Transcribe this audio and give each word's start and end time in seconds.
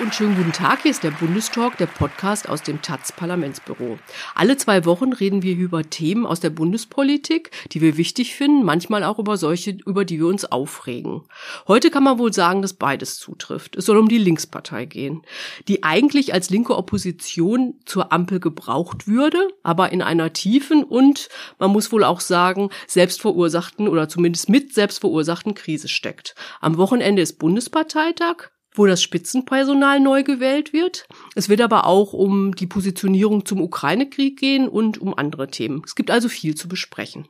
Und 0.00 0.14
schönen 0.14 0.36
guten 0.36 0.52
Tag. 0.52 0.82
Hier 0.82 0.92
ist 0.92 1.02
der 1.02 1.10
Bundestalk, 1.10 1.76
der 1.76 1.86
Podcast 1.86 2.48
aus 2.48 2.62
dem 2.62 2.82
taz 2.82 3.10
Parlamentsbüro. 3.10 3.98
Alle 4.34 4.56
zwei 4.56 4.84
Wochen 4.84 5.12
reden 5.12 5.42
wir 5.42 5.56
über 5.56 5.82
Themen 5.82 6.24
aus 6.24 6.38
der 6.38 6.50
Bundespolitik, 6.50 7.50
die 7.72 7.80
wir 7.80 7.96
wichtig 7.96 8.36
finden, 8.36 8.64
manchmal 8.64 9.02
auch 9.02 9.18
über 9.18 9.36
solche, 9.36 9.72
über 9.86 10.04
die 10.04 10.20
wir 10.20 10.26
uns 10.28 10.44
aufregen. 10.44 11.22
Heute 11.66 11.90
kann 11.90 12.04
man 12.04 12.18
wohl 12.18 12.32
sagen, 12.32 12.62
dass 12.62 12.74
beides 12.74 13.18
zutrifft. 13.18 13.74
Es 13.76 13.86
soll 13.86 13.96
um 13.96 14.08
die 14.08 14.18
Linkspartei 14.18 14.84
gehen, 14.84 15.22
die 15.66 15.82
eigentlich 15.82 16.32
als 16.32 16.48
linke 16.48 16.76
Opposition 16.76 17.74
zur 17.84 18.12
Ampel 18.12 18.38
gebraucht 18.38 19.08
würde, 19.08 19.48
aber 19.64 19.90
in 19.90 20.02
einer 20.02 20.32
tiefen 20.32 20.84
und, 20.84 21.28
man 21.58 21.72
muss 21.72 21.90
wohl 21.90 22.04
auch 22.04 22.20
sagen, 22.20 22.70
selbstverursachten 22.86 23.88
oder 23.88 24.08
zumindest 24.08 24.48
mit 24.48 24.74
selbstverursachten 24.74 25.54
Krise 25.54 25.88
steckt. 25.88 26.36
Am 26.60 26.76
Wochenende 26.76 27.22
ist 27.22 27.38
Bundesparteitag 27.38 28.50
wo 28.78 28.86
das 28.86 29.02
Spitzenpersonal 29.02 30.00
neu 30.00 30.22
gewählt 30.22 30.72
wird. 30.72 31.06
Es 31.34 31.48
wird 31.48 31.60
aber 31.60 31.86
auch 31.86 32.12
um 32.12 32.54
die 32.54 32.66
Positionierung 32.66 33.44
zum 33.44 33.60
Ukraine-Krieg 33.60 34.38
gehen 34.38 34.68
und 34.68 34.98
um 34.98 35.16
andere 35.16 35.48
Themen. 35.48 35.82
Es 35.84 35.94
gibt 35.94 36.10
also 36.10 36.28
viel 36.28 36.54
zu 36.54 36.68
besprechen. 36.68 37.28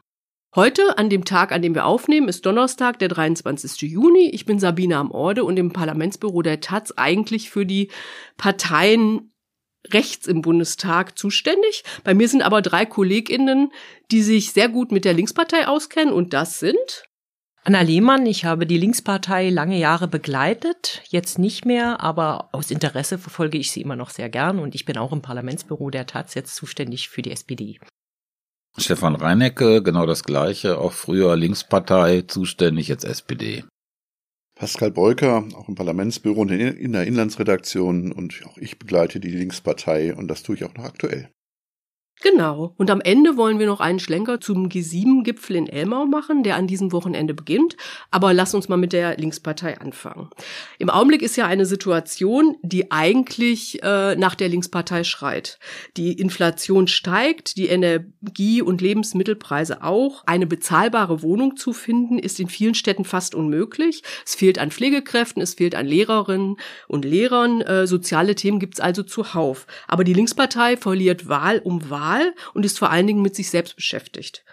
Heute, 0.54 0.96
an 0.96 1.10
dem 1.10 1.24
Tag, 1.24 1.52
an 1.52 1.60
dem 1.60 1.74
wir 1.74 1.84
aufnehmen, 1.84 2.28
ist 2.28 2.46
Donnerstag, 2.46 2.98
der 2.98 3.08
23. 3.08 3.82
Juni. 3.82 4.30
Ich 4.32 4.46
bin 4.46 4.58
Sabine 4.58 4.96
am 4.96 5.10
Orde 5.10 5.44
und 5.44 5.58
im 5.58 5.72
Parlamentsbüro 5.72 6.42
der 6.42 6.60
Taz 6.60 6.92
eigentlich 6.96 7.50
für 7.50 7.66
die 7.66 7.90
Parteien 8.38 9.32
rechts 9.92 10.26
im 10.26 10.42
Bundestag 10.42 11.18
zuständig. 11.18 11.84
Bei 12.02 12.14
mir 12.14 12.28
sind 12.28 12.42
aber 12.42 12.62
drei 12.62 12.86
KollegInnen, 12.86 13.72
die 14.10 14.22
sich 14.22 14.52
sehr 14.52 14.68
gut 14.68 14.90
mit 14.90 15.04
der 15.04 15.14
Linkspartei 15.14 15.66
auskennen 15.66 16.12
und 16.12 16.32
das 16.32 16.58
sind 16.60 17.07
Anna 17.68 17.82
Lehmann, 17.82 18.24
ich 18.24 18.46
habe 18.46 18.66
die 18.66 18.78
Linkspartei 18.78 19.50
lange 19.50 19.78
Jahre 19.78 20.08
begleitet, 20.08 21.02
jetzt 21.10 21.38
nicht 21.38 21.66
mehr, 21.66 22.00
aber 22.00 22.48
aus 22.52 22.70
Interesse 22.70 23.18
verfolge 23.18 23.58
ich 23.58 23.70
sie 23.70 23.82
immer 23.82 23.94
noch 23.94 24.08
sehr 24.08 24.30
gern 24.30 24.58
und 24.58 24.74
ich 24.74 24.86
bin 24.86 24.96
auch 24.96 25.12
im 25.12 25.20
Parlamentsbüro 25.20 25.90
der 25.90 26.06
Taz 26.06 26.32
jetzt 26.32 26.56
zuständig 26.56 27.10
für 27.10 27.20
die 27.20 27.30
SPD. 27.30 27.78
Stefan 28.78 29.16
Reinecke, 29.16 29.82
genau 29.82 30.06
das 30.06 30.24
gleiche, 30.24 30.78
auch 30.78 30.92
früher 30.92 31.36
Linkspartei, 31.36 32.22
zuständig 32.22 32.88
jetzt 32.88 33.04
SPD. 33.04 33.64
Pascal 34.58 34.90
Beuker, 34.90 35.46
auch 35.54 35.68
im 35.68 35.74
Parlamentsbüro 35.74 36.40
und 36.40 36.50
in 36.50 36.92
der 36.92 37.06
Inlandsredaktion 37.06 38.12
und 38.12 38.46
auch 38.46 38.56
ich 38.56 38.78
begleite 38.78 39.20
die 39.20 39.28
Linkspartei 39.28 40.14
und 40.14 40.28
das 40.28 40.42
tue 40.42 40.54
ich 40.56 40.64
auch 40.64 40.72
noch 40.72 40.84
aktuell. 40.84 41.28
Genau. 42.20 42.74
Und 42.76 42.90
am 42.90 43.00
Ende 43.00 43.36
wollen 43.36 43.58
wir 43.60 43.66
noch 43.66 43.80
einen 43.80 44.00
Schlenker 44.00 44.40
zum 44.40 44.68
G7-Gipfel 44.68 45.54
in 45.54 45.68
Elmau 45.68 46.04
machen, 46.04 46.42
der 46.42 46.56
an 46.56 46.66
diesem 46.66 46.90
Wochenende 46.90 47.32
beginnt. 47.32 47.76
Aber 48.10 48.34
lass 48.34 48.54
uns 48.54 48.68
mal 48.68 48.76
mit 48.76 48.92
der 48.92 49.16
Linkspartei 49.16 49.78
anfangen. 49.80 50.28
Im 50.78 50.90
Augenblick 50.90 51.22
ist 51.22 51.36
ja 51.36 51.46
eine 51.46 51.64
Situation, 51.64 52.56
die 52.62 52.90
eigentlich 52.90 53.82
äh, 53.82 54.16
nach 54.16 54.34
der 54.34 54.48
Linkspartei 54.48 55.04
schreit. 55.04 55.60
Die 55.96 56.12
Inflation 56.12 56.88
steigt, 56.88 57.56
die 57.56 57.68
Energie- 57.68 58.62
und 58.62 58.80
Lebensmittelpreise 58.80 59.84
auch. 59.84 60.24
Eine 60.26 60.46
bezahlbare 60.46 61.22
Wohnung 61.22 61.56
zu 61.56 61.72
finden, 61.72 62.18
ist 62.18 62.40
in 62.40 62.48
vielen 62.48 62.74
Städten 62.74 63.04
fast 63.04 63.36
unmöglich. 63.36 64.02
Es 64.26 64.34
fehlt 64.34 64.58
an 64.58 64.72
Pflegekräften, 64.72 65.40
es 65.40 65.54
fehlt 65.54 65.76
an 65.76 65.86
Lehrerinnen 65.86 66.56
und 66.88 67.04
Lehrern. 67.04 67.60
Äh, 67.60 67.86
soziale 67.86 68.34
Themen 68.34 68.58
gibt's 68.58 68.80
also 68.80 69.04
zuhauf. 69.04 69.68
Aber 69.86 70.02
die 70.02 70.14
Linkspartei 70.14 70.76
verliert 70.76 71.28
Wahl 71.28 71.60
um 71.62 71.88
Wahl 71.90 72.07
Wahl 72.08 72.34
und 72.54 72.64
ist 72.64 72.78
vor 72.78 72.90
allen 72.90 73.06
Dingen 73.06 73.22
mit 73.22 73.36
sich 73.36 73.50
selbst 73.50 73.76
beschäftigt. 73.76 74.44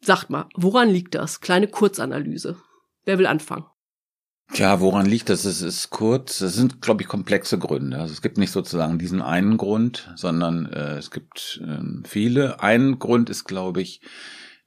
Sagt 0.00 0.30
mal, 0.30 0.48
woran 0.54 0.88
liegt 0.88 1.14
das? 1.14 1.40
Kleine 1.40 1.68
Kurzanalyse. 1.68 2.56
Wer 3.04 3.18
will 3.18 3.26
anfangen? 3.26 3.66
Tja, 4.52 4.80
woran 4.80 5.06
liegt 5.06 5.28
das? 5.28 5.44
Es 5.44 5.60
ist 5.60 5.90
kurz. 5.90 6.40
Es 6.40 6.54
sind, 6.54 6.80
glaube 6.80 7.02
ich, 7.02 7.08
komplexe 7.08 7.58
Gründe. 7.58 7.98
Also 7.98 8.12
es 8.12 8.22
gibt 8.22 8.38
nicht 8.38 8.52
sozusagen 8.52 8.98
diesen 8.98 9.20
einen 9.20 9.58
Grund, 9.58 10.10
sondern 10.16 10.66
äh, 10.72 10.96
es 10.96 11.10
gibt 11.10 11.60
äh, 11.62 12.08
viele. 12.08 12.62
Ein 12.62 12.98
Grund 12.98 13.28
ist, 13.28 13.44
glaube 13.44 13.82
ich, 13.82 14.00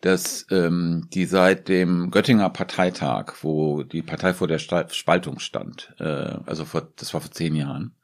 dass 0.02 0.46
ähm, 0.52 1.08
die 1.14 1.26
seit 1.26 1.68
dem 1.68 2.12
Göttinger 2.12 2.50
Parteitag, 2.50 3.36
wo 3.42 3.84
die 3.84 4.02
Partei 4.02 4.34
vor 4.34 4.48
der 4.48 4.60
Spaltung 4.60 5.40
stand, 5.40 5.94
äh, 6.00 6.38
also 6.46 6.66
vor, 6.66 6.92
das 6.96 7.14
war 7.14 7.22
vor 7.22 7.32
zehn 7.32 7.56
Jahren, 7.56 7.96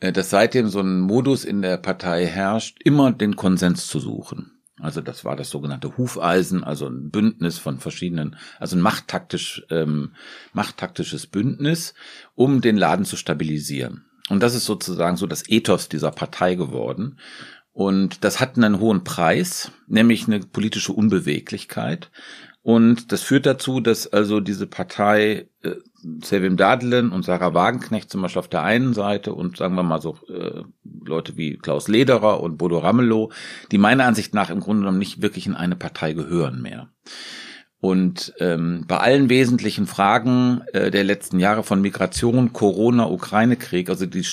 dass 0.00 0.30
seitdem 0.30 0.68
so 0.68 0.80
ein 0.80 1.00
Modus 1.00 1.44
in 1.44 1.62
der 1.62 1.76
Partei 1.76 2.26
herrscht, 2.26 2.78
immer 2.84 3.12
den 3.12 3.36
Konsens 3.36 3.86
zu 3.86 3.98
suchen. 4.00 4.54
Also 4.80 5.00
das 5.00 5.24
war 5.24 5.36
das 5.36 5.50
sogenannte 5.50 5.96
Hufeisen, 5.96 6.64
also 6.64 6.88
ein 6.88 7.10
Bündnis 7.10 7.58
von 7.58 7.78
verschiedenen, 7.78 8.36
also 8.58 8.76
ein 8.76 8.82
machttaktisch, 8.82 9.64
ähm, 9.70 10.12
machttaktisches 10.52 11.28
Bündnis, 11.28 11.94
um 12.34 12.60
den 12.60 12.76
Laden 12.76 13.04
zu 13.04 13.16
stabilisieren. 13.16 14.04
Und 14.28 14.42
das 14.42 14.54
ist 14.54 14.64
sozusagen 14.64 15.16
so 15.16 15.26
das 15.26 15.48
Ethos 15.48 15.88
dieser 15.88 16.10
Partei 16.10 16.54
geworden. 16.56 17.18
Und 17.72 18.24
das 18.24 18.40
hat 18.40 18.56
einen 18.56 18.80
hohen 18.80 19.04
Preis, 19.04 19.70
nämlich 19.86 20.26
eine 20.26 20.40
politische 20.40 20.92
Unbeweglichkeit. 20.92 22.10
Und 22.64 23.12
das 23.12 23.20
führt 23.20 23.44
dazu, 23.44 23.80
dass 23.80 24.10
also 24.10 24.40
diese 24.40 24.66
Partei 24.66 25.48
äh, 25.62 25.74
Sevim 26.22 26.56
Dadelen 26.56 27.12
und 27.12 27.22
Sarah 27.22 27.52
Wagenknecht 27.52 28.10
zum 28.10 28.22
Beispiel 28.22 28.40
auf 28.40 28.48
der 28.48 28.62
einen 28.62 28.94
Seite 28.94 29.34
und 29.34 29.58
sagen 29.58 29.74
wir 29.74 29.82
mal 29.82 30.00
so 30.00 30.16
äh, 30.30 30.62
Leute 31.04 31.36
wie 31.36 31.58
Klaus 31.58 31.88
Lederer 31.88 32.40
und 32.40 32.56
Bodo 32.56 32.78
Ramelow, 32.78 33.30
die 33.70 33.76
meiner 33.76 34.06
Ansicht 34.06 34.32
nach 34.32 34.48
im 34.48 34.60
Grunde 34.60 34.80
genommen 34.80 34.98
nicht 34.98 35.20
wirklich 35.20 35.46
in 35.46 35.54
eine 35.54 35.76
Partei 35.76 36.14
gehören 36.14 36.62
mehr. 36.62 36.88
Und 37.80 38.32
ähm, 38.38 38.86
bei 38.88 38.96
allen 38.96 39.28
wesentlichen 39.28 39.86
Fragen 39.86 40.62
äh, 40.72 40.90
der 40.90 41.04
letzten 41.04 41.38
Jahre 41.38 41.64
von 41.64 41.82
Migration, 41.82 42.54
Corona, 42.54 43.10
Ukraine-Krieg, 43.10 43.90
also 43.90 44.06
die 44.06 44.24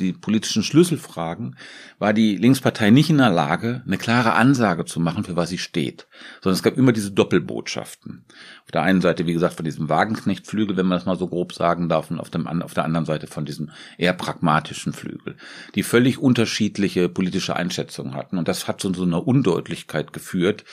die 0.00 0.12
politischen 0.12 0.62
Schlüsselfragen, 0.62 1.56
war 1.98 2.12
die 2.12 2.36
Linkspartei 2.36 2.90
nicht 2.90 3.10
in 3.10 3.18
der 3.18 3.30
Lage, 3.30 3.82
eine 3.86 3.98
klare 3.98 4.34
Ansage 4.34 4.84
zu 4.84 5.00
machen, 5.00 5.24
für 5.24 5.36
was 5.36 5.48
sie 5.48 5.58
steht. 5.58 6.06
Sondern 6.40 6.56
es 6.56 6.62
gab 6.62 6.76
immer 6.76 6.92
diese 6.92 7.12
Doppelbotschaften. 7.12 8.24
Auf 8.64 8.70
der 8.72 8.82
einen 8.82 9.00
Seite, 9.00 9.26
wie 9.26 9.32
gesagt, 9.32 9.54
von 9.54 9.64
diesem 9.64 9.88
Wagenknechtflügel, 9.88 10.76
wenn 10.76 10.86
man 10.86 10.98
das 10.98 11.06
mal 11.06 11.18
so 11.18 11.28
grob 11.28 11.52
sagen 11.52 11.88
darf, 11.88 12.10
und 12.10 12.18
auf, 12.18 12.30
dem, 12.30 12.46
auf 12.46 12.74
der 12.74 12.84
anderen 12.84 13.06
Seite 13.06 13.26
von 13.26 13.44
diesem 13.44 13.70
eher 13.98 14.14
pragmatischen 14.14 14.92
Flügel, 14.92 15.36
die 15.74 15.82
völlig 15.82 16.18
unterschiedliche 16.18 17.08
politische 17.08 17.56
Einschätzungen 17.56 18.14
hatten. 18.14 18.38
Und 18.38 18.48
das 18.48 18.66
hat 18.66 18.80
zu 18.80 18.92
so 18.92 19.04
einer 19.04 19.26
Undeutlichkeit 19.26 20.12
geführt, 20.12 20.64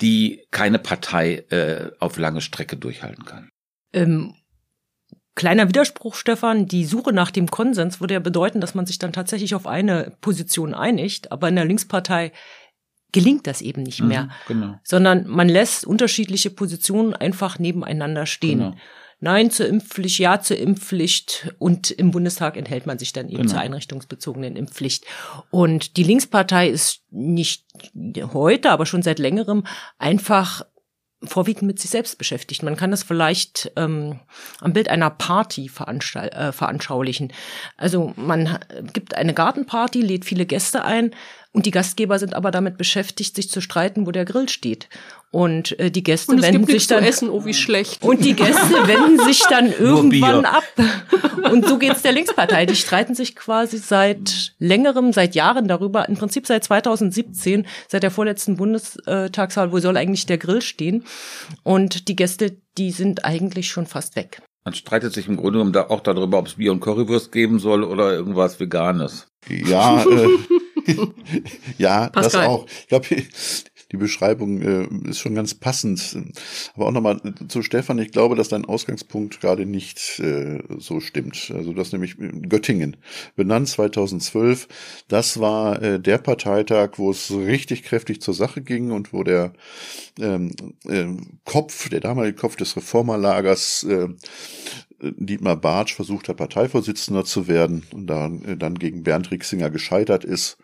die 0.00 0.44
keine 0.50 0.78
Partei 0.78 1.44
äh, 1.50 1.90
auf 1.98 2.18
lange 2.18 2.40
Strecke 2.40 2.76
durchhalten 2.76 3.24
kann. 3.24 3.50
Ähm 3.92 4.34
Kleiner 5.34 5.68
Widerspruch, 5.68 6.16
Stefan, 6.16 6.66
die 6.66 6.84
Suche 6.84 7.12
nach 7.12 7.30
dem 7.30 7.48
Konsens 7.48 8.00
würde 8.00 8.14
ja 8.14 8.20
bedeuten, 8.20 8.60
dass 8.60 8.74
man 8.74 8.86
sich 8.86 8.98
dann 8.98 9.12
tatsächlich 9.12 9.54
auf 9.54 9.66
eine 9.66 10.12
Position 10.20 10.74
einigt, 10.74 11.32
aber 11.32 11.48
in 11.48 11.56
der 11.56 11.64
Linkspartei 11.64 12.32
gelingt 13.12 13.46
das 13.46 13.60
eben 13.60 13.82
nicht 13.82 14.02
mehr, 14.02 14.24
mhm, 14.24 14.30
genau. 14.46 14.74
sondern 14.84 15.26
man 15.26 15.48
lässt 15.48 15.84
unterschiedliche 15.86 16.50
Positionen 16.50 17.14
einfach 17.14 17.58
nebeneinander 17.58 18.26
stehen. 18.26 18.58
Genau. 18.58 18.76
Nein 19.22 19.50
zur 19.50 19.66
Impfpflicht, 19.66 20.18
ja 20.18 20.40
zur 20.40 20.56
Impfpflicht 20.56 21.54
und 21.58 21.90
im 21.90 22.10
Bundestag 22.10 22.56
enthält 22.56 22.86
man 22.86 22.98
sich 22.98 23.12
dann 23.12 23.28
eben 23.28 23.42
genau. 23.42 23.50
zur 23.50 23.60
einrichtungsbezogenen 23.60 24.56
Impfpflicht. 24.56 25.04
Und 25.50 25.98
die 25.98 26.04
Linkspartei 26.04 26.70
ist 26.70 27.02
nicht 27.10 27.66
heute, 28.32 28.70
aber 28.70 28.86
schon 28.86 29.02
seit 29.02 29.18
längerem 29.18 29.64
einfach 29.98 30.64
vorwiegend 31.22 31.64
mit 31.64 31.78
sich 31.78 31.90
selbst 31.90 32.16
beschäftigt. 32.16 32.62
Man 32.62 32.76
kann 32.76 32.90
das 32.90 33.02
vielleicht 33.02 33.70
ähm, 33.76 34.20
am 34.60 34.72
Bild 34.72 34.88
einer 34.88 35.10
Party 35.10 35.66
äh, 35.66 36.52
veranschaulichen. 36.52 37.32
Also 37.76 38.14
man 38.16 38.58
gibt 38.92 39.14
eine 39.14 39.34
Gartenparty, 39.34 40.00
lädt 40.00 40.24
viele 40.24 40.46
Gäste 40.46 40.84
ein 40.84 41.14
und 41.52 41.66
die 41.66 41.72
Gastgeber 41.72 42.18
sind 42.18 42.34
aber 42.34 42.50
damit 42.50 42.78
beschäftigt, 42.78 43.36
sich 43.36 43.50
zu 43.50 43.60
streiten, 43.60 44.06
wo 44.06 44.12
der 44.12 44.24
Grill 44.24 44.48
steht. 44.48 44.88
Und 45.32 45.78
äh, 45.78 45.92
die 45.92 46.02
Gäste 46.02 46.32
und 46.32 46.42
wenden 46.42 46.66
sich 46.66 46.88
dann 46.88 47.04
essen, 47.04 47.30
oh 47.30 47.44
wie 47.44 47.54
schlecht. 47.54 48.02
Und 48.02 48.24
die 48.24 48.34
Gäste 48.34 48.58
wenden 48.86 49.24
sich 49.24 49.42
dann 49.48 49.72
irgendwann 49.72 50.44
ab. 50.44 50.64
Und 51.50 51.68
so 51.68 51.78
geht's 51.78 52.02
der 52.02 52.12
Linkspartei. 52.12 52.66
Die 52.66 52.74
streiten 52.74 53.14
sich 53.14 53.36
quasi 53.36 53.78
seit 53.78 54.54
längerem, 54.58 55.12
seit 55.12 55.36
Jahren 55.36 55.68
darüber. 55.68 56.08
Im 56.08 56.16
Prinzip 56.16 56.48
seit 56.48 56.64
2017, 56.64 57.66
seit 57.86 58.02
der 58.02 58.10
vorletzten 58.10 58.56
Bundestagswahl, 58.56 59.70
wo 59.70 59.78
soll 59.78 59.96
eigentlich 59.96 60.26
der 60.26 60.38
Grill 60.38 60.62
stehen? 60.62 61.04
Und 61.62 62.08
die 62.08 62.16
Gäste, 62.16 62.56
die 62.76 62.90
sind 62.90 63.24
eigentlich 63.24 63.68
schon 63.68 63.86
fast 63.86 64.16
weg. 64.16 64.42
Man 64.64 64.74
streitet 64.74 65.14
sich 65.14 65.26
im 65.26 65.36
Grunde 65.36 65.60
genommen 65.60 65.76
auch 65.90 66.00
darüber, 66.00 66.38
ob 66.38 66.48
es 66.48 66.54
Bier 66.54 66.72
und 66.72 66.80
Currywurst 66.80 67.32
geben 67.32 67.58
soll 67.60 67.82
oder 67.82 68.12
irgendwas 68.12 68.60
Veganes. 68.60 69.28
Ja, 69.48 70.02
äh, 70.04 70.28
ja, 71.78 72.08
Pascal. 72.08 72.12
das 72.12 72.34
auch. 72.34 72.66
Ich 72.66 72.88
glaube, 72.88 73.06
die 73.92 73.96
Beschreibung 73.96 74.62
äh, 74.62 75.08
ist 75.08 75.18
schon 75.18 75.34
ganz 75.34 75.54
passend. 75.54 76.16
Aber 76.74 76.86
auch 76.86 76.92
nochmal 76.92 77.20
zu 77.48 77.62
Stefan, 77.62 77.98
ich 77.98 78.12
glaube, 78.12 78.36
dass 78.36 78.48
dein 78.48 78.64
Ausgangspunkt 78.64 79.40
gerade 79.40 79.66
nicht 79.66 80.20
äh, 80.20 80.62
so 80.78 81.00
stimmt. 81.00 81.52
Also 81.54 81.72
das 81.72 81.92
nämlich 81.92 82.16
Göttingen, 82.48 82.96
benannt 83.36 83.68
2012, 83.68 84.68
das 85.08 85.40
war 85.40 85.82
äh, 85.82 86.00
der 86.00 86.18
Parteitag, 86.18 86.92
wo 86.96 87.10
es 87.10 87.30
richtig 87.32 87.82
kräftig 87.82 88.20
zur 88.20 88.34
Sache 88.34 88.62
ging 88.62 88.90
und 88.90 89.12
wo 89.12 89.24
der 89.24 89.52
ähm, 90.18 90.52
äh, 90.86 91.06
Kopf, 91.44 91.88
der 91.88 92.00
damalige 92.00 92.36
Kopf 92.36 92.56
des 92.56 92.76
Reformerlagers, 92.76 93.84
äh, 93.84 94.08
Dietmar 95.02 95.56
Bartsch 95.56 95.94
versucht 95.94 96.28
hat, 96.28 96.36
Parteivorsitzender 96.36 97.24
zu 97.24 97.48
werden 97.48 97.84
und 97.92 98.06
dann, 98.06 98.44
äh, 98.44 98.56
dann 98.56 98.74
gegen 98.74 99.02
Bernd 99.02 99.30
Rixinger 99.30 99.70
gescheitert 99.70 100.24
ist. 100.24 100.58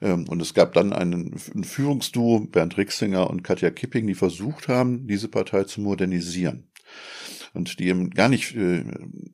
Ähm, 0.00 0.28
und 0.28 0.40
es 0.42 0.54
gab 0.54 0.72
dann 0.74 0.92
einen, 0.92 1.34
ein 1.54 1.64
Führungsduo, 1.64 2.40
Bernd 2.40 2.76
Rixinger 2.76 3.28
und 3.30 3.42
Katja 3.42 3.70
Kipping, 3.70 4.06
die 4.06 4.14
versucht 4.14 4.68
haben, 4.68 5.06
diese 5.06 5.28
Partei 5.28 5.64
zu 5.64 5.80
modernisieren 5.80 6.68
und 7.56 7.80
die 7.80 7.90
haben 7.90 8.10
gar 8.10 8.28
nicht 8.28 8.54
äh, 8.54 8.84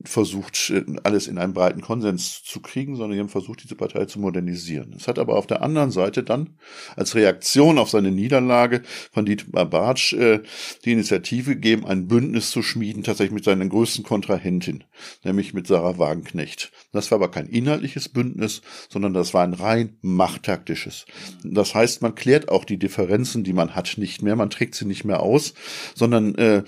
versucht, 0.05 0.71
äh, 0.71 0.85
alles 1.03 1.27
in 1.27 1.39
einen 1.39 1.53
breiten 1.53 1.81
Konsens 1.81 2.43
zu 2.45 2.61
kriegen, 2.61 2.97
sondern 2.97 3.13
die 3.17 3.21
haben 3.21 3.29
versucht, 3.29 3.63
diese 3.65 3.75
Partei 3.75 4.05
zu 4.07 4.21
modernisieren. 4.21 4.95
Es 4.97 5.09
hat 5.09 5.19
aber 5.19 5.37
auf 5.37 5.47
der 5.47 5.63
anderen 5.63 5.91
Seite 5.91 6.23
dann 6.23 6.51
als 6.97 7.15
Reaktion 7.15 7.79
auf 7.79 7.91
seine 7.91 8.11
Niederlage 8.11 8.83
von 9.13 9.27
Dietmar 9.27 9.67
Bartsch 9.67 10.13
äh, 10.13 10.41
die 10.85 10.93
Initiative 10.93 11.55
gegeben, 11.55 11.85
ein 11.85 12.07
Bündnis 12.07 12.51
zu 12.51 12.63
schmieden, 12.63 13.03
tatsächlich 13.03 13.35
mit 13.35 13.45
seiner 13.45 13.67
größten 13.67 14.05
Kontrahentin, 14.05 14.85
nämlich 15.25 15.53
mit 15.53 15.67
Sarah 15.67 15.99
Wagenknecht. 15.99 16.73
Das 16.93 17.11
war 17.11 17.17
aber 17.17 17.31
kein 17.31 17.47
inhaltliches 17.47 18.09
Bündnis, 18.09 18.63
sondern 18.89 19.15
das 19.15 19.35
war 19.35 19.43
ein 19.43 19.55
rein 19.55 19.97
machttaktisches. 20.01 21.07
Das 21.45 21.75
heißt, 21.75 22.03
man 22.03 22.15
klärt 22.15 22.49
auch 22.49 22.65
die 22.65 22.79
Differenzen, 22.79 23.45
die 23.45 23.53
man 23.53 23.75
hat, 23.75 23.95
nicht 23.97 24.23
mehr, 24.23 24.37
man 24.37 24.51
trägt 24.51 24.75
sie 24.75 24.85
nicht 24.85 25.05
mehr 25.05 25.21
aus, 25.21 25.55
sondern 25.95 26.35
äh, 26.37 26.63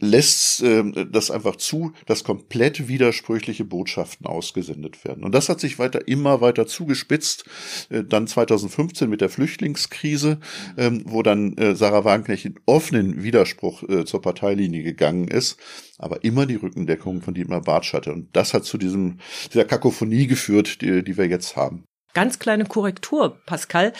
lässt 0.00 0.62
äh, 0.62 0.81
das 0.82 1.30
einfach 1.30 1.56
zu, 1.56 1.92
dass 2.06 2.24
komplett 2.24 2.88
widersprüchliche 2.88 3.64
Botschaften 3.64 4.26
ausgesendet 4.26 5.04
werden. 5.04 5.24
Und 5.24 5.32
das 5.34 5.48
hat 5.48 5.60
sich 5.60 5.78
weiter 5.78 6.08
immer 6.08 6.40
weiter 6.40 6.66
zugespitzt. 6.66 7.44
Äh, 7.90 8.04
dann 8.04 8.26
2015 8.26 9.08
mit 9.08 9.20
der 9.20 9.28
Flüchtlingskrise, 9.28 10.40
ähm, 10.76 11.02
wo 11.06 11.22
dann 11.22 11.56
äh, 11.56 11.74
Sarah 11.74 12.04
Wagenknecht 12.04 12.44
in 12.44 12.54
offenen 12.66 13.22
Widerspruch 13.22 13.82
äh, 13.88 14.04
zur 14.04 14.22
Parteilinie 14.22 14.82
gegangen 14.82 15.28
ist, 15.28 15.58
aber 15.98 16.24
immer 16.24 16.46
die 16.46 16.56
Rückendeckung 16.56 17.22
von 17.22 17.34
Dietmar 17.34 17.62
Bartsch 17.62 17.92
hatte. 17.92 18.12
Und 18.12 18.34
das 18.34 18.54
hat 18.54 18.64
zu 18.64 18.78
diesem, 18.78 19.18
dieser 19.52 19.64
Kakophonie 19.64 20.26
geführt, 20.26 20.80
die, 20.82 21.04
die 21.04 21.16
wir 21.16 21.28
jetzt 21.28 21.56
haben. 21.56 21.84
Ganz 22.14 22.38
kleine 22.38 22.66
Korrektur, 22.66 23.40
Pascal. 23.46 23.92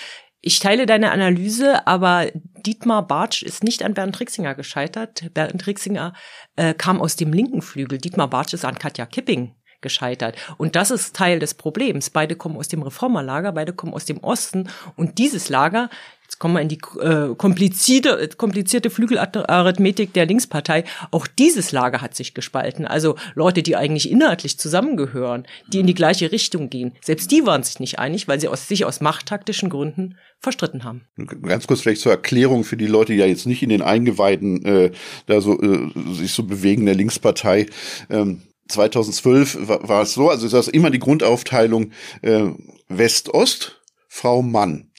Ich 0.44 0.58
teile 0.58 0.86
deine 0.86 1.12
Analyse, 1.12 1.86
aber 1.86 2.26
Dietmar 2.66 3.06
Bartsch 3.06 3.44
ist 3.44 3.62
nicht 3.62 3.84
an 3.84 3.94
Bernd 3.94 4.18
Rixinger 4.18 4.56
gescheitert. 4.56 5.32
Bernd 5.34 5.66
Rixinger 5.68 6.14
äh, 6.56 6.74
kam 6.74 7.00
aus 7.00 7.14
dem 7.14 7.32
linken 7.32 7.62
Flügel. 7.62 7.98
Dietmar 7.98 8.28
Bartsch 8.28 8.52
ist 8.52 8.64
an 8.64 8.76
Katja 8.76 9.06
Kipping 9.06 9.54
gescheitert. 9.82 10.36
Und 10.58 10.74
das 10.74 10.90
ist 10.90 11.14
Teil 11.14 11.38
des 11.38 11.54
Problems. 11.54 12.10
Beide 12.10 12.34
kommen 12.34 12.56
aus 12.56 12.68
dem 12.68 12.82
Reformerlager, 12.82 13.52
beide 13.52 13.72
kommen 13.72 13.94
aus 13.94 14.04
dem 14.04 14.18
Osten. 14.18 14.68
Und 14.96 15.18
dieses 15.18 15.48
Lager 15.48 15.90
Jetzt 16.32 16.38
kommen 16.38 16.54
wir 16.54 16.62
in 16.62 16.68
die 16.68 16.78
äh, 16.98 17.34
komplizierte, 17.34 18.26
komplizierte 18.38 18.88
Flügelarithmetik 18.88 20.14
der 20.14 20.24
Linkspartei. 20.24 20.84
Auch 21.10 21.26
dieses 21.26 21.72
Lager 21.72 22.00
hat 22.00 22.14
sich 22.14 22.32
gespalten. 22.32 22.86
Also 22.86 23.16
Leute, 23.34 23.62
die 23.62 23.76
eigentlich 23.76 24.10
inhaltlich 24.10 24.58
zusammengehören, 24.58 25.46
die 25.66 25.80
in 25.80 25.86
die 25.86 25.92
gleiche 25.92 26.32
Richtung 26.32 26.70
gehen. 26.70 26.92
Selbst 27.02 27.30
die 27.32 27.44
waren 27.44 27.62
sich 27.62 27.80
nicht 27.80 27.98
einig, 27.98 28.28
weil 28.28 28.40
sie 28.40 28.48
aus, 28.48 28.66
sich 28.66 28.86
aus 28.86 29.02
machttaktischen 29.02 29.68
Gründen 29.68 30.16
verstritten 30.40 30.84
haben. 30.84 31.02
Ganz 31.42 31.66
kurz 31.66 31.82
vielleicht 31.82 32.00
zur 32.00 32.12
Erklärung 32.12 32.64
für 32.64 32.78
die 32.78 32.86
Leute, 32.86 33.12
die 33.12 33.18
ja 33.18 33.26
jetzt 33.26 33.46
nicht 33.46 33.62
in 33.62 33.68
den 33.68 33.82
Eingeweiden 33.82 34.64
äh, 34.64 34.90
da 35.26 35.42
so 35.42 35.60
äh, 35.60 35.90
sich 36.14 36.32
so 36.32 36.44
bewegen 36.44 36.86
der 36.86 36.94
Linkspartei. 36.94 37.66
Ähm, 38.08 38.40
2012 38.68 39.68
war, 39.68 39.86
war 39.86 40.02
es 40.02 40.14
so, 40.14 40.30
also 40.30 40.46
es 40.46 40.54
ist 40.54 40.68
immer 40.68 40.88
die 40.88 40.98
Grundaufteilung 40.98 41.90
äh, 42.22 42.46
West-Ost, 42.88 43.82
Frau 44.08 44.40
Mann. 44.40 44.90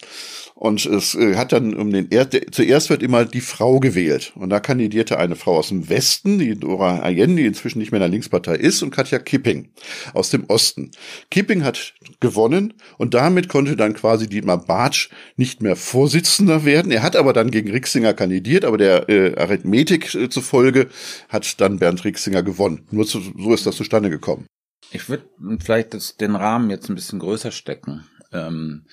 Und 0.64 0.86
es 0.86 1.14
äh, 1.14 1.36
hat 1.36 1.52
dann 1.52 1.74
um 1.74 1.92
den 1.92 2.10
er 2.10 2.30
zuerst 2.30 2.90
wird 2.90 3.04
immer 3.04 3.26
die 3.26 3.42
Frau 3.42 3.82
gewählt. 3.82 4.32
Und 4.36 4.50
da 4.50 4.62
kandidierte 4.62 5.20
eine 5.20 5.36
Frau 5.36 5.58
aus 5.58 5.68
dem 5.68 5.90
Westen, 5.90 6.40
die 6.40 6.58
Dora 6.58 7.04
Ayen, 7.04 7.36
die 7.36 7.46
inzwischen 7.46 7.80
nicht 7.80 7.92
mehr 7.92 7.98
in 7.98 8.04
der 8.04 8.10
Linkspartei 8.10 8.56
ist, 8.56 8.82
und 8.82 8.92
Katja 8.92 9.20
Kipping 9.20 9.74
aus 10.14 10.30
dem 10.30 10.46
Osten. 10.46 10.92
Kipping 11.30 11.66
hat 11.66 11.96
gewonnen 12.22 12.76
und 12.98 13.14
damit 13.14 13.50
konnte 13.50 13.76
dann 13.76 13.94
quasi 13.94 14.30
Dietmar 14.30 14.58
Bartsch 14.58 15.10
nicht 15.36 15.62
mehr 15.62 15.76
Vorsitzender 15.76 16.64
werden. 16.64 16.94
Er 16.94 17.04
hat 17.04 17.18
aber 17.18 17.34
dann 17.34 17.52
gegen 17.52 17.70
Rixinger 17.70 18.14
kandidiert, 18.14 18.64
aber 18.64 18.78
der 18.78 19.10
äh, 19.10 19.36
Arithmetik 19.36 20.16
äh, 20.16 20.30
zufolge 20.30 20.88
hat 21.28 21.60
dann 21.60 21.80
Bernd 21.80 22.06
Rixinger 22.06 22.42
gewonnen. 22.42 22.88
Nur 22.90 23.06
zu, 23.06 23.20
so 23.20 23.54
ist 23.54 23.66
das 23.66 23.76
zustande 23.76 24.10
gekommen. 24.10 24.48
Ich 24.92 25.10
würde 25.10 25.26
vielleicht 25.60 25.94
das, 25.94 26.16
den 26.16 26.38
Rahmen 26.38 26.70
jetzt 26.70 26.88
ein 26.88 26.96
bisschen 26.96 27.20
größer 27.20 27.52
stecken. 27.52 28.06
Ähm, 28.32 28.86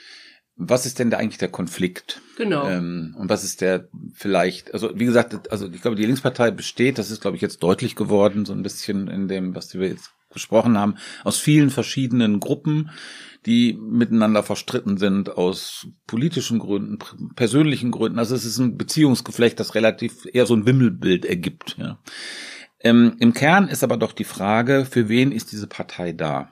was 0.63 0.85
ist 0.85 0.99
denn 0.99 1.11
da 1.11 1.17
eigentlich 1.17 1.39
der 1.39 1.49
Konflikt? 1.49 2.21
Genau. 2.37 2.69
Ähm, 2.69 3.17
und 3.19 3.31
was 3.31 3.45
ist 3.45 3.63
der 3.63 3.89
vielleicht, 4.13 4.75
also 4.75 4.91
wie 4.95 5.07
gesagt, 5.07 5.51
also 5.51 5.69
ich 5.71 5.81
glaube, 5.81 5.97
die 5.97 6.05
Linkspartei 6.05 6.51
besteht, 6.51 6.99
das 6.99 7.11
ist, 7.11 7.23
glaube 7.23 7.37
ich, 7.37 7.43
jetzt 7.43 7.63
deutlich 7.63 7.97
geworden, 7.97 8.45
so 8.45 8.53
ein 8.53 8.63
bisschen 8.63 9.09
in 9.09 9.27
dem, 9.27 9.55
was 9.55 9.75
wir 9.75 9.89
jetzt 9.89 10.13
gesprochen 10.31 10.79
haben, 10.79 10.97
aus 11.25 11.39
vielen 11.39 11.71
verschiedenen 11.71 12.39
Gruppen, 12.41 12.91
die 13.47 13.79
miteinander 13.81 14.43
verstritten 14.43 14.99
sind, 14.99 15.31
aus 15.31 15.89
politischen 16.07 16.59
Gründen, 16.59 16.99
persönlichen 17.35 17.91
Gründen. 17.91 18.19
Also 18.19 18.35
es 18.35 18.45
ist 18.45 18.59
ein 18.59 18.77
Beziehungsgeflecht, 18.77 19.59
das 19.59 19.75
relativ 19.75 20.27
eher 20.31 20.47
so 20.47 20.55
ein 20.55 20.67
Wimmelbild 20.67 21.25
ergibt. 21.25 21.77
Ja. 21.79 21.99
Ähm, 22.81 23.17
Im 23.19 23.33
Kern 23.33 23.69
ist 23.69 23.83
aber 23.83 23.97
doch 23.97 24.13
die 24.13 24.25
Frage, 24.25 24.87
für 24.89 25.09
wen 25.09 25.33
ist 25.33 25.53
diese 25.53 25.67
Partei 25.67 26.13
da? 26.13 26.51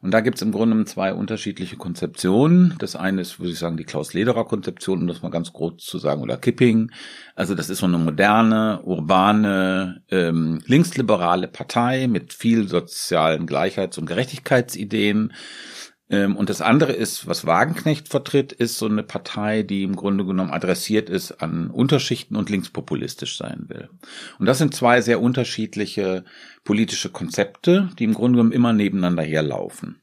Und 0.00 0.12
da 0.12 0.20
gibt 0.20 0.36
es 0.36 0.42
im 0.42 0.52
Grunde 0.52 0.84
zwei 0.84 1.12
unterschiedliche 1.12 1.76
Konzeptionen. 1.76 2.74
Das 2.78 2.96
eine 2.96 3.22
ist, 3.22 3.40
würde 3.40 3.52
ich 3.52 3.58
sagen, 3.58 3.76
die 3.76 3.84
Klaus-Lederer-Konzeption, 3.84 5.00
um 5.00 5.06
das 5.06 5.22
mal 5.22 5.30
ganz 5.30 5.52
groß 5.52 5.76
zu 5.78 5.98
sagen, 5.98 6.22
oder 6.22 6.36
Kipping. 6.36 6.90
Also 7.34 7.54
das 7.54 7.68
ist 7.68 7.78
so 7.78 7.86
eine 7.86 7.98
moderne, 7.98 8.80
urbane, 8.84 10.02
ähm, 10.10 10.60
linksliberale 10.66 11.48
Partei 11.48 12.06
mit 12.06 12.32
viel 12.32 12.68
sozialen 12.68 13.46
Gleichheits- 13.46 13.98
und 13.98 14.06
Gerechtigkeitsideen 14.06 15.32
und 16.10 16.48
das 16.48 16.62
andere 16.62 16.92
ist, 16.92 17.26
was 17.26 17.46
Wagenknecht 17.46 18.08
vertritt, 18.08 18.52
ist 18.52 18.78
so 18.78 18.86
eine 18.86 19.02
Partei, 19.02 19.62
die 19.62 19.82
im 19.82 19.94
Grunde 19.94 20.24
genommen 20.24 20.50
adressiert 20.50 21.10
ist 21.10 21.42
an 21.42 21.70
Unterschichten 21.70 22.34
und 22.34 22.48
linkspopulistisch 22.48 23.36
sein 23.36 23.66
will. 23.68 23.90
Und 24.38 24.46
das 24.46 24.58
sind 24.58 24.74
zwei 24.74 25.02
sehr 25.02 25.20
unterschiedliche 25.20 26.24
politische 26.64 27.10
Konzepte, 27.10 27.90
die 27.98 28.04
im 28.04 28.14
Grunde 28.14 28.38
genommen 28.38 28.52
immer 28.52 28.72
nebeneinander 28.72 29.22
herlaufen. 29.22 30.00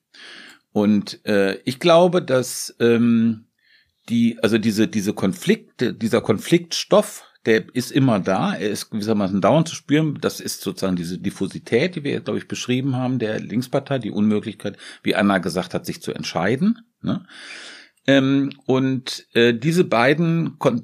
Und 0.71 1.25
äh, 1.25 1.55
ich 1.63 1.79
glaube, 1.79 2.21
dass 2.21 2.75
ähm, 2.79 3.45
die, 4.09 4.37
also 4.43 4.57
diese, 4.57 4.87
diese 4.87 5.13
Konflikte, 5.13 5.93
dieser 5.93 6.21
Konfliktstoff, 6.21 7.23
der 7.45 7.63
ist 7.73 7.91
immer 7.91 8.19
da, 8.19 8.53
er 8.53 8.69
ist 8.69 8.89
gewissermaßen 8.89 9.41
dauernd 9.41 9.67
zu 9.67 9.75
spüren. 9.75 10.17
Das 10.19 10.39
ist 10.39 10.61
sozusagen 10.61 10.95
diese 10.95 11.17
Diffusität, 11.17 11.95
die 11.95 12.03
wir, 12.03 12.19
glaube 12.21 12.39
ich, 12.39 12.47
beschrieben 12.47 12.95
haben, 12.95 13.19
der 13.19 13.39
Linkspartei, 13.39 13.99
die 13.99 14.11
Unmöglichkeit, 14.11 14.77
wie 15.03 15.15
Anna 15.15 15.37
gesagt 15.37 15.73
hat, 15.73 15.85
sich 15.85 16.01
zu 16.01 16.13
entscheiden. 16.13 16.79
Ne? 17.01 17.25
Ähm, 18.07 18.51
und 18.67 19.25
äh, 19.33 19.53
diese 19.53 19.83
beiden 19.83 20.59
kon 20.59 20.83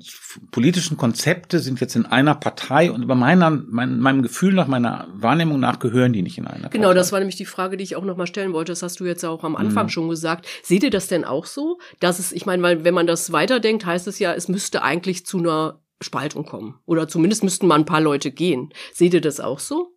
politischen 0.49 0.97
Konzepte 0.97 1.59
sind 1.59 1.79
jetzt 1.79 1.95
in 1.95 2.07
einer 2.07 2.33
Partei 2.33 2.91
und 2.91 3.05
bei 3.05 3.13
meiner, 3.13 3.51
mein, 3.51 3.99
meinem 3.99 4.23
Gefühl 4.23 4.53
nach, 4.53 4.67
meiner 4.67 5.07
Wahrnehmung 5.13 5.59
nach, 5.59 5.77
gehören 5.77 6.13
die 6.13 6.23
nicht 6.23 6.39
in 6.39 6.45
einer 6.45 6.53
genau, 6.53 6.63
Partei. 6.63 6.77
Genau, 6.79 6.93
das 6.93 7.11
war 7.11 7.19
nämlich 7.19 7.35
die 7.35 7.45
Frage, 7.45 7.77
die 7.77 7.83
ich 7.83 7.95
auch 7.95 8.03
nochmal 8.03 8.25
stellen 8.25 8.53
wollte. 8.53 8.71
Das 8.71 8.81
hast 8.81 8.99
du 8.99 9.05
jetzt 9.05 9.23
auch 9.23 9.43
am 9.43 9.55
Anfang 9.55 9.85
mhm. 9.85 9.89
schon 9.89 10.09
gesagt. 10.09 10.47
Seht 10.63 10.83
ihr 10.83 10.89
das 10.89 11.07
denn 11.07 11.23
auch 11.23 11.45
so? 11.45 11.77
Dass 11.99 12.17
es, 12.17 12.31
ich 12.31 12.47
meine, 12.47 12.63
weil 12.63 12.83
wenn 12.83 12.95
man 12.95 13.05
das 13.05 13.31
weiterdenkt, 13.31 13.85
heißt 13.85 14.07
es 14.07 14.17
ja, 14.17 14.33
es 14.33 14.47
müsste 14.47 14.81
eigentlich 14.81 15.23
zu 15.25 15.37
einer 15.37 15.80
Spaltung 16.01 16.45
kommen. 16.45 16.79
Oder 16.85 17.07
zumindest 17.07 17.43
müssten 17.43 17.67
mal 17.67 17.75
ein 17.75 17.85
paar 17.85 18.01
Leute 18.01 18.31
gehen. 18.31 18.73
Seht 18.93 19.13
ihr 19.13 19.21
das 19.21 19.39
auch 19.39 19.59
so? 19.59 19.95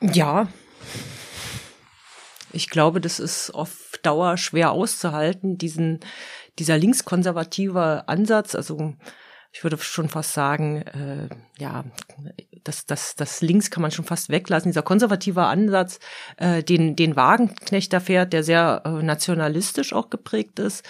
Ja. 0.00 0.48
Ich 2.52 2.68
glaube, 2.68 3.00
das 3.00 3.20
ist 3.20 3.50
auf 3.50 3.98
Dauer 4.02 4.36
schwer 4.36 4.72
auszuhalten, 4.72 5.58
diesen, 5.58 6.00
dieser 6.58 6.76
linkskonservative 6.76 8.08
Ansatz, 8.08 8.54
also 8.54 8.94
ich 9.54 9.62
würde 9.62 9.76
schon 9.78 10.08
fast 10.08 10.32
sagen, 10.32 10.82
äh, 10.82 11.28
ja, 11.58 11.84
das, 12.64 12.86
das, 12.86 13.14
das 13.16 13.42
Links 13.42 13.70
kann 13.70 13.82
man 13.82 13.90
schon 13.90 14.06
fast 14.06 14.30
weglassen. 14.30 14.70
Dieser 14.70 14.82
konservative 14.82 15.42
Ansatz, 15.42 15.98
äh, 16.38 16.62
den, 16.62 16.96
den 16.96 17.16
Wagenknecht 17.16 17.92
da 17.92 18.00
fährt, 18.00 18.32
der 18.32 18.44
sehr 18.44 18.82
äh, 18.86 19.02
nationalistisch 19.02 19.92
auch 19.92 20.08
geprägt 20.08 20.58
ist, 20.58 20.86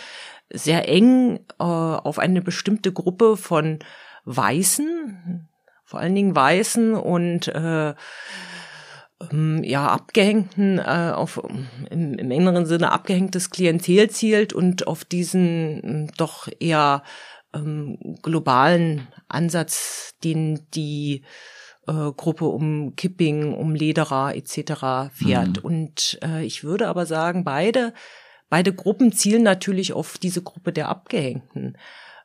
sehr 0.49 0.89
eng 0.89 1.41
äh, 1.59 1.65
auf 1.65 2.21
eine 2.21 2.41
bestimmte 2.41 2.93
Gruppe 2.93 3.37
von 3.37 3.81
Weißen, 4.25 5.49
vor 5.85 6.01
allen 6.01 6.15
Dingen 6.15 6.35
Weißen 6.35 6.95
und 6.95 7.49
äh, 7.49 7.95
ähm, 9.31 9.63
ja 9.65 9.87
abgehängten 9.89 10.79
äh, 10.79 11.13
auf 11.15 11.41
im, 11.91 12.15
im 12.15 12.31
engeren 12.31 12.67
Sinne 12.67 12.93
abgehängtes 12.93 13.51
Klientel 13.51 14.11
zielt 14.11 14.53
und 14.53 14.87
auf 14.87 15.05
diesen 15.05 16.11
doch 16.17 16.49
eher 16.61 17.03
ähm, 17.55 17.99
globalen 18.23 19.09
Ansatz, 19.29 20.15
den 20.25 20.67
die 20.75 21.23
äh, 21.87 22.13
Gruppe 22.17 22.47
um 22.47 22.95
Kipping, 22.97 23.55
um 23.55 23.75
Lederer 23.75 24.35
etc. 24.35 25.13
fährt. 25.13 25.59
Mhm. 25.59 25.65
Und 25.65 26.19
äh, 26.23 26.45
ich 26.45 26.65
würde 26.65 26.89
aber 26.89 27.07
sagen, 27.07 27.45
beide, 27.45 27.93
beide 28.49 28.73
Gruppen 28.73 29.13
zielen 29.13 29.43
natürlich 29.43 29.93
auf 29.93 30.19
diese 30.19 30.43
Gruppe 30.43 30.73
der 30.73 30.89
Abgehängten. 30.89 31.77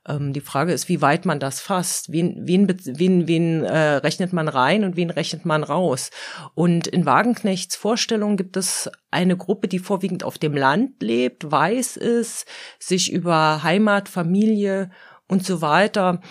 Ähm, 0.08 0.34
die 0.34 0.42
Frage 0.42 0.74
ist, 0.74 0.90
wie 0.90 1.02
weit 1.02 1.26
man 1.26 1.40
das 1.40 1.60
fasst. 1.60 2.12
Wen, 2.12 2.48
wen, 2.48 2.68
wen, 2.68 3.28
wen 3.28 3.64
äh, 3.64 3.96
rechnet 3.96 4.34
man 4.34 4.48
rein 4.48 4.84
und 4.84 4.96
wen 4.96 5.10
rechnet 5.10 5.46
man 5.46 5.64
raus? 5.64 6.10
Und 6.56 6.88
in 6.88 7.06
Wagenknechts 7.06 7.76
Vorstellung 7.76 8.38
gibt 8.38 8.58
es 8.58 8.90
eine 9.12 9.38
Gruppe, 9.38 9.68
die 9.68 9.80
vorwiegend 9.80 10.24
auf 10.24 10.38
dem 10.38 10.56
Land 10.56 11.02
lebt, 11.02 11.52
weiß 11.52 11.98
ist, 11.98 12.46
sich 12.80 13.12
über 13.12 13.64
Heimat, 13.64 14.10
Familie 14.10 14.90
und 15.28 15.46
so 15.46 15.62
weiter 15.62 16.22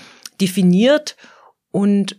definiert 0.41 1.17
und 1.71 2.19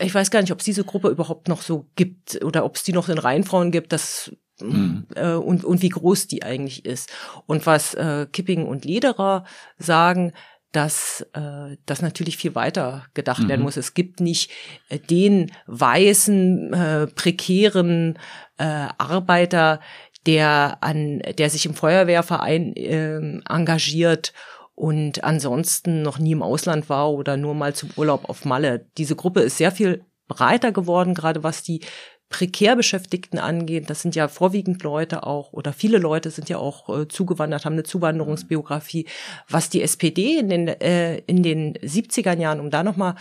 ich 0.00 0.14
weiß 0.14 0.30
gar 0.30 0.40
nicht, 0.40 0.52
ob 0.52 0.60
es 0.60 0.64
diese 0.64 0.84
Gruppe 0.84 1.08
überhaupt 1.08 1.48
noch 1.48 1.62
so 1.62 1.86
gibt 1.96 2.44
oder 2.44 2.64
ob 2.64 2.76
es 2.76 2.84
die 2.84 2.92
noch 2.92 3.08
in 3.08 3.18
Reihenfrauen 3.18 3.72
gibt, 3.72 3.92
das 3.92 4.30
mhm. 4.60 5.06
äh, 5.14 5.32
und, 5.32 5.64
und 5.64 5.82
wie 5.82 5.88
groß 5.88 6.28
die 6.28 6.42
eigentlich 6.42 6.84
ist. 6.84 7.10
Und 7.46 7.66
was 7.66 7.94
äh, 7.94 8.26
Kipping 8.32 8.66
und 8.66 8.84
Lederer 8.84 9.44
sagen, 9.76 10.32
dass 10.72 11.26
äh, 11.32 11.76
das 11.86 12.02
natürlich 12.02 12.36
viel 12.36 12.54
weiter 12.54 13.06
gedacht 13.14 13.44
mhm. 13.44 13.48
werden 13.48 13.62
muss. 13.62 13.76
Es 13.76 13.94
gibt 13.94 14.20
nicht 14.20 14.50
äh, 14.88 14.98
den 14.98 15.50
weißen, 15.66 16.72
äh, 16.72 17.06
prekären 17.08 18.18
äh, 18.58 18.88
Arbeiter, 18.98 19.80
der 20.26 20.78
an, 20.80 21.20
der 21.38 21.48
sich 21.48 21.64
im 21.64 21.74
Feuerwehrverein 21.74 22.76
äh, 22.76 23.40
engagiert 23.48 24.34
und 24.74 25.24
ansonsten 25.24 26.02
noch 26.02 26.18
nie 26.18 26.32
im 26.32 26.42
Ausland 26.42 26.88
war 26.88 27.10
oder 27.10 27.36
nur 27.36 27.54
mal 27.54 27.74
zum 27.74 27.90
Urlaub 27.96 28.28
auf 28.28 28.44
Malle. 28.44 28.86
Diese 28.98 29.16
Gruppe 29.16 29.40
ist 29.40 29.56
sehr 29.56 29.72
viel 29.72 30.04
breiter 30.28 30.70
geworden, 30.70 31.14
gerade 31.14 31.42
was 31.42 31.62
die 31.62 31.80
prekär 32.28 32.76
Beschäftigten 32.76 33.38
angeht. 33.38 33.88
Das 33.90 34.02
sind 34.02 34.14
ja 34.14 34.28
vorwiegend 34.28 34.82
Leute 34.82 35.24
auch 35.26 35.52
oder 35.52 35.72
viele 35.72 35.98
Leute 35.98 36.30
sind 36.30 36.48
ja 36.48 36.58
auch 36.58 36.88
äh, 36.88 37.08
zugewandert, 37.08 37.64
haben 37.64 37.74
eine 37.74 37.84
Zuwanderungsbiografie. 37.84 39.06
Was 39.48 39.70
die 39.70 39.82
SPD 39.82 40.38
in 40.38 40.48
den, 40.48 40.68
äh, 40.68 41.18
in 41.26 41.42
den 41.42 41.74
70er 41.74 42.38
Jahren, 42.38 42.60
um 42.60 42.70
da 42.70 42.82
nochmal 42.82 43.14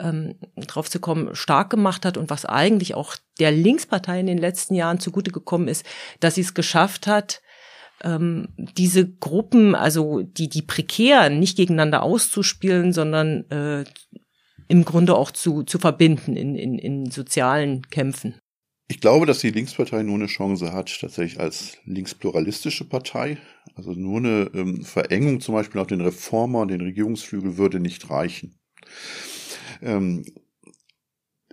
ähm, 0.00 0.36
drauf 0.56 0.88
zu 0.88 1.00
kommen, 1.00 1.34
stark 1.34 1.70
gemacht 1.70 2.04
hat 2.04 2.16
und 2.16 2.30
was 2.30 2.44
eigentlich 2.44 2.94
auch 2.94 3.16
der 3.38 3.50
Linkspartei 3.52 4.20
in 4.20 4.26
den 4.26 4.38
letzten 4.38 4.74
Jahren 4.74 5.00
zugute 5.00 5.30
gekommen 5.30 5.68
ist, 5.68 5.84
dass 6.20 6.36
sie 6.36 6.42
es 6.42 6.54
geschafft 6.54 7.06
hat, 7.06 7.42
ähm, 8.02 8.48
diese 8.56 9.08
Gruppen, 9.08 9.74
also 9.74 10.22
die, 10.22 10.48
die 10.48 10.62
prekären, 10.62 11.38
nicht 11.38 11.56
gegeneinander 11.56 12.02
auszuspielen, 12.02 12.92
sondern 12.92 13.50
äh, 13.50 13.84
im 14.68 14.84
Grunde 14.84 15.16
auch 15.16 15.30
zu, 15.30 15.62
zu 15.62 15.78
verbinden 15.78 16.36
in, 16.36 16.54
in, 16.54 16.78
in 16.78 17.10
sozialen 17.10 17.82
Kämpfen. 17.88 18.38
Ich 18.90 19.00
glaube, 19.00 19.26
dass 19.26 19.40
die 19.40 19.50
Linkspartei 19.50 20.02
nur 20.02 20.14
eine 20.14 20.26
Chance 20.26 20.72
hat, 20.72 21.00
tatsächlich 21.00 21.40
als 21.40 21.76
linkspluralistische 21.84 22.88
Partei. 22.88 23.36
Also 23.74 23.92
nur 23.92 24.18
eine 24.18 24.50
ähm, 24.54 24.82
Verengung 24.82 25.40
zum 25.40 25.54
Beispiel 25.54 25.80
auf 25.80 25.88
den 25.88 26.00
Reformer 26.00 26.60
und 26.60 26.68
den 26.68 26.80
Regierungsflügel 26.80 27.58
würde 27.58 27.80
nicht 27.80 28.08
reichen. 28.08 28.58
Ähm, 29.82 30.24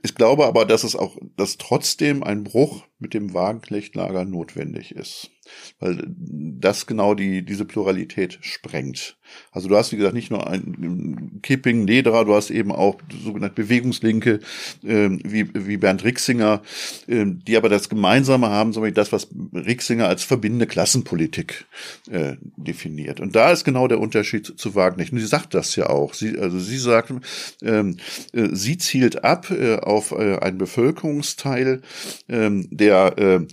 ich 0.01 0.15
glaube 0.15 0.45
aber, 0.45 0.65
dass 0.65 0.83
es 0.83 0.95
auch, 0.95 1.17
dass 1.35 1.57
trotzdem 1.57 2.23
ein 2.23 2.43
Bruch 2.43 2.85
mit 2.99 3.13
dem 3.13 3.33
Wagenknechtlager 3.33 4.23
notwendig 4.23 4.91
ist 4.93 5.31
weil 5.79 6.03
das 6.07 6.87
genau 6.87 7.13
die, 7.13 7.43
diese 7.43 7.65
Pluralität 7.65 8.37
sprengt. 8.41 9.17
Also 9.51 9.67
du 9.67 9.75
hast, 9.75 9.91
wie 9.91 9.97
gesagt, 9.97 10.13
nicht 10.13 10.31
nur 10.31 10.47
ein 10.47 11.39
Kipping, 11.41 11.87
Lederer, 11.87 12.25
du 12.25 12.35
hast 12.35 12.51
eben 12.51 12.71
auch 12.71 12.97
sogenannte 13.23 13.55
Bewegungslinke, 13.55 14.39
äh, 14.83 15.09
wie, 15.23 15.49
wie 15.53 15.77
Bernd 15.77 16.03
Rixinger, 16.03 16.61
äh, 17.07 17.25
die 17.25 17.57
aber 17.57 17.69
das 17.69 17.89
Gemeinsame 17.89 18.49
haben, 18.49 18.73
so 18.73 18.83
wie 18.83 18.91
das, 18.91 19.11
was 19.11 19.27
Rixinger 19.53 20.07
als 20.07 20.23
verbindende 20.23 20.67
Klassenpolitik 20.67 21.65
äh, 22.09 22.35
definiert. 22.57 23.19
Und 23.19 23.35
da 23.35 23.51
ist 23.51 23.63
genau 23.63 23.87
der 23.87 23.99
Unterschied 23.99 24.45
zu 24.57 24.75
Wagner. 24.75 25.05
Und 25.11 25.19
sie 25.19 25.25
sagt 25.25 25.53
das 25.53 25.75
ja 25.75 25.89
auch. 25.89 26.13
Sie, 26.13 26.37
also 26.37 26.59
sie 26.59 26.77
sagt, 26.77 27.13
ähm, 27.61 27.97
äh, 28.33 28.49
sie 28.51 28.77
zielt 28.77 29.23
ab 29.23 29.51
äh, 29.51 29.77
auf 29.77 30.11
äh, 30.11 30.37
einen 30.37 30.57
Bevölkerungsteil, 30.57 31.81
äh, 32.27 32.49
der 32.69 33.45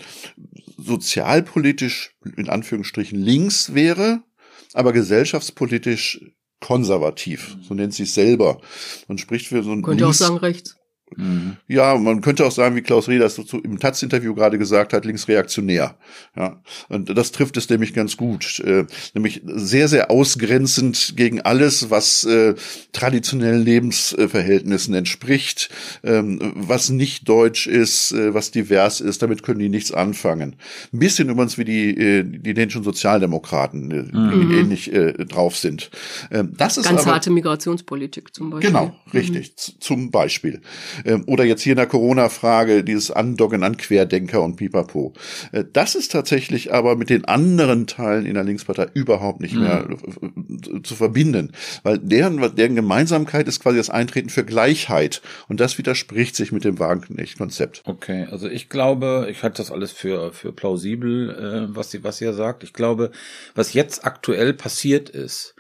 sozialpolitisch 0.77 2.15
in 2.37 2.49
Anführungsstrichen 2.49 3.21
links 3.21 3.75
wäre, 3.75 4.23
aber 4.73 4.93
gesellschaftspolitisch 4.93 6.21
konservativ, 6.61 7.57
so 7.67 7.75
nennt 7.75 7.95
sie 7.95 8.05
es 8.05 8.15
selber. 8.15 8.61
Man 9.09 9.19
spricht 9.19 9.49
für 9.49 9.63
so 9.63 9.73
ein 9.73 9.83
Könnte 9.83 10.05
links, 10.05 10.23
auch 10.23 10.27
sagen 10.27 10.39
rechts. 10.39 10.77
Mhm. 11.17 11.57
Ja, 11.69 11.97
man 11.97 12.21
könnte 12.21 12.45
auch 12.45 12.53
sagen, 12.53 12.77
wie 12.77 12.83
Klaus 12.83 13.09
Reh 13.09 13.19
das 13.19 13.37
so 13.37 13.59
im 13.59 13.79
Taz-Interview 13.79 14.35
gerade 14.35 14.59
gesagt 14.59 14.93
hat, 14.93 15.05
linksreaktionär. 15.05 15.97
Ja, 16.37 16.61
und 16.89 17.17
das 17.17 17.33
trifft 17.33 17.57
es 17.57 17.69
nämlich 17.69 17.95
ganz 17.95 18.17
gut. 18.17 18.61
Äh, 18.61 18.85
nämlich 19.15 19.43
sehr, 19.45 19.89
sehr 19.89 20.11
ausgrenzend 20.11 21.15
gegen 21.17 21.41
alles, 21.41 21.91
was 21.91 22.25
äh, 22.25 22.55
traditionellen 22.93 23.65
Lebensverhältnissen 23.65 24.95
entspricht, 24.95 25.71
ähm, 26.03 26.53
was 26.55 26.91
nicht 26.91 27.29
deutsch 27.29 27.67
ist, 27.67 28.13
äh, 28.13 28.35
was 28.35 28.51
divers 28.51 29.01
ist, 29.01 29.23
damit 29.23 29.43
können 29.43 29.59
die 29.61 29.69
nichts 29.69 29.93
anfangen. 29.93 30.57
Ein 30.93 30.99
bisschen 30.99 31.29
übrigens 31.29 31.59
wie 31.59 31.65
die, 31.65 31.91
äh, 31.91 32.25
die 32.25 32.55
dänischen 32.55 32.83
Sozialdemokraten, 32.85 33.91
äh, 33.91 34.17
mhm. 34.17 34.49
die 34.51 34.57
ähnlich 34.57 34.93
äh, 34.93 35.13
drauf 35.25 35.57
sind. 35.57 35.91
Ähm, 36.31 36.53
das 36.57 36.77
ist 36.77 36.87
Ganz 36.87 37.03
aber, 37.03 37.13
harte 37.13 37.31
Migrationspolitik 37.31 38.35
zum 38.35 38.51
Beispiel. 38.51 38.71
Genau, 38.71 38.97
richtig, 39.13 39.53
mhm. 39.57 39.81
zum 39.81 40.11
Beispiel. 40.11 40.61
Ähm, 41.05 41.25
oder 41.27 41.45
jetzt 41.45 41.63
hier 41.63 41.73
in 41.73 41.79
der 41.79 41.87
Corona-Frage 41.87 42.85
dieses 42.85 43.11
Andocken 43.11 43.63
an 43.63 43.77
Querdenker 43.77 44.43
und 44.43 44.57
Pipapo. 44.57 45.13
Äh, 45.53 45.65
das 45.73 45.95
ist 45.95 46.13
tatsächlich 46.13 46.73
aber 46.73 46.97
mit 46.97 47.11
den 47.11 47.25
anderen 47.25 47.87
Teilen 47.87 48.27
in 48.27 48.35
der 48.35 48.45
Linkspartei 48.45 48.89
überhaupt 48.95 49.41
nicht 49.41 49.55
mehr 49.55 49.87
mhm. 50.21 50.85
zu 50.85 50.95
verbinden, 50.95 51.53
weil 51.83 51.99
deren, 51.99 52.55
deren 52.57 52.77
Gemeinsamkeit 52.77 53.49
ist 53.49 53.61
quasi 53.61 53.77
das 53.79 53.91
Eintreten 53.91 54.29
für 54.29 54.45
Gleichheit 54.45 55.23
und 55.49 55.61
das 55.61 55.79
widerspricht 55.79 56.37
sich 56.37 56.53
mit 56.53 56.65
dem 56.65 56.79
Wagenknecht-Konzept. 56.79 57.83
Okay, 57.85 58.27
also 58.31 58.49
ich 58.49 58.69
glaube, 58.69 59.29
ich 59.31 59.43
halte 59.43 59.59
das 59.59 59.71
alles 59.71 59.93
für, 59.93 60.33
für 60.33 60.53
plausibel, 60.53 61.31
äh, 61.31 61.77
was 61.77 61.91
sie, 61.91 62.05
was 62.05 62.21
ihr 62.21 62.33
sagt. 62.33 62.65
Ich 62.65 62.73
glaube, 62.73 63.11
was 63.55 63.73
jetzt 63.73 64.05
aktuell 64.05 64.53
passiert 64.53 65.09
ist, 65.11 65.55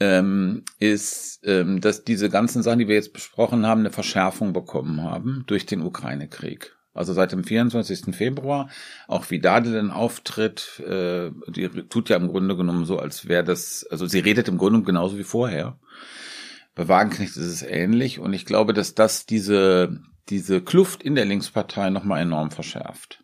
ähm, 0.00 0.64
ist, 0.78 1.40
ähm, 1.44 1.80
dass 1.80 2.04
diese 2.04 2.30
ganzen 2.30 2.62
Sachen, 2.62 2.78
die 2.78 2.88
wir 2.88 2.94
jetzt 2.94 3.12
besprochen 3.12 3.66
haben, 3.66 3.80
eine 3.80 3.90
Verschärfung 3.90 4.52
bekommen 4.52 5.02
haben 5.02 5.44
durch 5.46 5.66
den 5.66 5.82
Ukraine-Krieg. 5.82 6.76
Also 6.94 7.12
seit 7.12 7.32
dem 7.32 7.44
24. 7.44 8.14
Februar, 8.14 8.68
auch 9.06 9.30
wie 9.30 9.40
Dade 9.40 9.70
den 9.70 9.90
auftritt, 9.90 10.80
äh, 10.80 11.30
die 11.48 11.68
tut 11.88 12.08
ja 12.08 12.16
im 12.16 12.28
Grunde 12.28 12.56
genommen 12.56 12.84
so, 12.86 12.98
als 12.98 13.28
wäre 13.28 13.44
das, 13.44 13.86
also 13.88 14.06
sie 14.06 14.18
redet 14.18 14.48
im 14.48 14.58
Grunde 14.58 14.82
genauso 14.82 15.16
wie 15.16 15.24
vorher. 15.24 15.78
Bei 16.74 16.88
Wagenknecht 16.88 17.36
ist 17.36 17.44
es 17.44 17.62
ähnlich 17.62 18.18
und 18.18 18.32
ich 18.32 18.46
glaube, 18.46 18.72
dass 18.72 18.94
das 18.94 19.26
diese, 19.26 20.00
diese 20.28 20.60
Kluft 20.60 21.02
in 21.02 21.14
der 21.14 21.24
Linkspartei 21.24 21.90
nochmal 21.90 22.22
enorm 22.22 22.50
verschärft. 22.50 23.22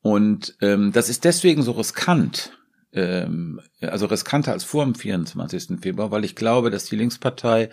Und 0.00 0.56
ähm, 0.60 0.92
das 0.92 1.08
ist 1.08 1.24
deswegen 1.24 1.62
so 1.62 1.72
riskant, 1.72 2.52
also 2.94 4.06
riskanter 4.06 4.52
als 4.52 4.64
vor 4.64 4.84
dem 4.84 4.94
24. 4.94 5.80
Februar, 5.80 6.10
weil 6.10 6.24
ich 6.24 6.36
glaube, 6.36 6.70
dass 6.70 6.84
die 6.84 6.96
Linkspartei, 6.96 7.70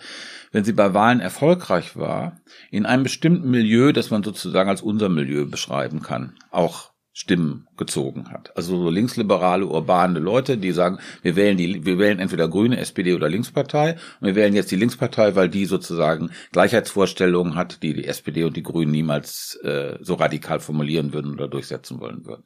wenn 0.50 0.64
sie 0.64 0.72
bei 0.72 0.94
Wahlen 0.94 1.20
erfolgreich 1.20 1.96
war, 1.96 2.40
in 2.70 2.86
einem 2.86 3.02
bestimmten 3.02 3.50
Milieu, 3.50 3.92
das 3.92 4.10
man 4.10 4.22
sozusagen 4.22 4.70
als 4.70 4.80
unser 4.80 5.08
Milieu 5.08 5.46
beschreiben 5.46 6.00
kann, 6.00 6.34
auch 6.50 6.89
Stimmen 7.12 7.66
gezogen 7.76 8.30
hat. 8.30 8.56
Also 8.56 8.76
so 8.76 8.88
linksliberale, 8.88 9.66
urbane 9.66 10.20
Leute, 10.20 10.56
die 10.56 10.70
sagen, 10.70 10.98
wir 11.22 11.34
wählen 11.34 11.56
die, 11.56 11.84
wir 11.84 11.98
wählen 11.98 12.20
entweder 12.20 12.48
Grüne, 12.48 12.78
SPD 12.78 13.14
oder 13.14 13.28
Linkspartei 13.28 13.96
und 14.20 14.28
wir 14.28 14.36
wählen 14.36 14.54
jetzt 14.54 14.70
die 14.70 14.76
Linkspartei, 14.76 15.34
weil 15.34 15.48
die 15.48 15.64
sozusagen 15.64 16.30
Gleichheitsvorstellungen 16.52 17.56
hat, 17.56 17.82
die 17.82 17.94
die 17.94 18.06
SPD 18.06 18.44
und 18.44 18.56
die 18.56 18.62
Grünen 18.62 18.92
niemals 18.92 19.56
äh, 19.64 19.98
so 20.00 20.14
radikal 20.14 20.60
formulieren 20.60 21.12
würden 21.12 21.32
oder 21.32 21.48
durchsetzen 21.48 22.00
wollen 22.00 22.24
würden. 22.26 22.44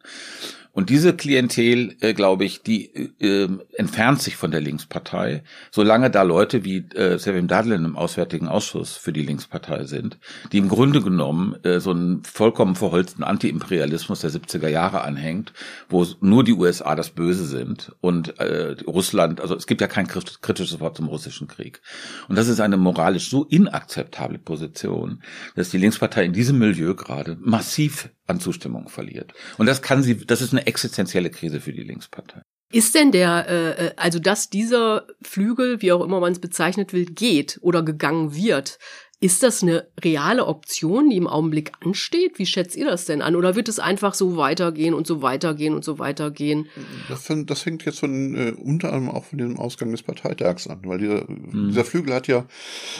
Und 0.75 0.91
diese 0.91 1.15
Klientel, 1.15 1.97
äh, 2.01 2.15
glaube 2.15 2.45
ich, 2.45 2.63
die 2.63 2.93
äh, 3.21 3.49
entfernt 3.75 4.21
sich 4.21 4.35
von 4.35 4.51
der 4.51 4.61
Linkspartei, 4.61 5.45
solange 5.71 6.11
da 6.11 6.23
Leute 6.23 6.65
wie 6.65 6.79
äh, 6.95 7.17
Sevim 7.17 7.47
Dadlin 7.47 7.85
im 7.85 7.97
Auswärtigen 7.97 8.49
Ausschuss 8.49 8.97
für 8.97 9.13
die 9.13 9.23
Linkspartei 9.23 9.85
sind, 9.85 10.19
die 10.51 10.59
im 10.59 10.69
Grunde 10.69 11.01
genommen 11.01 11.55
äh, 11.63 11.79
so 11.79 11.93
einen 11.93 12.25
vollkommen 12.25 12.75
verholzten 12.75 13.23
Antiimperialismus 13.23 14.21
der 14.21 14.31
70er 14.55 14.69
Jahre 14.69 15.03
anhängt, 15.03 15.53
wo 15.89 16.07
nur 16.21 16.45
die 16.45 16.53
USA 16.53 16.95
das 16.95 17.11
Böse 17.11 17.47
sind 17.47 17.93
und 18.01 18.39
äh, 18.39 18.77
Russland, 18.87 19.41
also 19.41 19.57
es 19.57 19.67
gibt 19.67 19.81
ja 19.81 19.87
kein 19.87 20.07
kritisches 20.07 20.81
Wort 20.81 20.97
zum 20.97 21.09
russischen 21.09 21.49
Krieg. 21.49 21.81
Und 22.29 22.37
das 22.37 22.49
ist 22.49 22.61
eine 22.61 22.77
moralisch 22.77 23.31
so 23.31 23.45
inakzeptable 23.45 24.39
Position, 24.39 25.23
dass 25.55 25.71
die 25.71 25.79
Linkspartei 25.79 26.25
in 26.25 26.33
diesem 26.33 26.59
Milieu 26.59 26.95
gerade 26.95 27.37
massiv 27.41 28.11
an 28.27 28.41
Zustimmung 28.41 28.89
verliert. 28.89 29.33
Und 29.59 29.67
das 29.67 29.83
kann 29.83 30.03
sie, 30.03 30.17
das 30.27 30.43
ist 30.43 30.53
eine 30.53 30.67
existenzielle 30.67 31.31
Krise 31.31 31.61
für 31.61 31.73
die 31.73 31.83
Linkspartei. 31.83 32.43
Ist 32.73 32.95
denn 32.97 33.13
der, 33.13 33.49
äh, 33.49 33.93
also 33.97 34.19
dass 34.19 34.51
dieser 34.51 35.07
Flügel, 35.23 35.81
wie 35.81 35.93
auch 35.93 36.03
immer 36.03 36.19
man 36.19 36.33
es 36.33 36.41
bezeichnet 36.41 36.93
will, 36.93 37.05
geht 37.05 37.59
oder 37.63 37.85
gegangen 37.85 38.35
wird, 38.35 38.79
ist 39.25 39.43
das 39.43 39.63
eine 39.63 39.87
reale 40.05 40.45
Option, 40.45 41.09
die 41.09 41.17
im 41.17 41.27
Augenblick 41.27 41.73
ansteht? 41.83 42.39
Wie 42.39 42.45
schätzt 42.45 42.77
ihr 42.77 42.85
das 42.85 43.07
denn 43.07 43.23
an? 43.23 43.37
Oder 43.37 43.57
wird 43.57 43.71
es 43.71 43.79
einfach 43.79 44.13
so 44.13 44.37
weitergehen 44.37 44.93
und 44.93 45.07
so 45.07 45.23
weitergehen 45.23 45.73
und 45.73 45.83
so 45.83 45.99
weitergehen? 45.99 46.69
Das, 47.09 47.33
das 47.47 47.65
hängt 47.65 47.87
jetzt 47.87 48.01
von 48.01 48.35
äh, 48.35 48.51
unter 48.51 48.93
anderem 48.93 49.17
auch 49.17 49.25
von 49.25 49.39
dem 49.39 49.59
Ausgang 49.59 49.93
des 49.93 50.03
Parteitags 50.03 50.67
an, 50.67 50.81
weil 50.85 50.99
dieser, 50.99 51.25
mhm. 51.27 51.69
dieser 51.69 51.87
Flügel 51.87 52.13
hat 52.13 52.29
ja 52.29 52.45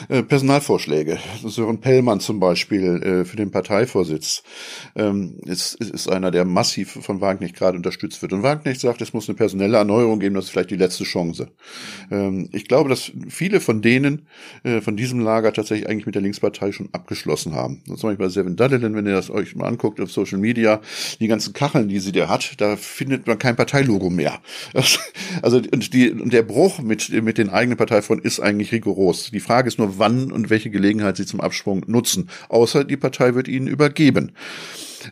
äh, 0.09 0.23
Personalvorschläge. 0.23 1.19
Sören 1.43 1.79
Pellmann 1.79 2.19
zum 2.19 2.39
Beispiel 2.39 3.03
äh, 3.03 3.23
für 3.23 3.37
den 3.37 3.51
Parteivorsitz 3.51 4.41
ähm, 4.95 5.37
ist, 5.45 5.75
ist 5.75 6.09
einer, 6.09 6.31
der 6.31 6.43
massiv 6.43 6.97
von 7.01 7.21
Wagenknecht 7.21 7.55
gerade 7.55 7.77
unterstützt 7.77 8.23
wird. 8.23 8.33
Und 8.33 8.41
Wagenknecht 8.41 8.81
sagt, 8.81 8.99
es 9.01 9.13
muss 9.13 9.29
eine 9.29 9.35
personelle 9.35 9.77
Erneuerung 9.77 10.19
geben, 10.19 10.33
das 10.33 10.45
ist 10.45 10.49
vielleicht 10.49 10.71
die 10.71 10.75
letzte 10.75 11.03
Chance. 11.03 11.51
Ähm, 12.09 12.49
ich 12.51 12.67
glaube, 12.67 12.89
dass 12.89 13.11
viele 13.29 13.59
von 13.59 13.83
denen, 13.83 14.27
äh, 14.63 14.81
von 14.81 14.97
diesem 14.97 15.19
Lager 15.19 15.53
tatsächlich 15.53 15.87
eigentlich 15.87 16.07
mit 16.07 16.14
der 16.15 16.21
Linkspartei 16.21 16.71
schon 16.71 16.89
abgeschlossen 16.91 17.53
haben. 17.53 17.81
Zum 17.85 17.95
Beispiel 17.95 18.15
bei 18.15 18.29
Seven 18.29 18.55
Dudlin, 18.55 18.95
wenn 18.95 19.05
ihr 19.05 19.13
das 19.13 19.29
euch 19.29 19.55
mal 19.55 19.67
anguckt 19.67 19.99
auf 19.99 20.11
Social 20.11 20.39
Media, 20.39 20.81
die 21.19 21.27
ganzen 21.27 21.53
Kacheln, 21.53 21.89
die 21.89 21.99
sie 21.99 22.11
da 22.11 22.29
hat, 22.29 22.59
da 22.59 22.77
findet 22.77 23.27
man 23.27 23.37
kein 23.37 23.55
Parteilogo 23.55 24.09
mehr. 24.09 24.39
Also 25.41 25.57
und, 25.57 25.93
die, 25.93 26.11
und 26.11 26.31
der 26.31 26.43
Bruch 26.43 26.79
mit, 26.79 27.09
mit 27.09 27.37
den 27.37 27.49
eigenen 27.49 27.77
Parteifreunden 27.77 28.25
ist 28.25 28.39
eigentlich 28.39 28.71
rigoros. 28.71 29.31
Die 29.31 29.39
Frage 29.39 29.67
ist 29.67 29.77
nur, 29.77 29.99
wann 29.99 30.31
und 30.31 30.49
welche 30.49 30.69
Gelegenheit 30.69 31.17
sie 31.17 31.25
zum 31.25 31.41
Absprung 31.41 31.83
nutzen. 31.87 32.29
Außer 32.47 32.83
die 32.83 32.97
Partei 32.97 33.35
wird 33.35 33.47
ihnen 33.47 33.67
übergeben. 33.67 34.31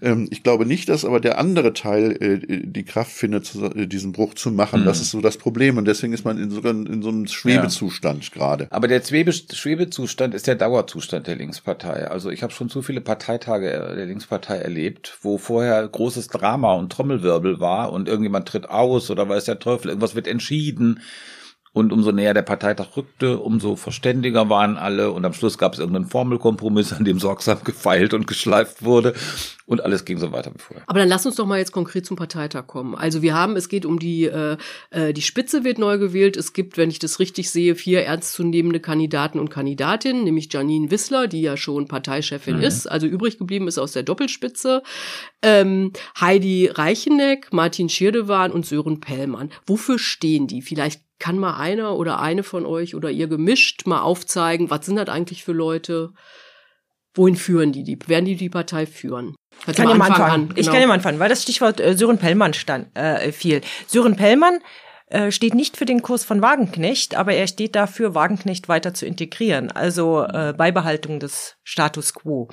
Ähm, 0.01 0.27
ich 0.31 0.43
glaube 0.43 0.65
nicht, 0.65 0.89
dass 0.89 1.05
aber 1.05 1.19
der 1.19 1.37
andere 1.37 1.73
Teil 1.73 2.11
äh, 2.21 2.63
die 2.65 2.83
Kraft 2.83 3.11
findet, 3.11 3.53
äh, 3.55 3.87
diesen 3.87 4.11
Bruch 4.11 4.33
zu 4.33 4.51
machen. 4.51 4.81
Mhm. 4.81 4.85
Das 4.85 5.01
ist 5.01 5.11
so 5.11 5.21
das 5.21 5.37
Problem 5.37 5.77
und 5.77 5.85
deswegen 5.85 6.13
ist 6.13 6.25
man 6.25 6.37
in 6.37 6.49
so, 6.49 6.59
in 6.61 7.01
so 7.01 7.09
einem 7.09 7.27
Schwebezustand 7.27 8.23
ja. 8.25 8.29
gerade. 8.33 8.67
Aber 8.69 8.87
der 8.87 9.01
Schwebezustand 9.01 10.33
ist 10.33 10.47
der 10.47 10.55
Dauerzustand 10.55 11.27
der 11.27 11.35
Linkspartei. 11.35 12.07
Also 12.07 12.29
ich 12.29 12.43
habe 12.43 12.53
schon 12.53 12.69
zu 12.69 12.81
viele 12.81 13.01
Parteitage 13.01 13.93
der 13.95 14.05
Linkspartei 14.05 14.57
erlebt, 14.57 15.17
wo 15.21 15.37
vorher 15.37 15.87
großes 15.87 16.27
Drama 16.27 16.73
und 16.73 16.91
Trommelwirbel 16.91 17.59
war 17.59 17.91
und 17.91 18.07
irgendjemand 18.07 18.47
tritt 18.47 18.69
aus 18.69 19.09
oder 19.09 19.27
weiß 19.27 19.45
der 19.45 19.59
Teufel, 19.59 19.89
irgendwas 19.89 20.15
wird 20.15 20.27
entschieden. 20.27 21.01
Und 21.73 21.91
umso 21.91 22.11
näher 22.11 22.35
der 22.35 22.43
Parteitag 22.43 22.95
rückte, 22.95 23.39
umso 23.39 23.75
verständiger 23.75 24.47
waren 24.47 24.77
alle. 24.77 25.11
Und 25.11 25.25
am 25.25 25.33
Schluss 25.33 25.57
gab 25.57 25.73
es 25.73 25.79
irgendeinen 25.79 26.05
Formelkompromiss, 26.05 26.93
an 26.93 27.03
dem 27.03 27.17
sorgsam 27.17 27.63
gefeilt 27.63 28.13
und 28.13 28.27
geschleift 28.27 28.83
wurde. 28.83 29.15
Und 29.65 29.81
alles 29.81 30.05
ging 30.05 30.19
so 30.19 30.31
weiter 30.31 30.53
wie 30.53 30.59
vorher. 30.59 30.83
Aber 30.85 30.99
dann 30.99 31.09
lass 31.09 31.25
uns 31.25 31.35
doch 31.35 31.47
mal 31.47 31.57
jetzt 31.57 31.71
konkret 31.71 32.05
zum 32.05 32.15
Parteitag 32.15 32.67
kommen. 32.67 32.93
Also 32.93 33.23
wir 33.23 33.33
haben, 33.33 33.55
es 33.55 33.69
geht 33.69 33.87
um 33.87 33.97
die, 33.97 34.25
äh, 34.25 34.57
äh, 34.91 35.13
die 35.13 35.23
Spitze 35.23 35.63
wird 35.63 35.79
neu 35.79 35.97
gewählt. 35.97 36.37
Es 36.37 36.53
gibt, 36.53 36.77
wenn 36.77 36.91
ich 36.91 36.99
das 36.99 37.19
richtig 37.19 37.49
sehe, 37.49 37.73
vier 37.73 38.03
ernstzunehmende 38.03 38.79
Kandidaten 38.79 39.39
und 39.39 39.49
Kandidatinnen, 39.49 40.25
nämlich 40.25 40.53
Janine 40.53 40.91
Wissler, 40.91 41.27
die 41.27 41.41
ja 41.41 41.57
schon 41.57 41.87
Parteichefin 41.87 42.57
mhm. 42.57 42.63
ist, 42.63 42.85
also 42.85 43.07
übrig 43.07 43.39
geblieben 43.39 43.67
ist 43.67 43.79
aus 43.79 43.93
der 43.93 44.03
Doppelspitze, 44.03 44.83
ähm, 45.41 45.91
Heidi 46.19 46.69
Reicheneck, 46.71 47.51
Martin 47.51 47.89
Schirdewan 47.89 48.51
und 48.51 48.67
Sören 48.67 48.99
Pellmann. 48.99 49.49
Wofür 49.65 49.97
stehen 49.97 50.45
die? 50.45 50.61
Vielleicht 50.61 51.01
kann 51.23 51.39
mal 51.39 51.55
einer 51.55 51.95
oder 51.95 52.19
eine 52.19 52.43
von 52.43 52.65
euch 52.65 52.95
oder 52.95 53.09
ihr 53.09 53.29
gemischt 53.29 53.87
mal 53.87 54.01
aufzeigen, 54.01 54.69
was 54.69 54.85
sind 54.85 54.97
das 54.97 55.07
eigentlich 55.07 55.45
für 55.45 55.53
Leute? 55.53 56.11
Wohin 57.13 57.37
führen 57.37 57.71
die 57.71 57.83
die? 57.83 57.97
Werden 58.07 58.25
die 58.25 58.35
die 58.35 58.49
Partei 58.49 58.85
führen? 58.85 59.33
Ich 59.65 59.73
kann, 59.73 59.87
ja 59.87 59.95
mal 59.95 60.09
anfangen. 60.09 60.31
An, 60.31 60.47
genau. 60.49 60.59
Ich 60.59 60.67
kann 60.67 60.81
ja 60.81 60.87
mal 60.87 60.95
anfangen, 60.95 61.19
weil 61.19 61.29
das 61.29 61.43
Stichwort 61.43 61.79
äh, 61.79 61.95
Sören 61.95 62.17
Pellmann 62.17 62.53
stand, 62.53 62.93
äh, 62.97 63.31
fiel. 63.31 63.61
Sören 63.87 64.17
Pellmann 64.17 64.59
äh, 65.07 65.31
steht 65.31 65.53
nicht 65.53 65.77
für 65.77 65.85
den 65.85 66.01
Kurs 66.01 66.25
von 66.25 66.41
Wagenknecht, 66.41 67.15
aber 67.15 67.33
er 67.33 67.47
steht 67.47 67.77
dafür, 67.77 68.15
Wagenknecht 68.15 68.67
weiter 68.67 68.93
zu 68.93 69.05
integrieren, 69.05 69.71
also 69.71 70.25
äh, 70.25 70.53
Beibehaltung 70.57 71.21
des 71.21 71.55
Status 71.63 72.13
quo. 72.13 72.49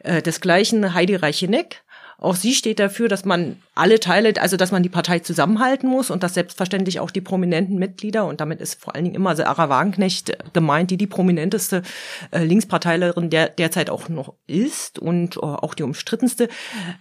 Äh, 0.00 0.22
desgleichen 0.22 0.92
Heidi 0.92 1.14
Reicheneck, 1.14 1.84
auch 2.20 2.34
sie 2.34 2.52
steht 2.52 2.80
dafür, 2.80 3.08
dass 3.08 3.24
man 3.24 3.56
alle 3.76 4.00
Teile, 4.00 4.34
also 4.40 4.56
dass 4.56 4.72
man 4.72 4.82
die 4.82 4.88
Partei 4.88 5.20
zusammenhalten 5.20 5.88
muss 5.88 6.10
und 6.10 6.24
dass 6.24 6.34
selbstverständlich 6.34 6.98
auch 6.98 7.12
die 7.12 7.20
prominenten 7.20 7.78
Mitglieder, 7.78 8.26
und 8.26 8.40
damit 8.40 8.60
ist 8.60 8.82
vor 8.82 8.96
allen 8.96 9.04
Dingen 9.04 9.14
immer 9.14 9.36
Sarah 9.36 9.68
Wagenknecht 9.68 10.36
gemeint, 10.52 10.90
die 10.90 10.96
die 10.96 11.06
prominenteste 11.06 11.82
äh, 12.32 12.42
Linksparteilerin 12.42 13.30
der 13.30 13.48
derzeit 13.48 13.88
auch 13.88 14.08
noch 14.08 14.34
ist 14.48 14.98
und 14.98 15.36
äh, 15.36 15.40
auch 15.40 15.74
die 15.74 15.84
umstrittenste, 15.84 16.48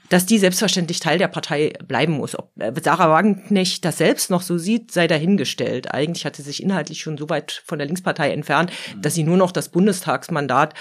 dass 0.10 0.28
die 0.28 0.38
selbstverständlich 0.38 1.00
Teil 1.00 1.18
der 1.18 1.30
Partei 1.30 1.74
bleiben 1.88 2.14
muss. 2.14 2.38
Ob 2.38 2.52
äh, 2.60 2.72
Sarah 2.80 3.10
Wagenknecht 3.10 3.86
das 3.86 3.98
selbst 3.98 4.30
noch 4.30 4.44
so 4.44 4.60
sieht, 4.60 4.92
sei 4.92 5.08
dahingestellt. 5.08 5.92
Eigentlich 5.96 6.26
hat 6.26 6.36
sie 6.36 6.44
sich 6.44 6.62
inhaltlich 6.62 7.02
schon 7.02 7.18
so 7.18 7.28
weit 7.28 7.64
von 7.66 7.80
der 7.80 7.88
Linkspartei 7.88 8.32
entfernt, 8.32 8.72
dass 9.02 9.16
sie 9.16 9.24
nur 9.24 9.38
noch 9.38 9.52
das 9.52 9.70
Bundestagsmandat 9.70 10.76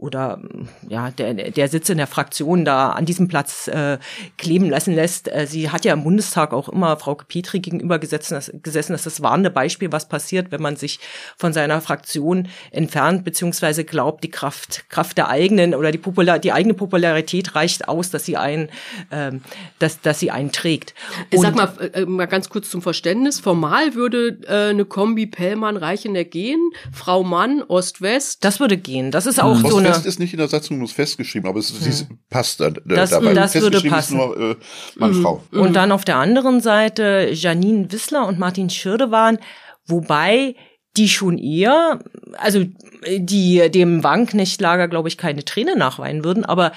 oder 0.00 0.40
ja 0.88 1.10
der 1.10 1.34
der 1.34 1.68
Sitz 1.68 1.90
in 1.90 1.98
der 1.98 2.06
Fraktion 2.06 2.64
da 2.64 2.90
an 2.90 3.04
diesem 3.04 3.28
Platz 3.28 3.68
äh, 3.68 3.98
kleben 4.38 4.70
lassen 4.70 4.94
lässt. 4.94 5.30
Äh, 5.30 5.46
sie 5.46 5.70
hat 5.70 5.84
ja 5.84 5.92
im 5.92 6.04
Bundestag 6.04 6.52
auch 6.54 6.68
immer 6.68 6.96
Frau 6.96 7.14
Petri 7.14 7.60
gegenüber 7.60 7.98
gesessen, 7.98 8.34
das, 8.34 8.50
gesessen, 8.62 8.92
dass 8.92 9.02
das 9.02 9.20
warnende 9.20 9.50
Beispiel, 9.50 9.92
was 9.92 10.08
passiert, 10.08 10.50
wenn 10.50 10.62
man 10.62 10.76
sich 10.76 11.00
von 11.36 11.52
seiner 11.52 11.80
Fraktion 11.82 12.48
entfernt 12.70 13.24
beziehungsweise 13.24 13.84
glaubt, 13.84 14.24
die 14.24 14.30
Kraft 14.30 14.88
Kraft 14.88 15.18
der 15.18 15.28
eigenen 15.28 15.74
oder 15.74 15.92
die 15.92 15.98
Popular 15.98 16.38
die 16.38 16.52
eigene 16.52 16.74
Popularität 16.74 17.54
reicht 17.54 17.86
aus, 17.86 18.10
dass 18.10 18.24
sie 18.24 18.38
einen 18.38 18.70
ähm, 19.10 19.42
dass 19.78 20.00
dass 20.00 20.18
sie 20.18 20.30
einen 20.30 20.50
trägt. 20.50 20.94
Und 21.30 21.42
Sag 21.42 21.54
mal 21.54 21.72
äh, 21.92 22.06
mal 22.06 22.26
ganz 22.26 22.48
kurz 22.48 22.70
zum 22.70 22.80
Verständnis. 22.80 23.38
Formal 23.38 23.94
würde 23.94 24.38
äh, 24.46 24.70
eine 24.70 24.86
Kombi 24.86 25.26
Pellmann 25.26 25.76
Reicheneck 25.76 26.30
gehen, 26.30 26.70
Frau 26.90 27.22
Mann 27.22 27.62
Ost-West. 27.62 28.44
Das 28.44 28.60
würde 28.60 28.78
gehen. 28.78 29.10
Das 29.10 29.26
ist 29.26 29.42
auch 29.42 29.56
so 29.56 29.76
eine 29.76 29.89
Fest 29.94 30.06
ist 30.06 30.18
nicht 30.18 30.32
in 30.32 30.38
der 30.38 30.48
Satzung 30.48 30.86
festgeschrieben, 30.86 31.48
aber 31.48 31.58
es, 31.58 31.70
hm. 31.70 32.18
passt 32.28 32.60
da, 32.60 32.70
das, 32.70 33.10
dabei. 33.10 33.34
Das 33.34 33.54
würde 33.54 33.80
passen. 33.82 34.16
Nur, 34.16 34.36
äh, 34.38 34.56
Mann, 34.96 35.12
mhm. 35.12 35.22
Frau. 35.22 35.42
Und 35.52 35.74
dann 35.74 35.92
auf 35.92 36.04
der 36.04 36.16
anderen 36.16 36.60
Seite 36.60 37.30
Janine 37.32 37.90
Wissler 37.92 38.26
und 38.26 38.38
Martin 38.38 38.70
Schirde 38.70 39.10
waren, 39.10 39.38
wobei 39.86 40.54
die 40.96 41.08
schon 41.08 41.38
eher, 41.38 42.00
also 42.36 42.64
die 43.06 43.70
dem 43.70 44.02
Wanknechtlager, 44.02 44.88
glaube 44.88 45.08
ich, 45.08 45.16
keine 45.16 45.44
Träne 45.44 45.76
nachweinen 45.76 46.24
würden, 46.24 46.44
aber 46.44 46.72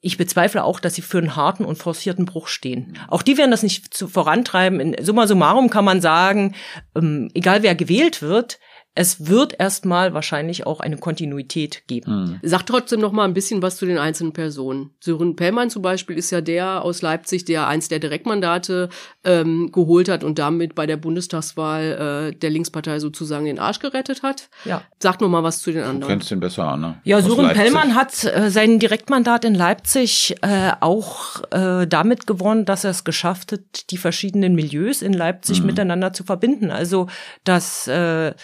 ich 0.00 0.18
bezweifle 0.18 0.64
auch, 0.64 0.80
dass 0.80 0.94
sie 0.94 1.02
für 1.02 1.16
einen 1.16 1.34
harten 1.34 1.64
und 1.64 1.76
forcierten 1.76 2.26
Bruch 2.26 2.48
stehen. 2.48 2.98
Auch 3.08 3.22
die 3.22 3.38
werden 3.38 3.50
das 3.50 3.62
nicht 3.62 3.94
zu 3.94 4.06
vorantreiben. 4.06 4.78
In 4.78 5.02
summa 5.02 5.26
summarum 5.26 5.70
kann 5.70 5.86
man 5.86 6.02
sagen, 6.02 6.54
ähm, 6.94 7.30
egal 7.32 7.62
wer 7.62 7.74
gewählt 7.74 8.20
wird, 8.20 8.58
es 8.96 9.26
wird 9.26 9.58
erstmal 9.58 10.14
wahrscheinlich 10.14 10.66
auch 10.66 10.78
eine 10.78 10.96
Kontinuität 10.96 11.86
geben. 11.88 12.24
Mhm. 12.24 12.38
Sag 12.42 12.64
trotzdem 12.64 13.00
noch 13.00 13.10
mal 13.10 13.24
ein 13.24 13.34
bisschen 13.34 13.60
was 13.60 13.76
zu 13.76 13.86
den 13.86 13.98
einzelnen 13.98 14.32
Personen. 14.32 14.90
Sören 15.00 15.34
Pellmann 15.34 15.68
zum 15.68 15.82
Beispiel 15.82 16.16
ist 16.16 16.30
ja 16.30 16.40
der 16.40 16.82
aus 16.82 17.02
Leipzig, 17.02 17.44
der 17.44 17.66
eins 17.66 17.88
der 17.88 17.98
Direktmandate 17.98 18.88
ähm, 19.24 19.72
geholt 19.72 20.08
hat 20.08 20.22
und 20.22 20.38
damit 20.38 20.76
bei 20.76 20.86
der 20.86 20.96
Bundestagswahl 20.96 22.30
äh, 22.32 22.36
der 22.36 22.50
Linkspartei 22.50 23.00
sozusagen 23.00 23.46
den 23.46 23.58
Arsch 23.58 23.80
gerettet 23.80 24.22
hat. 24.22 24.48
Ja. 24.64 24.82
Sag 25.00 25.20
noch 25.20 25.28
mal 25.28 25.42
was 25.42 25.60
zu 25.60 25.72
den 25.72 25.82
anderen. 25.82 26.00
Du 26.00 26.06
kennst 26.06 26.30
den 26.30 26.38
besser, 26.38 26.68
Anne. 26.68 27.00
Ja, 27.02 27.20
Sören 27.20 27.48
Pellmann 27.48 27.96
hat 27.96 28.24
äh, 28.24 28.50
sein 28.50 28.78
Direktmandat 28.78 29.44
in 29.44 29.56
Leipzig 29.56 30.36
äh, 30.42 30.70
auch 30.78 31.42
äh, 31.50 31.86
damit 31.88 32.28
gewonnen, 32.28 32.64
dass 32.64 32.84
er 32.84 32.90
es 32.90 33.02
geschafft 33.02 33.50
hat, 33.50 33.90
die 33.90 33.96
verschiedenen 33.96 34.54
Milieus 34.54 35.02
in 35.02 35.12
Leipzig 35.12 35.60
mhm. 35.60 35.66
miteinander 35.66 36.12
zu 36.12 36.22
verbinden. 36.22 36.70
Also 36.70 37.08
das 37.42 37.88
äh, 37.88 38.34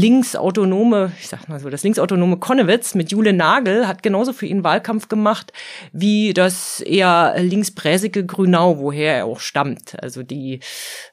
linksautonome, 0.00 1.12
ich 1.20 1.28
sag 1.28 1.48
mal 1.48 1.60
so, 1.60 1.68
das 1.68 1.82
linksautonome 1.82 2.38
Konnewitz 2.38 2.94
mit 2.94 3.12
Jule 3.12 3.32
Nagel 3.32 3.86
hat 3.86 4.02
genauso 4.02 4.32
für 4.32 4.46
ihn 4.46 4.64
Wahlkampf 4.64 5.08
gemacht 5.08 5.52
wie 5.92 6.32
das 6.32 6.80
eher 6.80 7.34
linksbräsige 7.38 8.24
Grünau, 8.24 8.78
woher 8.78 9.16
er 9.16 9.26
auch 9.26 9.40
stammt. 9.40 10.00
Also 10.02 10.22
die 10.22 10.60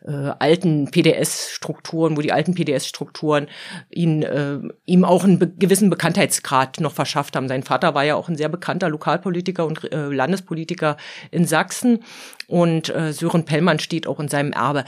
äh, 0.05 0.31
alten 0.39 0.89
PDS-Strukturen, 0.89 2.15
wo 2.15 2.21
die 2.21 2.31
alten 2.31 2.55
PDS-Strukturen 2.55 3.47
ihn, 3.89 4.23
äh, 4.23 4.59
ihm 4.85 5.03
auch 5.03 5.23
einen 5.23 5.39
be 5.39 5.47
gewissen 5.47 5.89
Bekanntheitsgrad 5.89 6.79
noch 6.79 6.93
verschafft 6.93 7.35
haben. 7.35 7.47
Sein 7.47 7.63
Vater 7.63 7.95
war 7.95 8.03
ja 8.03 8.15
auch 8.15 8.29
ein 8.29 8.35
sehr 8.35 8.49
bekannter 8.49 8.89
Lokalpolitiker 8.89 9.65
und 9.65 9.91
äh, 9.91 10.07
Landespolitiker 10.07 10.97
in 11.31 11.45
Sachsen 11.45 12.03
und 12.47 12.93
äh, 12.95 13.11
Sören 13.11 13.45
Pellmann 13.45 13.79
steht 13.79 14.07
auch 14.07 14.19
in 14.19 14.29
seinem 14.29 14.53
Erbe. 14.53 14.85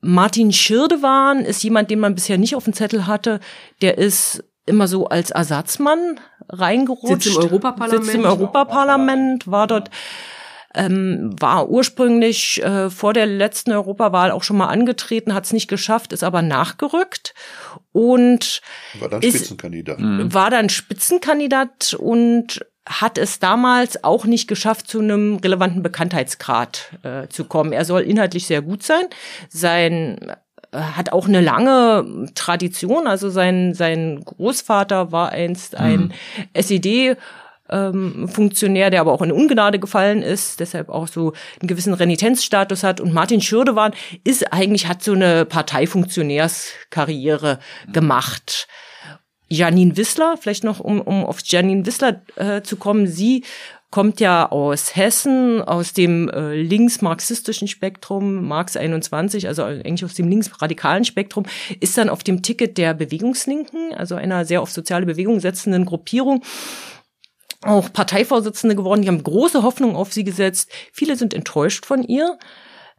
Martin 0.00 0.52
Schirdewan 0.52 1.44
ist 1.44 1.62
jemand, 1.62 1.90
den 1.90 2.00
man 2.00 2.14
bisher 2.14 2.38
nicht 2.38 2.56
auf 2.56 2.64
dem 2.64 2.72
Zettel 2.72 3.06
hatte. 3.06 3.40
Der 3.82 3.98
ist 3.98 4.44
immer 4.66 4.88
so 4.88 5.06
als 5.06 5.30
Ersatzmann 5.30 6.20
reingerutscht. 6.48 7.24
Sitzt 7.24 7.36
im 7.36 7.42
Europaparlament. 7.42 8.04
Sitzt 8.04 8.14
im 8.14 8.24
Europaparlament, 8.24 9.50
war 9.50 9.66
dort 9.66 9.90
ähm, 10.74 11.34
war 11.38 11.68
ursprünglich 11.68 12.62
äh, 12.62 12.90
vor 12.90 13.12
der 13.12 13.26
letzten 13.26 13.72
Europawahl 13.72 14.30
auch 14.30 14.44
schon 14.44 14.56
mal 14.56 14.68
angetreten, 14.68 15.34
hat 15.34 15.44
es 15.44 15.52
nicht 15.52 15.68
geschafft, 15.68 16.12
ist 16.12 16.22
aber 16.22 16.42
nachgerückt 16.42 17.34
und 17.92 18.60
war 19.00 19.08
dann 19.08 19.22
ist, 19.22 19.34
Spitzenkandidat. 19.36 19.98
War 20.00 20.50
dann 20.50 20.68
Spitzenkandidat 20.68 21.94
und 21.94 22.64
hat 22.86 23.18
es 23.18 23.38
damals 23.38 24.04
auch 24.04 24.24
nicht 24.24 24.48
geschafft, 24.48 24.88
zu 24.88 25.00
einem 25.00 25.36
relevanten 25.36 25.82
Bekanntheitsgrad 25.82 26.98
äh, 27.02 27.28
zu 27.28 27.44
kommen. 27.44 27.72
Er 27.72 27.84
soll 27.84 28.02
inhaltlich 28.02 28.46
sehr 28.46 28.62
gut 28.62 28.82
sein. 28.82 29.04
Sein 29.48 30.32
äh, 30.72 30.78
hat 30.78 31.12
auch 31.12 31.28
eine 31.28 31.40
lange 31.40 32.28
Tradition. 32.34 33.06
Also 33.06 33.30
sein, 33.30 33.74
sein 33.74 34.22
Großvater 34.24 35.12
war 35.12 35.30
einst 35.30 35.76
ein 35.76 36.00
mhm. 36.00 36.12
SED 36.54 37.16
ähm, 37.70 38.28
Funktionär, 38.28 38.90
der 38.90 39.00
aber 39.00 39.12
auch 39.12 39.22
in 39.22 39.32
Ungnade 39.32 39.78
gefallen 39.78 40.22
ist, 40.22 40.60
deshalb 40.60 40.88
auch 40.88 41.08
so 41.08 41.32
einen 41.60 41.68
gewissen 41.68 41.94
Renitenzstatus 41.94 42.82
hat. 42.82 43.00
Und 43.00 43.14
Martin 43.14 43.40
Schürdewan 43.40 43.92
ist 44.24 44.52
eigentlich, 44.52 44.88
hat 44.88 45.02
so 45.02 45.12
eine 45.12 45.44
Parteifunktionärskarriere 45.44 47.60
gemacht. 47.92 48.66
Janine 49.50 49.96
Wissler, 49.96 50.36
vielleicht 50.40 50.64
noch 50.64 50.80
um, 50.80 51.00
um 51.00 51.24
auf 51.24 51.40
Janine 51.44 51.84
Wissler 51.84 52.22
äh, 52.36 52.62
zu 52.62 52.76
kommen, 52.76 53.06
sie 53.06 53.44
kommt 53.90 54.20
ja 54.20 54.48
aus 54.50 54.94
Hessen, 54.94 55.62
aus 55.62 55.92
dem 55.92 56.28
äh, 56.28 56.54
linksmarxistischen 56.54 57.66
Spektrum, 57.66 58.46
Marx 58.46 58.76
21, 58.76 59.48
also 59.48 59.64
eigentlich 59.64 60.04
aus 60.04 60.14
dem 60.14 60.28
linksradikalen 60.28 61.04
Spektrum, 61.04 61.44
ist 61.80 61.98
dann 61.98 62.08
auf 62.08 62.22
dem 62.22 62.42
Ticket 62.42 62.78
der 62.78 62.94
Bewegungslinken, 62.94 63.92
also 63.94 64.14
einer 64.14 64.44
sehr 64.44 64.62
auf 64.62 64.70
soziale 64.70 65.06
Bewegung 65.06 65.40
setzenden 65.40 65.84
Gruppierung, 65.84 66.44
auch 67.62 67.92
Parteivorsitzende 67.92 68.76
geworden. 68.76 69.02
Die 69.02 69.08
haben 69.08 69.22
große 69.22 69.64
Hoffnung 69.64 69.96
auf 69.96 70.12
sie 70.12 70.24
gesetzt. 70.24 70.70
Viele 70.92 71.16
sind 71.16 71.34
enttäuscht 71.34 71.84
von 71.84 72.04
ihr. 72.04 72.38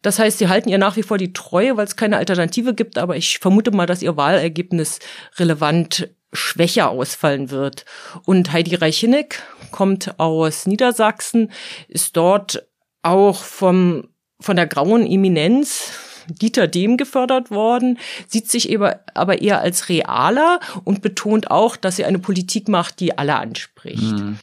Das 0.01 0.19
heißt, 0.19 0.39
sie 0.39 0.49
halten 0.49 0.69
ihr 0.69 0.77
nach 0.77 0.97
wie 0.97 1.03
vor 1.03 1.17
die 1.17 1.33
Treue, 1.33 1.77
weil 1.77 1.85
es 1.85 1.95
keine 1.95 2.17
Alternative 2.17 2.73
gibt. 2.73 2.97
Aber 2.97 3.15
ich 3.15 3.39
vermute 3.39 3.71
mal, 3.71 3.85
dass 3.85 4.01
ihr 4.01 4.17
Wahlergebnis 4.17 4.99
relevant 5.37 6.09
schwächer 6.33 6.89
ausfallen 6.89 7.49
wird. 7.49 7.85
Und 8.25 8.51
Heidi 8.51 8.75
Reicheneck 8.75 9.43
kommt 9.71 10.19
aus 10.19 10.65
Niedersachsen, 10.65 11.51
ist 11.87 12.17
dort 12.17 12.67
auch 13.03 13.43
vom, 13.43 14.07
von 14.39 14.55
der 14.55 14.67
grauen 14.67 15.05
Eminenz 15.05 15.91
Dieter 16.27 16.67
Dehm 16.67 16.97
gefördert 16.97 17.51
worden, 17.51 17.97
sieht 18.27 18.49
sich 18.49 18.77
aber 19.13 19.41
eher 19.41 19.61
als 19.61 19.89
realer 19.89 20.59
und 20.83 21.01
betont 21.01 21.51
auch, 21.51 21.75
dass 21.75 21.95
sie 21.95 22.05
eine 22.05 22.19
Politik 22.19 22.67
macht, 22.67 22.99
die 22.99 23.17
alle 23.17 23.35
anspricht. 23.35 23.80
Mhm. 23.83 24.37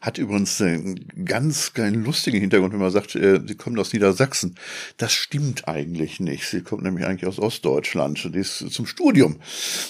Hat 0.00 0.18
übrigens 0.18 0.60
einen 0.60 1.06
ganz, 1.24 1.72
ganz 1.72 1.96
lustigen 1.96 2.38
Hintergrund, 2.38 2.72
wenn 2.72 2.80
man 2.80 2.90
sagt, 2.90 3.14
äh, 3.16 3.40
sie 3.46 3.54
kommt 3.54 3.78
aus 3.78 3.92
Niedersachsen. 3.92 4.56
Das 4.98 5.12
stimmt 5.12 5.66
eigentlich 5.68 6.20
nicht. 6.20 6.46
Sie 6.46 6.62
kommt 6.62 6.82
nämlich 6.82 7.06
eigentlich 7.06 7.26
aus 7.26 7.38
Ostdeutschland. 7.38 8.18
Sie 8.18 8.38
ist 8.38 8.58
zum 8.70 8.86
Studium 8.86 9.36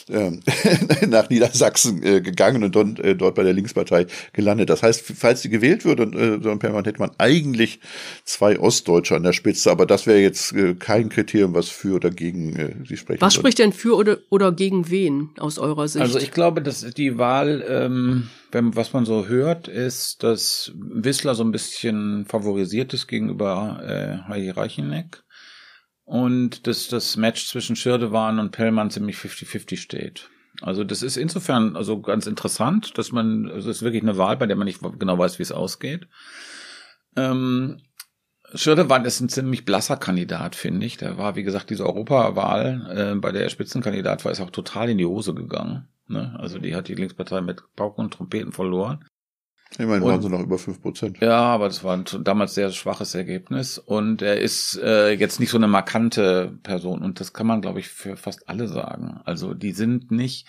äh, 0.08 0.30
nach 1.06 1.28
Niedersachsen 1.30 2.02
äh, 2.02 2.20
gegangen 2.20 2.62
und 2.64 2.74
dort, 2.74 3.00
äh, 3.00 3.14
dort 3.16 3.34
bei 3.34 3.42
der 3.42 3.52
Linkspartei 3.52 4.06
gelandet. 4.32 4.70
Das 4.70 4.82
heißt, 4.82 5.04
falls 5.16 5.42
sie 5.42 5.48
gewählt 5.48 5.84
würde, 5.84 6.04
äh, 6.04 6.42
so 6.42 6.56
permanent 6.56 6.86
hätte 6.86 7.00
man 7.00 7.10
eigentlich 7.18 7.80
zwei 8.24 8.58
Ostdeutsche 8.58 9.16
an 9.16 9.22
der 9.22 9.32
Spitze. 9.32 9.70
Aber 9.70 9.86
das 9.86 10.06
wäre 10.06 10.20
jetzt 10.20 10.52
äh, 10.52 10.74
kein 10.74 11.08
Kriterium, 11.08 11.54
was 11.54 11.68
für 11.68 11.96
oder 11.96 12.10
gegen 12.10 12.56
äh, 12.56 12.74
sie 12.88 12.96
sprechen 12.96 13.20
Was 13.20 13.34
spricht 13.34 13.58
denn 13.58 13.72
für 13.72 13.96
oder, 13.96 14.18
oder 14.30 14.52
gegen 14.52 14.90
wen 14.90 15.30
aus 15.38 15.58
eurer 15.58 15.88
Sicht? 15.88 16.02
Also 16.02 16.18
ich 16.18 16.30
glaube, 16.30 16.62
dass 16.62 16.80
die 16.94 17.18
Wahl 17.18 17.64
ähm, 17.68 18.28
wenn, 18.54 18.74
was 18.76 18.93
man 18.94 19.04
so 19.04 19.26
hört, 19.26 19.68
ist, 19.68 20.22
dass 20.22 20.72
Wissler 20.76 21.34
so 21.34 21.44
ein 21.44 21.52
bisschen 21.52 22.24
favorisiert 22.26 22.94
ist 22.94 23.06
gegenüber 23.06 23.80
äh, 23.84 24.28
Heidi 24.28 24.50
Reicheneck 24.50 25.22
und 26.04 26.66
dass 26.66 26.88
das 26.88 27.16
Match 27.16 27.46
zwischen 27.48 27.76
Schirdewan 27.76 28.38
und 28.38 28.52
Pellmann 28.52 28.90
ziemlich 28.90 29.16
50-50 29.16 29.76
steht. 29.76 30.30
Also 30.62 30.84
das 30.84 31.02
ist 31.02 31.16
insofern 31.16 31.76
also 31.76 32.00
ganz 32.00 32.26
interessant, 32.26 32.96
dass 32.96 33.12
man, 33.12 33.50
also 33.50 33.70
es 33.70 33.78
ist 33.78 33.82
wirklich 33.82 34.02
eine 34.02 34.16
Wahl, 34.16 34.36
bei 34.36 34.46
der 34.46 34.56
man 34.56 34.66
nicht 34.66 34.80
genau 34.98 35.18
weiß, 35.18 35.38
wie 35.38 35.42
es 35.42 35.52
ausgeht. 35.52 36.06
Ähm, 37.16 37.80
Schirdewan 38.54 39.04
ist 39.04 39.20
ein 39.20 39.28
ziemlich 39.28 39.64
blasser 39.64 39.96
Kandidat, 39.96 40.54
finde 40.54 40.86
ich. 40.86 40.96
Der 40.96 41.18
war, 41.18 41.34
wie 41.34 41.42
gesagt, 41.42 41.70
diese 41.70 41.84
Europawahl, 41.84 43.14
äh, 43.14 43.14
bei 43.16 43.32
der 43.32 43.42
er 43.42 43.50
Spitzenkandidat 43.50 44.24
war, 44.24 44.30
ist 44.30 44.40
auch 44.40 44.50
total 44.50 44.90
in 44.90 44.98
die 44.98 45.06
Hose 45.06 45.34
gegangen. 45.34 45.88
Ne? 46.08 46.36
Also 46.38 46.58
die 46.58 46.74
hat 46.74 46.88
die 46.88 46.94
Linkspartei 46.94 47.40
mit 47.40 47.62
Pauken 47.76 48.04
und 48.04 48.14
Trompeten 48.14 48.52
verloren. 48.52 49.04
Immerhin 49.78 50.02
und, 50.02 50.08
waren 50.08 50.22
sie 50.22 50.28
noch 50.28 50.40
über 50.40 50.58
fünf 50.58 50.80
Prozent. 50.80 51.18
Ja, 51.20 51.36
aber 51.36 51.66
das 51.66 51.82
war 51.82 51.96
ein 51.96 52.04
damals 52.22 52.54
sehr 52.54 52.70
schwaches 52.70 53.14
Ergebnis. 53.14 53.78
Und 53.78 54.22
er 54.22 54.40
ist 54.40 54.78
äh, 54.82 55.12
jetzt 55.12 55.40
nicht 55.40 55.50
so 55.50 55.56
eine 55.56 55.66
markante 55.66 56.58
Person. 56.62 57.02
Und 57.02 57.20
das 57.20 57.32
kann 57.32 57.46
man, 57.46 57.60
glaube 57.60 57.80
ich, 57.80 57.88
für 57.88 58.16
fast 58.16 58.48
alle 58.48 58.68
sagen. 58.68 59.20
Also 59.24 59.54
die 59.54 59.72
sind 59.72 60.10
nicht 60.10 60.46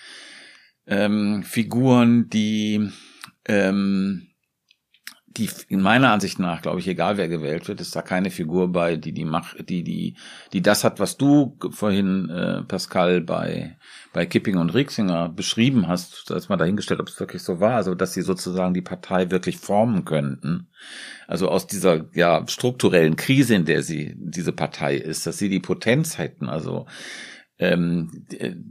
ähm, 0.85 1.43
Figuren, 1.43 2.29
die 2.29 2.89
ähm, 3.47 4.27
die 5.37 5.49
in 5.67 5.81
meiner 5.81 6.11
Ansicht 6.11 6.39
nach, 6.39 6.61
glaube 6.61 6.79
ich, 6.79 6.87
egal 6.87 7.17
wer 7.17 7.27
gewählt 7.27 7.67
wird, 7.67 7.81
ist 7.81 7.95
da 7.95 8.01
keine 8.01 8.31
Figur 8.31 8.71
bei, 8.71 8.95
die 8.95 9.11
die 9.11 9.25
macht, 9.25 9.69
die 9.69 9.83
die 9.83 10.15
die 10.53 10.61
das 10.61 10.83
hat, 10.83 10.99
was 10.99 11.17
du 11.17 11.57
vorhin 11.71 12.29
äh, 12.29 12.63
Pascal 12.63 13.21
bei 13.21 13.77
bei 14.13 14.25
Kipping 14.25 14.57
und 14.57 14.73
Rieksinger 14.73 15.29
beschrieben 15.29 15.87
hast, 15.87 16.31
als 16.31 16.47
mal 16.47 16.57
dahingestellt, 16.57 17.01
ob 17.01 17.09
es 17.09 17.19
wirklich 17.19 17.43
so 17.43 17.59
war, 17.59 17.75
also 17.75 17.95
dass 17.95 18.13
sie 18.13 18.21
sozusagen 18.21 18.73
die 18.73 18.81
Partei 18.81 19.29
wirklich 19.29 19.57
formen 19.57 20.05
könnten, 20.05 20.67
also 21.27 21.49
aus 21.49 21.67
dieser 21.67 22.05
ja 22.13 22.45
strukturellen 22.47 23.15
Krise, 23.17 23.55
in 23.55 23.65
der 23.65 23.83
sie 23.83 24.15
diese 24.17 24.53
Partei 24.53 24.95
ist, 24.95 25.27
dass 25.27 25.37
sie 25.37 25.49
die 25.49 25.59
Potenz 25.59 26.17
hätten, 26.17 26.47
also 26.47 26.85
ähm, 27.57 28.25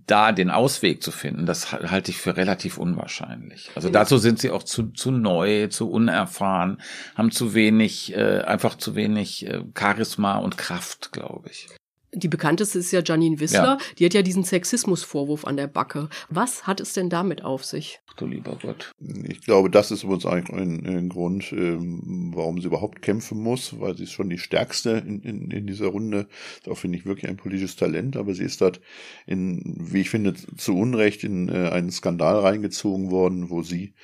da 0.07 0.33
den 0.33 0.51
Ausweg 0.51 1.03
zu 1.03 1.11
finden, 1.11 1.47
das 1.47 1.73
halte 1.73 2.11
ich 2.11 2.19
für 2.19 2.37
relativ 2.37 2.77
unwahrscheinlich. 2.77 3.71
Also 3.75 3.89
dazu 3.89 4.19
sind 4.19 4.39
sie 4.39 4.51
auch 4.51 4.63
zu, 4.63 4.89
zu 4.89 5.11
neu, 5.11 5.69
zu 5.69 5.91
unerfahren, 5.91 6.81
haben 7.15 7.31
zu 7.31 7.55
wenig, 7.55 8.15
äh, 8.15 8.43
einfach 8.43 8.77
zu 8.77 8.95
wenig 8.95 9.47
äh, 9.47 9.63
Charisma 9.79 10.37
und 10.37 10.59
Kraft, 10.59 11.13
glaube 11.13 11.49
ich. 11.51 11.69
Die 12.15 12.29
bekannteste 12.29 12.79
ist 12.79 12.93
ja 12.93 13.03
Janine 13.05 13.41
Wissler. 13.41 13.79
Ja. 13.79 13.79
Die 13.99 14.05
hat 14.05 14.15
ja 14.15 14.23
diesen 14.23 14.45
Sexismusvorwurf 14.45 15.45
an 15.45 15.57
der 15.57 15.67
Backe. 15.67 16.09
Was 16.29 16.67
hat 16.67 16.81
es 16.81 16.93
denn 16.93 17.11
damit 17.11 17.45
auf 17.45 17.65
sich? 17.65 18.01
Ach 18.09 18.15
du 18.15 18.27
lieber 18.27 18.57
Gott. 18.61 18.93
Ich 19.29 19.41
glaube, 19.41 19.71
das 19.71 19.91
ist 19.91 20.05
uns 20.05 20.25
eigentlich 20.25 20.57
ein, 20.57 20.87
ein 20.87 21.09
Grund, 21.09 21.53
ähm, 21.53 22.33
warum 22.35 22.61
sie 22.61 22.69
überhaupt 22.69 23.03
kämpfen 23.03 23.39
muss, 23.39 23.81
weil 23.81 23.97
sie 23.97 24.05
ist 24.05 24.13
schon 24.13 24.31
die 24.31 24.39
stärkste 24.39 25.03
in, 25.07 25.21
in, 25.23 25.51
in 25.51 25.67
dieser 25.67 25.87
Runde. 25.87 26.29
Da 26.65 26.75
finde 26.75 26.99
ich 26.99 27.07
wirklich 27.07 27.29
ein 27.29 27.37
politisches 27.37 27.77
Talent, 27.77 28.17
aber 28.17 28.35
sie 28.35 28.45
ist 28.45 28.61
dort 28.61 28.81
in, 29.27 29.61
wie 29.65 30.03
ich 30.03 30.11
finde, 30.11 30.35
zu 30.35 30.77
Unrecht 30.77 31.25
in 31.25 31.49
äh, 31.49 31.71
einen 31.71 31.91
Skandal 31.91 32.39
reingezogen 32.39 33.11
worden, 33.11 33.51
wo 33.51 33.63
sie 33.63 33.95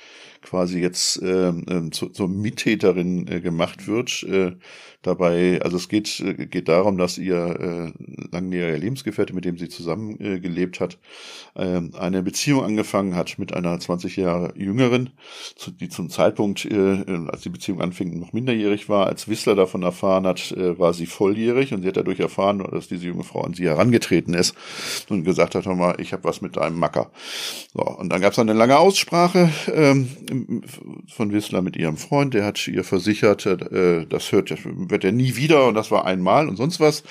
quasi 0.41 0.79
jetzt 0.79 1.21
äh, 1.21 1.49
äh, 1.49 1.89
zu, 1.91 2.09
zur 2.09 2.27
Mittäterin 2.27 3.27
äh, 3.27 3.41
gemacht 3.41 3.87
wird. 3.87 4.23
Äh, 4.23 4.53
dabei, 5.01 5.59
also 5.61 5.77
es 5.77 5.89
geht, 5.89 6.19
äh, 6.19 6.45
geht 6.45 6.67
darum, 6.67 6.97
dass 6.97 7.17
ihr 7.17 7.93
äh, 7.95 8.27
langjähriger 8.31 8.77
Lebensgefährte, 8.77 9.33
mit 9.33 9.45
dem 9.45 9.57
sie 9.57 9.69
zusammen 9.69 10.19
äh, 10.19 10.39
gelebt 10.39 10.79
hat, 10.79 10.99
äh, 11.55 11.81
eine 11.97 12.23
Beziehung 12.23 12.63
angefangen 12.63 13.15
hat 13.15 13.39
mit 13.39 13.53
einer 13.53 13.79
20 13.79 14.15
Jahre 14.17 14.53
jüngeren, 14.55 15.11
zu, 15.55 15.71
die 15.71 15.89
zum 15.89 16.09
Zeitpunkt, 16.09 16.65
äh, 16.65 17.03
als 17.27 17.41
die 17.41 17.49
Beziehung 17.49 17.81
anfing, 17.81 18.19
noch 18.19 18.33
minderjährig 18.33 18.89
war. 18.89 19.07
Als 19.07 19.27
Wissler 19.27 19.55
davon 19.55 19.81
erfahren 19.83 20.27
hat, 20.27 20.51
äh, 20.51 20.77
war 20.77 20.93
sie 20.93 21.07
volljährig 21.07 21.73
und 21.73 21.81
sie 21.81 21.87
hat 21.87 21.97
dadurch 21.97 22.19
erfahren, 22.19 22.63
dass 22.71 22.87
diese 22.87 23.07
junge 23.07 23.23
Frau 23.23 23.41
an 23.41 23.53
sie 23.53 23.65
herangetreten 23.65 24.33
ist 24.33 24.55
und 25.09 25.23
gesagt 25.23 25.55
hat, 25.55 25.65
hör 25.65 25.75
mal, 25.75 25.95
ich 25.99 26.13
habe 26.13 26.23
was 26.23 26.41
mit 26.41 26.57
deinem 26.57 26.77
Macker. 26.77 27.11
So, 27.73 27.81
und 27.81 28.09
dann 28.09 28.21
gab 28.21 28.33
es 28.33 28.39
eine 28.39 28.53
lange 28.53 28.77
Aussprache. 28.77 29.49
Ähm, 29.73 30.09
von 31.07 31.31
Wissler 31.31 31.61
mit 31.61 31.75
ihrem 31.75 31.97
Freund, 31.97 32.33
der 32.33 32.45
hat 32.45 32.67
ihr 32.67 32.83
versichert, 32.83 33.45
äh, 33.45 34.05
das 34.07 34.31
hört, 34.31 34.53
wird 34.65 35.03
er 35.03 35.11
nie 35.11 35.35
wieder 35.35 35.67
und 35.67 35.75
das 35.75 35.91
war 35.91 36.05
einmal 36.05 36.47
und 36.47 36.55
sonst 36.55 36.79
was. 36.79 37.03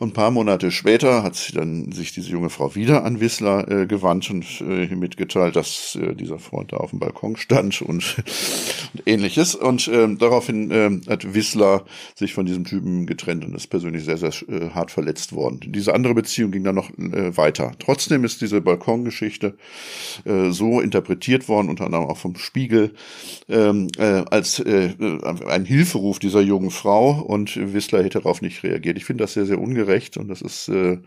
Und 0.00 0.08
ein 0.08 0.12
paar 0.14 0.30
Monate 0.30 0.70
später 0.70 1.22
hat 1.22 1.36
sich 1.36 1.52
dann 1.52 1.92
sich 1.92 2.14
diese 2.14 2.30
junge 2.30 2.48
Frau 2.48 2.74
wieder 2.74 3.04
an 3.04 3.20
Wissler 3.20 3.70
äh, 3.70 3.86
gewandt 3.86 4.30
und 4.30 4.46
äh, 4.62 4.86
mitgeteilt, 4.94 5.56
dass 5.56 5.94
äh, 6.00 6.14
dieser 6.14 6.38
Freund 6.38 6.72
da 6.72 6.78
auf 6.78 6.88
dem 6.88 7.00
Balkon 7.00 7.36
stand 7.36 7.82
und, 7.82 8.16
und 8.94 9.02
ähnliches. 9.04 9.54
Und 9.54 9.90
ähm, 9.92 10.16
daraufhin 10.16 10.70
ähm, 10.70 11.02
hat 11.06 11.34
Wissler 11.34 11.84
sich 12.14 12.32
von 12.32 12.46
diesem 12.46 12.64
Typen 12.64 13.04
getrennt 13.04 13.44
und 13.44 13.54
ist 13.54 13.66
persönlich 13.66 14.04
sehr, 14.06 14.16
sehr 14.16 14.32
äh, 14.48 14.70
hart 14.70 14.90
verletzt 14.90 15.34
worden. 15.34 15.60
Diese 15.66 15.92
andere 15.92 16.14
Beziehung 16.14 16.50
ging 16.50 16.64
dann 16.64 16.76
noch 16.76 16.88
äh, 16.96 17.36
weiter. 17.36 17.72
Trotzdem 17.78 18.24
ist 18.24 18.40
diese 18.40 18.62
Balkongeschichte 18.62 19.58
äh, 20.24 20.48
so 20.50 20.80
interpretiert 20.80 21.46
worden, 21.46 21.68
unter 21.68 21.84
anderem 21.84 22.06
auch 22.06 22.16
vom 22.16 22.36
Spiegel, 22.36 22.94
ähm, 23.50 23.88
äh, 23.98 24.24
als 24.30 24.60
äh, 24.60 24.94
ein 25.46 25.66
Hilferuf 25.66 26.18
dieser 26.18 26.40
jungen 26.40 26.70
Frau 26.70 27.20
und 27.20 27.74
Wissler 27.74 28.02
hätte 28.02 28.20
darauf 28.20 28.40
nicht 28.40 28.62
reagiert. 28.62 28.96
Ich 28.96 29.04
finde 29.04 29.24
das 29.24 29.34
sehr, 29.34 29.44
sehr 29.44 29.60
ungerecht 29.60 29.89
recht 29.90 30.16
und 30.16 30.28
das 30.28 30.40
ist 30.40 30.68
äh, 30.68 30.98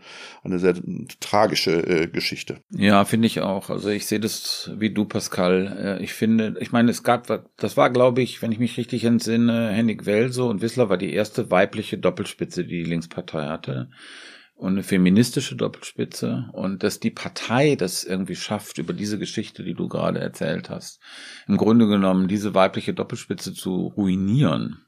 eine 0.44 0.58
sehr 0.58 0.74
tragische 1.18 1.72
äh, 1.72 2.06
Geschichte. 2.06 2.60
Ja, 2.70 3.04
finde 3.04 3.26
ich 3.26 3.40
auch. 3.40 3.70
Also 3.70 3.88
ich 3.88 4.06
sehe 4.06 4.20
das 4.20 4.70
wie 4.76 4.90
du, 4.90 5.04
Pascal. 5.06 5.98
Äh, 5.98 6.04
ich 6.04 6.12
finde, 6.12 6.56
ich 6.60 6.70
meine, 6.70 6.90
es 6.90 7.02
gab, 7.02 7.26
das 7.56 7.76
war, 7.76 7.90
glaube 7.90 8.22
ich, 8.22 8.42
wenn 8.42 8.52
ich 8.52 8.58
mich 8.58 8.76
richtig 8.76 9.04
entsinne, 9.04 9.70
Henning 9.70 10.06
Welso 10.06 10.48
und 10.48 10.62
Wissler 10.62 10.88
war 10.88 10.98
die 10.98 11.12
erste 11.12 11.50
weibliche 11.50 11.98
Doppelspitze, 11.98 12.64
die 12.64 12.84
die 12.84 12.90
Linkspartei 12.90 13.46
hatte. 13.46 13.88
und 14.56 14.72
eine 14.72 14.82
feministische 14.82 15.56
Doppelspitze 15.56 16.48
und 16.52 16.82
dass 16.82 17.00
die 17.00 17.10
Partei 17.10 17.74
das 17.74 18.04
irgendwie 18.04 18.36
schafft, 18.36 18.78
über 18.78 18.92
diese 18.92 19.18
Geschichte, 19.18 19.64
die 19.64 19.74
du 19.74 19.88
gerade 19.88 20.20
erzählt 20.20 20.70
hast, 20.70 21.00
im 21.48 21.56
Grunde 21.56 21.88
genommen 21.88 22.28
diese 22.28 22.54
weibliche 22.54 22.94
Doppelspitze 22.94 23.52
zu 23.52 23.88
ruinieren, 23.96 24.84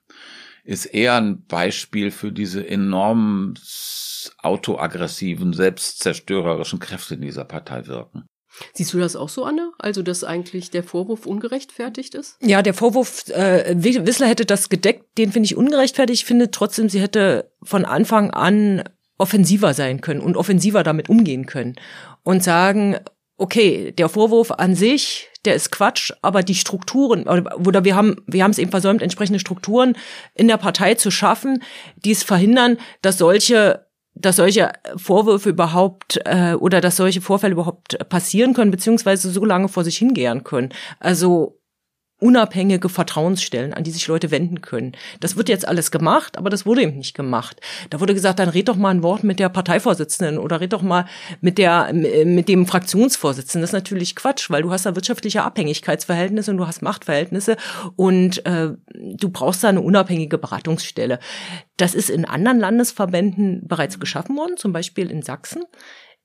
ist 0.67 0.87
eher 0.87 1.15
ein 1.15 1.45
Beispiel 1.47 2.11
für 2.11 2.33
diese 2.33 2.67
enorm 2.67 3.55
autoaggressiven, 4.39 5.53
selbstzerstörerischen 5.53 6.81
Kräfte 6.81 7.15
in 7.15 7.21
dieser 7.21 7.45
Partei 7.45 7.87
wirken. 7.87 8.25
Siehst 8.75 8.95
du 8.95 8.99
das 8.99 9.17
auch 9.17 9.29
so, 9.29 9.45
Anne? 9.45 9.73
Also, 9.79 10.03
dass 10.03 10.25
eigentlich 10.25 10.71
der 10.71 10.83
Vorwurf 10.83 11.27
ungerechtfertigt 11.27 12.15
ist? 12.15 12.39
Ja, 12.41 12.63
der 12.63 12.75
Vorwurf, 12.75 13.29
äh, 13.29 13.75
Wissler 13.77 14.27
hätte 14.27 14.47
das 14.47 14.69
gedeckt, 14.69 15.19
den 15.19 15.31
finde 15.31 15.47
ich 15.47 15.57
ungerechtfertigt. 15.57 16.23
Ich 16.23 16.27
finde 16.27 16.51
trotzdem, 16.51 16.89
sie 16.89 17.01
hätte 17.01 17.51
von 17.63 17.85
Anfang 17.85 18.31
an 18.31 18.83
offensiver 19.19 19.75
sein 19.75 20.01
können 20.01 20.21
und 20.21 20.37
offensiver 20.37 20.83
damit 20.83 21.09
umgehen 21.09 21.47
können 21.47 21.77
und 22.23 22.43
sagen, 22.43 22.97
okay, 23.37 23.93
der 23.93 24.09
Vorwurf 24.09 24.51
an 24.51 24.75
sich, 24.75 25.29
der 25.47 25.55
ist 25.55 25.71
Quatsch, 25.71 26.13
aber 26.23 26.43
die 26.43 26.55
Strukturen, 26.55 27.25
oder 27.27 27.85
wir 27.85 27.97
haben, 27.97 28.17
wir 28.27 28.45
haben 28.45 28.51
es 28.51 28.59
eben 28.59 28.71
versäumt, 28.71 29.03
entsprechende 29.03 29.39
Strukturen 29.39 29.97
in 30.35 30.49
der 30.49 30.57
Partei 30.57 30.95
zu 30.95 31.11
schaffen, 31.11 31.63
die 31.97 32.13
es 32.13 32.23
verhindern, 32.23 32.79
dass 33.03 33.19
solche 33.19 33.87
dass 34.19 34.37
solche 34.37 34.73
Vorwürfe 34.97 35.51
überhaupt 35.51 36.19
äh, 36.25 36.55
oder 36.55 36.81
dass 36.81 36.97
solche 36.97 37.21
Vorfälle 37.21 37.53
überhaupt 37.53 37.99
passieren 38.09 38.55
können, 38.55 38.71
beziehungsweise 38.71 39.31
so 39.31 39.45
lange 39.45 39.69
vor 39.69 39.85
sich 39.85 39.99
hingehen 39.99 40.43
können. 40.43 40.71
Also 41.01 41.59
unabhängige 42.19 42.89
Vertrauensstellen, 42.89 43.75
an 43.75 43.85
die 43.85 43.91
sich 43.91 44.07
Leute 44.07 44.31
wenden 44.31 44.63
können. 44.63 44.93
Das 45.21 45.37
wird 45.37 45.51
jetzt 45.51 45.69
alles 45.69 45.91
gemacht, 45.91 46.39
aber 46.39 46.49
das 46.49 46.65
wurde 46.65 46.83
eben 46.83 46.97
nicht 46.97 47.15
gemacht. 47.15 47.61
Da 47.91 48.01
wurde 48.01 48.15
gesagt, 48.15 48.39
dann 48.39 48.49
red 48.49 48.69
doch 48.69 48.77
mal 48.77 48.91
ein 48.91 49.03
Wort 49.03 49.23
mit 49.23 49.39
der 49.39 49.51
Parteivorsitzenden 49.51 50.39
oder 50.39 50.61
red 50.61 50.73
doch 50.73 50.83
mal 50.83 51.05
mit 51.43 51.59
der 51.59 51.93
mit 51.93 52.49
dem 52.49 52.67
Fraktionsvorsitzenden. 52.67 53.63
Das 53.63 53.71
ist 53.71 53.75
natürlich 53.75 54.17
Quatsch, 54.17 54.49
weil 54.51 54.63
du 54.63 54.71
hast 54.71 54.87
da 54.87 54.95
wirtschaftliche 54.95 55.43
Abhängigkeitsverhältnisse 55.43 56.51
und 56.51 56.57
du 56.57 56.67
hast 56.67 56.81
Machtverhältnisse 56.81 57.57
und 57.97 58.45
äh, 58.47 58.71
du 58.95 59.29
brauchst 59.29 59.63
da 59.63 59.69
eine 59.69 59.83
unabhängige 59.83 60.39
Beratungsstelle. 60.39 61.19
Das 61.77 61.95
ist 61.95 62.09
in 62.09 62.25
anderen 62.25 62.59
Landesverbänden 62.59 63.69
bereits 63.69 64.01
geschaffen 64.01 64.37
worden, 64.37 64.57
zum 64.57 64.73
Beispiel 64.73 65.11
in 65.11 65.21
Sachsen. 65.21 65.65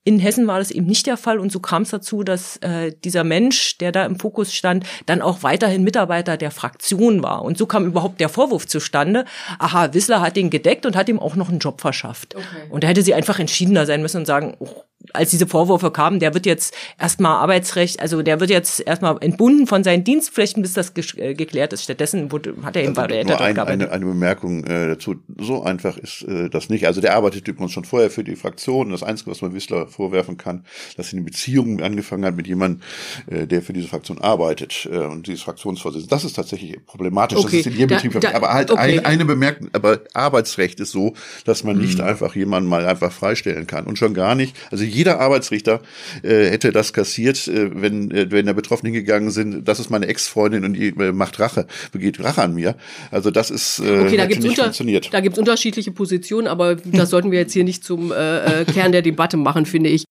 In 0.04 0.18
Hessen 0.18 0.48
war 0.48 0.58
das 0.58 0.72
eben 0.72 0.88
nicht 0.88 1.06
der 1.06 1.18
Fall 1.18 1.38
und 1.40 1.52
so 1.52 1.60
kam 1.60 1.84
es 1.84 1.90
dazu, 1.90 2.24
dass 2.24 2.58
äh, 2.58 2.92
dieser 3.04 3.24
Mensch, 3.24 3.78
der 3.78 3.92
da 3.92 4.06
im 4.06 4.20
Fokus 4.20 4.54
stand, 4.54 4.86
dann 5.06 5.22
auch 5.22 5.44
weiterhin 5.44 5.84
Mitarbeiter 5.84 6.38
der 6.38 6.50
Fraktion 6.50 7.22
war. 7.22 7.44
Und 7.44 7.58
so 7.58 7.68
kam 7.68 7.86
überhaupt 7.86 8.20
der 8.20 8.30
Vorwurf 8.30 8.66
zustande, 8.66 9.26
aha, 9.60 9.94
Wissler 9.94 10.22
hat 10.22 10.38
ihn 10.38 10.50
gedeckt 10.50 10.88
und 10.88 10.96
hat 10.96 11.08
ihm 11.08 11.20
auch 11.20 11.36
noch 11.36 11.50
einen 11.50 11.60
Job 11.60 11.82
verschafft. 11.82 12.36
Okay. 12.36 12.46
Und 12.70 12.84
da 12.84 12.88
hätte 12.88 13.04
sie 13.04 13.14
einfach 13.14 13.38
entschiedener 13.38 13.86
sein 13.86 14.02
müssen 14.02 14.18
und 14.18 14.26
sagen, 14.26 14.56
oh, 14.60 14.84
als 15.14 15.32
diese 15.32 15.48
Vorwürfe 15.48 15.92
kamen, 15.92 16.20
der 16.20 16.34
wird 16.34 16.46
jetzt 16.46 16.74
erstmal 17.00 17.38
Arbeitsrecht, 17.38 18.00
also 18.00 18.22
der 18.22 18.40
wird 18.40 18.50
jetzt 18.50 18.80
erstmal 18.86 19.18
entbunden 19.22 19.68
von 19.68 19.84
seinen 19.84 20.04
Dienstpflichten, 20.04 20.62
bis 20.62 20.74
das 20.74 20.94
äh, 21.18 21.34
geklärt 21.34 21.74
ist. 21.74 21.84
Stattdessen 21.84 22.32
wurde, 22.32 22.56
hat 22.64 22.76
er 22.76 22.84
eben 22.84 22.98
also 22.98 23.02
bei 23.02 23.24
der 23.24 23.42
ein, 23.42 23.60
eine, 23.60 23.92
eine 23.92 24.06
Bemerkung 24.06 24.64
äh, 24.66 24.88
dazu. 24.88 25.16
So 25.40 25.64
einfach 25.64 25.98
ist 25.98 26.24
äh, 26.24 26.50
das 26.50 26.70
nicht. 26.70 26.88
Also 26.88 27.02
der 27.02 27.16
arbeitet 27.16 27.48
übrigens 27.48 27.72
schon 27.72 27.86
vorher 27.86 28.10
für 28.10 28.24
die 28.24 28.36
Fraktion. 28.36 28.92
Das 28.92 29.04
Einzige, 29.04 29.32
was 29.32 29.42
man 29.42 29.54
Wissler 29.54 29.88
vorwerfen 29.88 30.38
kann, 30.38 30.66
dass 30.98 31.10
sie 31.10 31.18
eine 31.18 31.26
Beziehung 31.26 31.82
angefangen 31.82 32.26
hat 32.26 32.36
mit 32.36 32.48
jemandem, 32.48 32.82
äh, 33.28 33.48
der 33.48 33.62
für 33.62 33.74
diese 33.74 33.88
Fraktion 33.88 34.20
arbeitet 34.22 34.88
äh, 34.92 34.98
und 34.98 35.28
dieses 35.28 35.42
Fraktionsvorsitzende. 35.42 36.10
Das 36.10 36.24
ist 36.24 36.34
tatsächlich 36.34 36.86
problematisch. 36.86 37.40
Okay, 37.40 37.58
das 37.58 37.68
ist 37.68 37.68
in 37.68 37.74
jedem 37.74 37.90
da, 37.90 37.96
Betrieb. 37.96 38.22
Da, 38.22 38.34
aber 38.34 38.54
halt 38.54 38.72
okay. 38.72 39.00
ein, 39.00 39.06
eine 39.06 39.26
Bemerkung, 39.26 39.70
aber 39.74 40.02
Arbeitsrecht 40.14 40.80
ist 40.80 40.92
so, 40.92 41.14
dass 41.46 41.64
man 41.64 41.78
nicht 41.78 41.98
mhm. 41.98 42.06
einfach 42.06 42.36
jemanden 42.36 42.70
mal 42.70 42.86
einfach 42.86 43.12
freistellen 43.12 43.68
kann. 43.68 43.86
Und 43.86 43.98
schon 43.98 44.14
gar 44.14 44.36
nicht, 44.36 44.56
also 44.72 44.84
jeder 44.92 45.20
Arbeitsrichter 45.20 45.82
äh, 46.24 46.50
hätte 46.50 46.72
das 46.72 46.94
kassiert, 46.94 47.48
äh, 47.48 47.70
wenn, 47.74 48.12
äh, 48.12 48.32
wenn 48.32 48.46
der 48.46 48.54
Betroffene 48.54 48.92
hingegangen 48.92 49.32
sind, 49.32 49.68
das 49.68 49.80
ist 49.80 49.90
meine 49.90 50.08
Ex-Freundin 50.08 50.66
und 50.66 50.74
die 50.74 50.90
äh, 50.90 51.12
macht 51.12 51.40
Rache, 51.40 51.68
begeht 51.92 52.24
Rache 52.24 52.42
an 52.42 52.54
mir. 52.54 52.76
Also 53.10 53.32
das 53.32 53.52
ist 53.52 53.80
äh, 53.80 54.00
okay, 54.00 54.18
da 54.18 54.26
gibt's 54.26 54.44
nicht 54.44 54.60
funktioniert. 54.60 55.14
Da 55.14 55.20
gibt's 55.20 55.40
unterschiedliche 55.40 55.92
Positionen, 55.92 56.48
aber 56.48 56.76
das 56.76 57.10
sollten 57.10 57.32
wir 57.32 57.40
jetzt 57.40 57.54
hier 57.54 57.64
nicht 57.64 57.84
zum 57.84 58.12
äh, 58.12 58.62
äh 58.62 58.66
Kern 58.66 58.92
der 58.92 59.02
Debatte 59.02 59.38
machen, 59.38 59.66
finde 59.66 59.90
ich. 59.90 60.06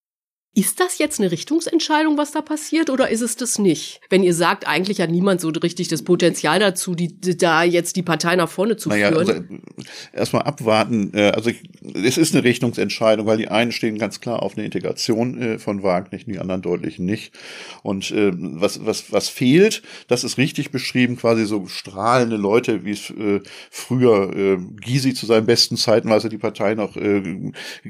Ist 0.52 0.80
das 0.80 0.98
jetzt 0.98 1.20
eine 1.20 1.30
Richtungsentscheidung, 1.30 2.18
was 2.18 2.32
da 2.32 2.42
passiert, 2.42 2.90
oder 2.90 3.08
ist 3.08 3.20
es 3.20 3.36
das 3.36 3.60
nicht? 3.60 4.00
Wenn 4.10 4.24
ihr 4.24 4.34
sagt, 4.34 4.66
eigentlich 4.66 5.00
hat 5.00 5.08
niemand 5.08 5.40
so 5.40 5.50
richtig 5.50 5.86
das 5.86 6.02
Potenzial 6.02 6.58
dazu, 6.58 6.96
die, 6.96 7.20
da 7.38 7.62
jetzt 7.62 7.94
die 7.94 8.02
Partei 8.02 8.34
nach 8.34 8.48
vorne 8.48 8.76
zu 8.76 8.88
naja, 8.88 9.10
führen. 9.10 9.28
Also 9.28 9.44
erstmal 10.12 10.42
abwarten. 10.42 11.12
Äh, 11.14 11.30
also 11.30 11.50
ich, 11.50 11.62
es 11.94 12.18
ist 12.18 12.34
eine 12.34 12.42
Richtungsentscheidung, 12.42 13.26
weil 13.26 13.36
die 13.36 13.46
einen 13.46 13.70
stehen 13.70 13.96
ganz 13.96 14.20
klar 14.20 14.42
auf 14.42 14.56
eine 14.56 14.64
Integration 14.64 15.40
äh, 15.40 15.58
von 15.60 15.84
Wagner, 15.84 16.18
die 16.18 16.40
anderen 16.40 16.62
deutlich 16.62 16.98
nicht. 16.98 17.32
Und 17.84 18.10
äh, 18.10 18.32
was, 18.34 18.84
was, 18.84 19.12
was 19.12 19.28
fehlt, 19.28 19.82
das 20.08 20.24
ist 20.24 20.36
richtig 20.36 20.72
beschrieben, 20.72 21.16
quasi 21.16 21.44
so 21.44 21.68
strahlende 21.68 22.36
Leute, 22.36 22.84
wie 22.84 22.90
es 22.90 23.12
früher 23.70 24.58
Gysi 24.84 25.14
zu 25.14 25.26
seinen 25.26 25.46
besten 25.46 25.76
Zeiten, 25.76 26.10
als 26.10 26.24
er 26.24 26.30
die 26.30 26.38
Partei 26.38 26.74
noch 26.74 26.94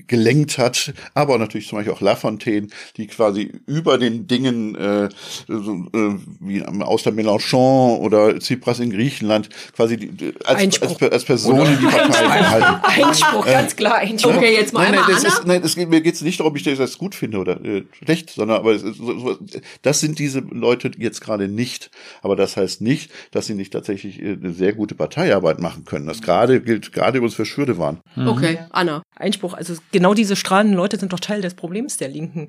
gelenkt 0.07 0.59
hat, 0.59 0.93
aber 1.15 1.39
natürlich 1.39 1.69
zum 1.69 1.79
Beispiel 1.79 1.95
auch 1.95 2.01
Lafontaine 2.01 2.50
Lafontaine, 2.51 2.69
die 2.97 3.07
quasi 3.07 3.53
über 3.67 3.99
den 3.99 4.27
Dingen 4.27 4.75
äh, 4.75 5.09
so, 5.47 5.87
äh, 5.93 6.17
wie 6.41 6.63
aus 6.65 7.03
der 7.03 7.13
Mélenchon 7.13 7.99
oder 7.99 8.39
Tsipras 8.39 8.81
in 8.81 8.91
Griechenland 8.91 9.49
quasi 9.75 9.97
die, 9.97 10.35
als, 10.45 10.83
als, 10.83 11.03
als 11.03 11.25
Personen 11.25 11.79
die 11.81 11.87
Partei 11.87 12.29
halten. 12.29 13.03
Einspruch, 13.03 13.47
äh, 13.47 13.53
ganz 13.53 13.77
klar. 13.77 13.97
Einspruch. 13.97 14.35
Okay, 14.35 14.55
jetzt 14.55 14.73
mal 14.73 14.91
nein, 14.91 15.01
nein, 15.01 15.05
das 15.09 15.25
ist, 15.25 15.47
nein, 15.47 15.63
das 15.63 15.75
geht, 15.75 15.89
mir 15.89 16.01
geht 16.01 16.15
es 16.15 16.23
nicht 16.23 16.41
darum, 16.41 16.53
ob 16.53 16.57
ich 16.57 16.65
das 16.65 16.99
gut 16.99 17.15
finde 17.15 17.39
oder 17.39 17.63
äh, 17.65 17.85
schlecht, 17.93 18.31
sondern 18.31 18.59
aber 18.59 18.73
es 18.73 18.83
ist, 18.83 18.97
so, 18.97 19.39
das 19.83 20.01
sind 20.01 20.19
diese 20.19 20.41
Leute 20.41 20.91
jetzt 20.99 21.21
gerade 21.21 21.49
nicht. 21.49 21.91
Aber 22.23 22.37
das 22.37 22.57
heißt 22.57 22.81
nicht, 22.81 23.11
dass 23.31 23.47
sie 23.47 23.55
nicht 23.55 23.73
tatsächlich 23.73 24.21
äh, 24.21 24.33
eine 24.33 24.53
sehr 24.53 24.73
gute 24.73 24.95
Parteiarbeit 24.95 25.61
machen 25.61 25.85
können. 25.85 26.07
Das 26.07 26.23
gerade 26.23 26.61
gilt 26.61 26.93
gerade 26.93 27.19
übrigens 27.19 27.35
für 27.35 27.47
Schürde 27.47 27.79
waren. 27.79 28.01
Okay, 28.17 28.59
Anna. 28.71 29.03
Einspruch. 29.21 29.55
Also 29.55 29.75
genau 29.93 30.15
diese 30.15 30.35
strahlenden 30.35 30.77
Leute 30.77 30.99
sind 30.99 31.13
doch 31.13 31.21
Teil 31.21 31.43
des 31.43 31.55
Problems 31.55 31.97
der 31.99 32.09
Linken, 32.09 32.40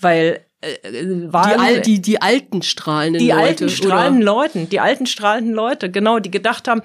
weil 0.00 0.46
äh, 0.60 0.72
äh 0.88 1.32
waren 1.32 1.82
die, 1.82 1.94
die, 1.94 2.02
die 2.02 2.22
alten 2.22 2.62
strahlenden 2.62 3.20
die 3.20 3.30
Leute. 3.30 3.36
Die 3.36 3.42
alten 3.42 3.68
strahlenden 3.68 4.22
oder? 4.22 4.32
Leute, 4.32 4.64
die 4.66 4.80
alten 4.80 5.06
strahlenden 5.06 5.54
Leute, 5.54 5.90
genau, 5.90 6.18
die 6.18 6.30
gedacht 6.30 6.68
haben, 6.68 6.82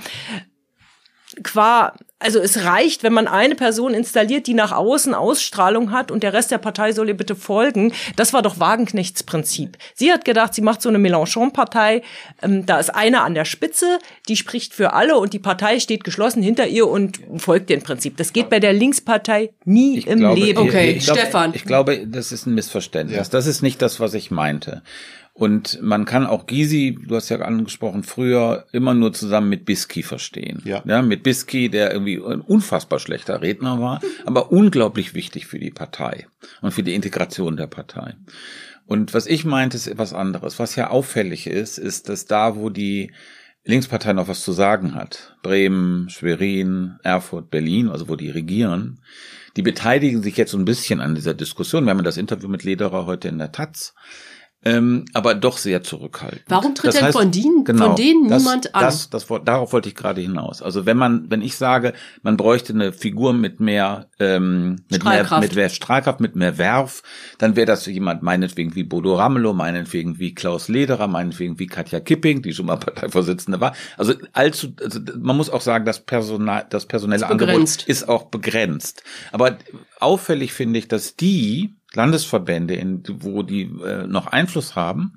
qua 1.44 1.94
also 2.22 2.40
es 2.40 2.64
reicht, 2.64 3.04
wenn 3.04 3.14
man 3.14 3.28
eine 3.28 3.56
Person 3.56 3.94
installiert, 3.94 4.48
die 4.48 4.54
nach 4.54 4.72
außen 4.72 5.14
Ausstrahlung 5.14 5.92
hat 5.92 6.12
und 6.12 6.24
der 6.24 6.34
Rest 6.34 6.52
der 6.52 6.60
Partei 6.60 6.92
soll 6.92 7.10
ihr 7.10 7.18
bitte 7.18 7.36
folgen. 7.36 7.94
Das 8.16 8.32
war 8.32 8.42
doch 8.42 8.60
Wagenknechts 8.60 9.24
Prinzip. 9.24 9.78
Sie 9.96 10.12
hat 10.12 10.24
gedacht, 10.24 10.54
sie 10.54 10.62
macht 10.62 10.82
so 10.82 10.90
eine 10.90 11.00
Mélenchon-Partei. 11.00 12.04
Ähm, 12.44 12.66
da 12.66 12.80
ist 12.80 12.94
eine 12.94 13.22
an 13.22 13.34
der 13.34 13.46
Spitze, 13.46 13.98
die 14.28 14.38
spricht 14.38 14.74
für 14.74 14.94
alle 14.94 15.18
und 15.18 15.34
die 15.34 15.40
Partei 15.40 15.80
steht 15.80 16.04
geschlossen 16.04 16.44
hinter 16.44 16.68
ihr 16.68 16.88
und 16.88 17.20
folgt 17.38 17.70
dem 17.70 17.82
Prinzip. 17.82 18.18
Das 18.18 18.34
geht 18.34 18.50
bei 18.50 18.60
der 18.60 18.74
Linkspartei 18.74 19.50
nie 19.66 19.98
ich 19.98 20.08
im 20.08 20.20
glaube, 20.20 20.40
Leben. 20.40 20.60
Okay, 20.60 20.92
ich, 20.92 20.98
ich 20.98 21.04
Stefan. 21.06 21.54
ich 21.56 21.66
glaube, 21.66 22.06
das 22.06 22.32
ist 22.32 22.46
ein 22.46 22.54
Missverständnis. 22.54 23.18
Ja. 23.18 23.32
Das 23.32 23.48
ist 23.48 23.64
nicht 23.64 23.82
das, 23.82 24.00
was 24.00 24.14
ich 24.14 24.30
meinte. 24.30 24.84
Und 25.34 25.82
man 25.82 26.06
kann 26.06 26.26
auch 26.26 26.46
Gysi, 26.46 26.98
du 27.08 27.16
hast 27.16 27.30
ja 27.30 27.40
angesprochen, 27.40 28.04
früher 28.04 28.66
immer 28.74 28.94
nur 28.94 29.14
zusammen 29.14 29.50
mit 29.50 29.66
Bisky 29.66 30.04
verstehen. 30.04 30.62
Ja. 30.66 30.84
ja 30.86 31.02
mit 31.02 31.24
Bisky, 31.24 31.70
der 31.70 31.94
irgendwie 31.94 32.22
ein 32.22 32.42
unfassbar 32.42 33.00
schlechter 33.00 33.42
Redner 33.42 33.80
war, 33.80 34.02
aber 34.26 34.52
unglaublich 34.52 35.14
wichtig 35.14 35.48
für 35.48 35.58
die 35.58 35.72
Partei 35.72 36.28
und 36.62 36.74
für 36.74 36.84
die 36.84 36.96
Integration 36.96 37.56
der 37.56 37.68
Partei. 37.68 38.16
Und 38.86 39.14
was 39.14 39.26
ich 39.26 39.46
meinte, 39.46 39.78
ist 39.78 39.88
etwas 39.88 40.14
anderes. 40.14 40.60
Was 40.60 40.76
ja 40.76 40.90
auffällig 40.90 41.48
ist, 41.48 41.78
ist, 41.78 42.10
dass 42.10 42.26
da, 42.26 42.58
wo 42.58 42.70
die 42.70 43.12
Linkspartei 43.64 44.12
noch 44.12 44.28
was 44.28 44.44
zu 44.44 44.52
sagen 44.52 44.96
hat, 44.96 45.38
Bremen, 45.44 46.10
Schwerin, 46.10 46.98
Erfurt, 47.04 47.50
Berlin, 47.50 47.90
also 47.90 48.10
wo 48.10 48.16
die 48.16 48.30
regieren, 48.30 49.00
die 49.56 49.62
beteiligen 49.62 50.22
sich 50.24 50.36
jetzt 50.36 50.52
so 50.52 50.58
ein 50.58 50.66
bisschen 50.66 51.00
an 51.00 51.16
dieser 51.16 51.34
Diskussion. 51.34 51.86
Wir 51.86 51.92
haben 51.92 52.00
ja 52.00 52.04
das 52.04 52.18
Interview 52.18 52.50
mit 52.50 52.64
Lederer 52.64 53.06
heute 53.06 53.28
in 53.28 53.38
der 53.38 53.52
Taz 53.52 53.94
ähm, 54.64 55.06
aber 55.14 55.34
doch 55.34 55.58
sehr 55.58 55.82
zurückhaltend. 55.82 56.44
Warum 56.48 56.76
tritt 56.76 56.90
das 56.90 56.96
denn 56.96 57.06
heißt, 57.06 57.18
von 57.18 57.32
denen, 57.32 57.64
genau, 57.64 57.88
von 57.88 57.96
denen 57.96 58.30
das, 58.30 58.44
niemand 58.44 58.76
an? 58.76 58.84
Das, 58.84 59.10
das, 59.10 59.26
darauf 59.44 59.74
wollte 59.74 59.90
ich 59.90 59.96
gerade 59.96 60.22
hinaus. 60.22 60.62
Also 60.62 60.86
wenn 60.86 60.98
man, 60.98 61.32
wenn 61.32 61.42
ich 61.42 61.56
sage, 61.56 61.94
man 62.22 62.38
bräuchte 62.38 62.74
eine 62.74 62.94
Figur 62.94 63.34
mit 63.34 63.60
mehr, 63.60 64.10
ähm, 64.20 64.84
mit 64.92 65.04
mehr, 65.04 65.40
mit 65.40 65.56
mehr 65.56 65.70
Strahlkraft, 65.70 66.20
mit 66.20 66.36
mehr 66.36 66.60
Werf, 66.60 67.02
dann 67.40 67.56
wäre 67.56 67.66
das 67.66 67.88
jemand 67.88 68.22
meinetwegen 68.22 68.76
wie 68.76 68.84
Bodo 68.84 69.16
Ramelow, 69.16 69.54
meinetwegen 69.54 70.20
wie 70.20 70.36
Klaus 70.36 70.68
Lederer, 70.68 71.08
meinetwegen 71.08 71.58
wie 71.58 71.66
Katja 71.66 72.00
Kipping, 72.00 72.44
die 72.44 72.54
schon 72.54 72.68
mal 72.68 72.78
Parteivorsitzende 72.78 73.60
war. 73.60 73.74
Also 73.98 74.14
allzu, 74.34 74.74
also 74.80 75.00
man 75.20 75.38
muss 75.38 75.50
auch 75.50 75.62
sagen, 75.62 75.86
das 75.86 76.02
Personal, 76.02 76.68
das 76.70 76.86
personelle 76.86 77.24
ist 77.24 77.32
Angebot 77.32 77.84
ist 77.88 78.08
auch 78.08 78.26
begrenzt. 78.26 79.02
Aber 79.32 79.58
auffällig 80.00 80.54
finde 80.54 80.78
ich, 80.78 80.88
dass 80.88 81.16
die 81.16 81.74
Landesverbände, 81.94 82.76
in, 82.76 83.04
wo 83.20 83.44
die 83.44 83.64
äh, 83.64 84.08
noch 84.08 84.28
Einfluss 84.28 84.76
haben, 84.76 85.14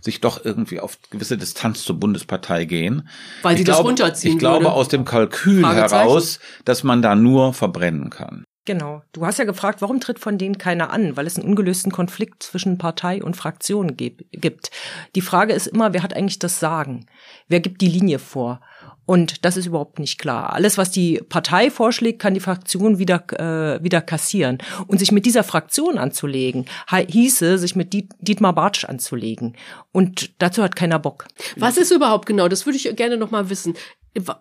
sich 0.00 0.20
doch 0.20 0.44
irgendwie 0.44 0.80
auf 0.80 0.98
gewisse 1.10 1.38
Distanz 1.38 1.84
zur 1.84 2.00
Bundespartei 2.00 2.64
gehen. 2.64 3.08
Weil 3.42 3.56
sie 3.56 3.64
das 3.64 3.82
runterziehen 3.82 4.34
Ich 4.34 4.38
glaube 4.38 4.64
würde. 4.64 4.72
aus 4.74 4.88
dem 4.88 5.04
Kalkül 5.04 5.64
heraus, 5.66 6.40
dass 6.64 6.82
man 6.82 7.02
da 7.02 7.14
nur 7.14 7.54
verbrennen 7.54 8.10
kann. 8.10 8.44
Genau. 8.66 9.02
Du 9.12 9.24
hast 9.24 9.38
ja 9.38 9.44
gefragt, 9.44 9.80
warum 9.80 10.00
tritt 10.00 10.18
von 10.18 10.38
denen 10.38 10.58
keiner 10.58 10.90
an? 10.90 11.16
Weil 11.16 11.28
es 11.28 11.36
einen 11.38 11.46
ungelösten 11.48 11.92
Konflikt 11.92 12.42
zwischen 12.42 12.78
Partei 12.78 13.22
und 13.22 13.36
Fraktion 13.36 13.96
gibt. 13.96 14.70
Die 15.14 15.20
Frage 15.20 15.52
ist 15.52 15.68
immer, 15.68 15.94
wer 15.94 16.02
hat 16.02 16.14
eigentlich 16.14 16.40
das 16.40 16.58
Sagen? 16.58 17.06
Wer 17.46 17.60
gibt 17.60 17.80
die 17.80 17.88
Linie 17.88 18.18
vor? 18.18 18.60
Und 19.06 19.44
das 19.44 19.56
ist 19.56 19.66
überhaupt 19.66 20.00
nicht 20.00 20.18
klar. 20.18 20.52
Alles, 20.52 20.76
was 20.76 20.90
die 20.90 21.20
Partei 21.28 21.70
vorschlägt, 21.70 22.20
kann 22.20 22.34
die 22.34 22.40
Fraktion 22.40 22.98
wieder, 22.98 23.24
äh, 23.38 23.82
wieder 23.82 24.02
kassieren. 24.02 24.58
Und 24.88 24.98
sich 24.98 25.12
mit 25.12 25.24
dieser 25.24 25.44
Fraktion 25.44 25.96
anzulegen, 25.96 26.66
hieße, 26.90 27.56
sich 27.58 27.76
mit 27.76 27.92
Dietmar 28.20 28.52
Bartsch 28.52 28.84
anzulegen. 28.84 29.56
Und 29.92 30.30
dazu 30.42 30.62
hat 30.62 30.74
keiner 30.74 30.98
Bock. 30.98 31.26
Was 31.56 31.76
ist 31.76 31.92
überhaupt 31.92 32.26
genau? 32.26 32.48
Das 32.48 32.66
würde 32.66 32.76
ich 32.76 32.94
gerne 32.96 33.16
noch 33.16 33.30
mal 33.30 33.48
wissen 33.48 33.74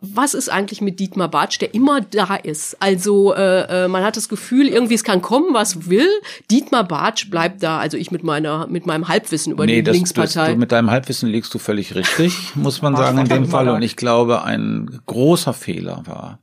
was 0.01 0.33
ist 0.33 0.49
eigentlich 0.49 0.81
mit 0.81 0.99
Dietmar 0.99 1.27
Bartsch, 1.27 1.59
der 1.59 1.73
immer 1.73 2.01
da 2.01 2.35
ist? 2.35 2.81
Also 2.81 3.33
äh, 3.33 3.85
äh, 3.85 3.87
man 3.87 4.03
hat 4.03 4.17
das 4.17 4.29
Gefühl, 4.29 4.67
irgendwie 4.67 4.93
es 4.93 5.03
kann 5.03 5.21
kommen, 5.21 5.53
was 5.53 5.89
will. 5.89 6.07
Dietmar 6.49 6.83
Bartsch 6.83 7.29
bleibt 7.29 7.63
da. 7.63 7.79
Also 7.79 7.97
ich 7.97 8.11
mit 8.11 8.23
meiner 8.23 8.67
mit 8.67 8.85
meinem 8.85 9.07
Halbwissen 9.07 9.53
über 9.53 9.65
nee, 9.65 9.77
die 9.77 9.83
das, 9.83 9.95
Linkspartei. 9.95 10.49
Das, 10.49 10.57
mit 10.57 10.71
deinem 10.71 10.91
Halbwissen 10.91 11.29
liegst 11.29 11.53
du 11.53 11.59
völlig 11.59 11.95
richtig, 11.95 12.33
muss 12.55 12.81
man 12.81 12.95
sagen 12.95 13.17
in 13.17 13.27
dem 13.27 13.45
Fall. 13.45 13.69
Und 13.69 13.81
ich 13.81 13.95
glaube, 13.95 14.43
ein 14.43 15.01
großer 15.05 15.53
Fehler 15.53 16.03
war, 16.05 16.39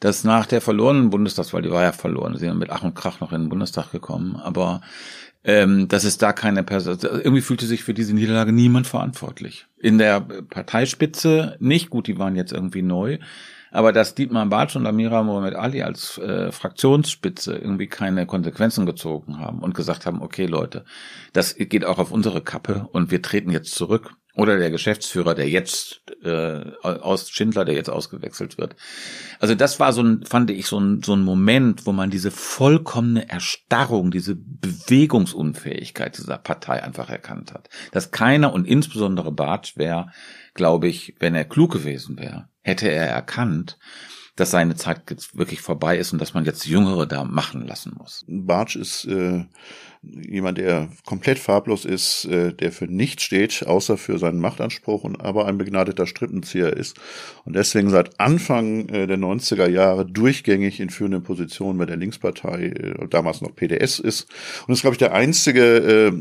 dass 0.00 0.24
nach 0.24 0.46
der 0.46 0.60
verlorenen 0.60 1.10
Bundestagswahl, 1.10 1.62
die 1.62 1.70
war 1.70 1.82
ja 1.82 1.92
verloren, 1.92 2.34
sie 2.34 2.46
sind 2.46 2.58
mit 2.58 2.70
Ach 2.70 2.82
und 2.82 2.94
Krach 2.94 3.20
noch 3.20 3.32
in 3.32 3.42
den 3.42 3.48
Bundestag 3.48 3.92
gekommen, 3.92 4.36
aber 4.36 4.80
ähm, 5.44 5.88
dass 5.88 6.04
es 6.04 6.18
da 6.18 6.32
keine 6.32 6.62
Person, 6.62 6.98
irgendwie 7.02 7.40
fühlte 7.40 7.66
sich 7.66 7.82
für 7.82 7.94
diese 7.94 8.14
Niederlage 8.14 8.52
niemand 8.52 8.86
verantwortlich. 8.86 9.66
In 9.78 9.98
der 9.98 10.20
Parteispitze 10.20 11.56
nicht, 11.58 11.90
gut, 11.90 12.06
die 12.06 12.18
waren 12.18 12.36
jetzt 12.36 12.52
irgendwie 12.52 12.82
neu, 12.82 13.18
aber 13.72 13.92
dass 13.92 14.14
Dietmar 14.14 14.46
Bartsch 14.46 14.76
und 14.76 14.86
Amira 14.86 15.22
Mohamed 15.22 15.54
Ali 15.54 15.82
als 15.82 16.18
äh, 16.18 16.52
Fraktionsspitze 16.52 17.56
irgendwie 17.56 17.86
keine 17.88 18.26
Konsequenzen 18.26 18.86
gezogen 18.86 19.38
haben 19.38 19.60
und 19.60 19.74
gesagt 19.74 20.06
haben, 20.06 20.22
okay 20.22 20.46
Leute, 20.46 20.84
das 21.32 21.56
geht 21.56 21.84
auch 21.84 21.98
auf 21.98 22.12
unsere 22.12 22.42
Kappe 22.42 22.88
und 22.92 23.10
wir 23.10 23.22
treten 23.22 23.50
jetzt 23.50 23.74
zurück 23.74 24.14
oder 24.34 24.58
der 24.58 24.70
Geschäftsführer, 24.70 25.34
der 25.34 25.48
jetzt 25.48 26.02
äh, 26.22 26.62
aus 26.82 27.30
Schindler, 27.30 27.64
der 27.64 27.74
jetzt 27.74 27.90
ausgewechselt 27.90 28.56
wird. 28.56 28.76
Also 29.38 29.54
das 29.54 29.78
war 29.78 29.92
so 29.92 30.02
ein, 30.02 30.24
fand 30.24 30.50
ich 30.50 30.66
so 30.66 30.80
ein, 30.80 31.02
so 31.02 31.14
ein 31.14 31.22
Moment, 31.22 31.84
wo 31.84 31.92
man 31.92 32.10
diese 32.10 32.30
vollkommene 32.30 33.28
Erstarrung, 33.28 34.10
diese 34.10 34.34
Bewegungsunfähigkeit 34.36 36.16
dieser 36.16 36.38
Partei 36.38 36.82
einfach 36.82 37.10
erkannt 37.10 37.52
hat. 37.52 37.68
Dass 37.90 38.10
keiner 38.10 38.54
und 38.54 38.66
insbesondere 38.66 39.32
Bartsch 39.32 39.76
wäre, 39.76 40.10
glaube 40.54 40.88
ich, 40.88 41.14
wenn 41.18 41.34
er 41.34 41.44
klug 41.44 41.72
gewesen 41.72 42.18
wäre, 42.18 42.48
hätte 42.62 42.88
er 42.88 43.08
erkannt, 43.08 43.78
dass 44.36 44.50
seine 44.50 44.76
Zeit 44.76 45.10
jetzt 45.10 45.36
wirklich 45.36 45.60
vorbei 45.60 45.98
ist 45.98 46.12
und 46.12 46.18
dass 46.18 46.32
man 46.32 46.44
jetzt 46.46 46.66
Jüngere 46.66 47.06
da 47.06 47.24
machen 47.24 47.66
lassen 47.66 47.94
muss. 47.98 48.24
Bartsch 48.26 48.76
ist 48.76 49.04
äh, 49.04 49.44
jemand, 50.02 50.58
der 50.58 50.88
komplett 51.06 51.38
farblos 51.38 51.84
ist, 51.84 52.24
äh, 52.24 52.52
der 52.52 52.72
für 52.72 52.86
nichts 52.86 53.22
steht, 53.22 53.64
außer 53.66 53.96
für 53.96 54.18
seinen 54.18 54.40
Machtanspruch 54.40 55.04
und 55.04 55.20
aber 55.20 55.46
ein 55.46 55.58
begnadeter 55.58 56.06
Strippenzieher 56.06 56.76
ist 56.76 56.96
und 57.44 57.54
deswegen 57.54 57.88
seit 57.88 58.18
Anfang 58.18 58.88
äh, 58.88 59.06
der 59.06 59.18
90er 59.18 59.68
Jahre 59.68 60.04
durchgängig 60.04 60.80
in 60.80 60.90
führenden 60.90 61.22
Positionen 61.22 61.78
bei 61.78 61.86
der 61.86 61.96
Linkspartei, 61.96 62.64
äh, 62.64 63.08
damals 63.08 63.42
noch 63.42 63.54
PDS 63.54 64.00
ist 64.00 64.26
und 64.66 64.72
ist, 64.72 64.80
glaube 64.80 64.94
ich, 64.94 64.98
der 64.98 65.14
einzige 65.14 66.12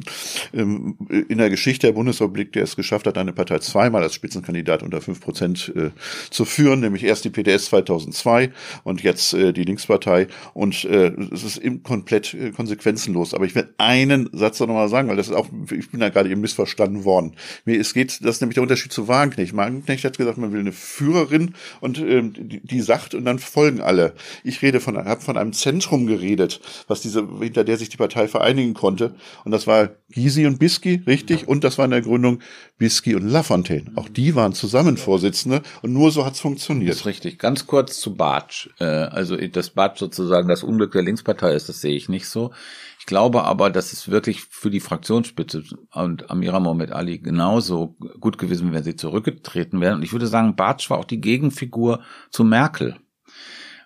äh, 0.54 0.60
in 0.60 1.38
der 1.38 1.50
Geschichte 1.50 1.88
der 1.88 1.94
Bundesrepublik, 1.94 2.54
der 2.54 2.64
es 2.64 2.76
geschafft 2.76 3.08
hat, 3.08 3.18
eine 3.18 3.34
Partei 3.34 3.58
zweimal 3.60 4.04
als 4.04 4.14
Spitzenkandidat 4.14 4.84
unter 4.84 5.02
fünf 5.02 5.22
Prozent 5.22 5.74
äh, 5.76 5.90
zu 6.30 6.46
führen, 6.46 6.82
nämlich 6.82 7.04
erst 7.04 7.26
die 7.26 7.32
PDS 7.32 7.66
2002 7.66 8.52
und 8.84 9.02
jetzt 9.02 9.34
äh, 9.34 9.54
die 9.54 9.64
Linkspartei 9.64 10.28
und 10.54 10.86
äh, 10.86 11.14
es 11.32 11.44
ist 11.44 11.62
komplett 11.84 12.36
äh, 12.36 12.52
konsequenzenlos, 12.52 13.34
aber 13.34 13.46
ich 13.46 13.56
will 13.56 13.71
einen 13.78 14.30
Satz 14.34 14.60
noch 14.60 14.68
mal 14.68 14.90
sagen, 14.90 15.10
weil 15.10 15.18
das 15.18 15.28
ist 15.28 15.34
auch, 15.34 15.48
ich 15.72 15.92
bin 15.92 16.00
da 16.00 16.10
gerade 16.10 16.30
eben 16.30 16.42
missverstanden 16.42 17.04
worden. 17.04 17.36
Mir, 17.66 17.80
es 17.80 17.94
geht, 17.94 18.24
das 18.24 18.36
ist 18.36 18.42
nämlich 18.42 18.56
der 18.56 18.64
Unterschied 18.64 18.92
zu 18.92 19.08
Wagenknecht. 19.08 19.56
Wagenknecht 19.56 20.04
hat 20.04 20.18
gesagt, 20.18 20.38
man 20.38 20.52
will 20.52 20.60
eine 20.60 20.72
Führerin 20.72 21.56
und 21.80 22.00
ähm, 22.00 22.34
die, 22.34 22.60
die 22.62 22.82
sagt 22.82 23.14
und 23.14 23.26
dann 23.26 23.40
folgen 23.40 23.82
alle. 23.82 24.14
Ich 24.44 24.62
rede 24.62 24.80
von, 24.80 24.98
habe 24.98 25.22
von 25.22 25.38
einem 25.38 25.54
Zentrum 25.54 26.08
geredet, 26.08 26.62
was 26.88 27.02
diese, 27.02 27.28
hinter 27.40 27.64
der 27.64 27.78
sich 27.78 27.90
die 27.90 27.98
Partei 27.98 28.28
vereinigen 28.28 28.74
konnte. 28.74 29.16
Und 29.46 29.52
das 29.52 29.68
war 29.68 29.90
Gysi 30.10 30.46
und 30.46 30.60
Bisky, 30.60 31.02
richtig? 31.08 31.48
Und 31.48 31.64
das 31.64 31.78
war 31.78 31.86
in 31.86 31.92
der 31.92 32.02
Gründung 32.02 32.40
Bisky 32.78 33.16
und 33.16 33.28
Lafontaine. 33.28 33.92
Auch 33.96 34.10
die 34.10 34.36
waren 34.36 34.54
zusammen 34.54 34.98
Vorsitzende 34.98 35.62
und 35.82 35.94
nur 35.94 36.12
so 36.12 36.26
hat's 36.26 36.40
funktioniert. 36.40 36.92
Das 36.92 37.02
ist 37.02 37.06
richtig. 37.06 37.40
Ganz 37.40 37.68
kurz 37.68 38.00
zu 38.00 38.16
Bartsch. 38.16 38.70
Äh, 38.80 38.86
also, 38.86 39.38
dass 39.38 39.70
Bartsch 39.70 40.00
sozusagen 40.00 40.48
das 40.48 40.64
Unglück 40.64 40.92
der 40.92 41.04
Linkspartei 41.04 41.54
ist, 41.54 41.70
das 41.70 41.82
sehe 41.82 41.96
ich 41.96 42.10
nicht 42.10 42.28
so. 42.28 42.52
Ich 43.02 43.08
glaube 43.08 43.46
aber, 43.46 43.72
dass 43.72 43.94
es 43.94 44.10
wirklich 44.10 44.44
für 44.44 44.70
die 44.70 44.80
Fraktionsspitze 44.80 45.64
und 45.92 46.30
Amira 46.30 46.60
Mohamed 46.60 46.92
Ali 46.92 47.18
genauso 47.18 47.96
gut 48.20 48.38
gewesen, 48.38 48.74
wenn 48.74 48.84
sie 48.84 48.96
zurückgetreten 48.96 49.82
wären. 49.82 49.96
Und 49.96 50.04
ich 50.04 50.12
würde 50.12 50.28
sagen, 50.28 50.56
Bartsch 50.56 50.88
war 50.92 51.00
auch 51.00 51.06
die 51.06 51.20
Gegenfigur 51.20 52.04
zu 52.30 52.44
Merkel. 52.44 52.98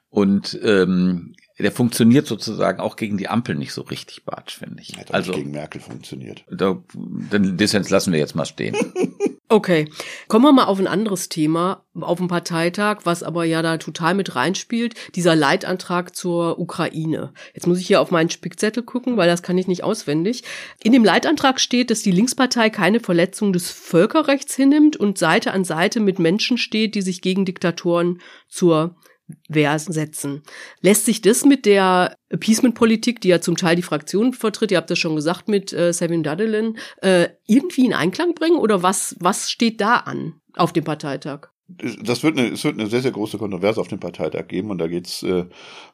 Und 0.10 0.60
ähm, 0.62 1.34
der 1.58 1.72
funktioniert 1.72 2.28
sozusagen 2.28 2.82
auch 2.82 2.98
gegen 2.98 3.18
die 3.18 3.30
Ampel 3.30 3.56
nicht 3.56 3.72
so 3.72 3.84
richtig, 3.84 4.26
Bartsch, 4.26 4.58
finde 4.58 4.82
ich. 4.82 4.98
Hat 4.98 5.14
also 5.14 5.32
gegen 5.32 5.52
Merkel 5.52 5.80
funktioniert. 5.80 6.44
Da, 6.52 6.84
den 6.94 7.56
Dissens 7.56 7.90
lassen 7.90 8.12
wir 8.12 8.20
jetzt 8.20 8.36
mal 8.36 8.44
stehen. 8.44 8.76
Okay, 9.48 9.88
kommen 10.28 10.44
wir 10.44 10.52
mal 10.52 10.66
auf 10.66 10.80
ein 10.80 10.88
anderes 10.88 11.30
Thema, 11.30 11.86
auf 12.02 12.18
dem 12.18 12.28
Parteitag, 12.28 13.02
was 13.04 13.22
aber 13.22 13.46
ja 13.46 13.62
da 13.62 13.78
total 13.78 14.16
mit 14.16 14.36
reinspielt, 14.36 14.96
dieser 15.14 15.36
Leitantrag 15.36 16.16
zur 16.16 16.58
Ukraine. 16.58 17.32
Jetzt 17.54 17.68
muss 17.68 17.80
ich 17.80 17.86
hier 17.86 18.02
auf 18.02 18.10
meinen 18.10 18.32
Spickzettel 18.32 18.82
gucken, 18.82 19.18
weil 19.18 19.28
das 19.28 19.44
kann 19.44 19.60
ich 19.60 19.68
nicht 19.68 19.84
auswendig. 19.84 20.44
In 20.82 20.94
dem 20.94 21.04
Leitantrag 21.04 21.60
steht, 21.60 21.92
dass 21.92 22.02
die 22.02 22.10
Linkspartei 22.10 22.72
keine 22.72 23.00
Verletzung 23.00 23.54
des 23.54 23.70
Völkerrechts 23.70 24.56
hinnimmt 24.56 24.98
und 24.98 25.20
Seite 25.20 25.54
an 25.54 25.64
Seite 25.64 26.00
mit 26.00 26.18
Menschen 26.18 26.58
steht, 26.58 26.96
die 26.96 27.04
sich 27.04 27.22
gegen 27.22 27.46
Diktatoren 27.46 28.22
zur 28.50 28.96
Wehr 29.48 29.78
setzen. 29.80 30.44
Lässt 30.82 31.06
sich 31.06 31.22
das 31.22 31.46
mit 31.46 31.66
der 31.66 32.16
Appeasement-Politik, 32.30 33.22
die 33.22 33.30
ja 33.30 33.42
zum 33.42 33.58
Teil 33.58 33.76
die 33.76 33.82
Fraktion 33.82 34.34
vertritt, 34.34 34.72
ihr 34.72 34.78
habt 34.78 34.90
das 34.90 35.00
schon 35.00 35.16
gesagt 35.16 35.48
mit 35.48 35.74
äh, 35.74 35.94
Sabine 35.94 36.24
Dadelin, 36.24 36.78
äh, 37.02 37.30
irgendwie 37.48 37.86
in 37.86 37.94
Einklang 37.94 38.36
bringen 38.36 38.58
oder 38.58 38.84
was, 38.84 39.16
was 39.20 39.50
steht 39.50 39.82
da 39.82 39.98
an 39.98 40.42
auf 40.56 40.74
dem 40.74 40.84
Parteitag? 40.84 41.50
Das 41.68 42.22
wird 42.22 42.38
eine, 42.38 42.50
es 42.50 42.64
wird 42.64 42.80
eine 42.80 42.88
sehr, 42.88 43.02
sehr 43.02 43.12
große 43.12 43.40
Kontroverse 43.40 43.82
auf 43.82 43.88
dem 43.88 44.00
Parteitag 44.00 44.48
geben 44.48 44.70
und 44.70 44.78
da 44.78 44.86
geht 44.86 45.08
es 45.08 45.24
äh, 45.24 45.46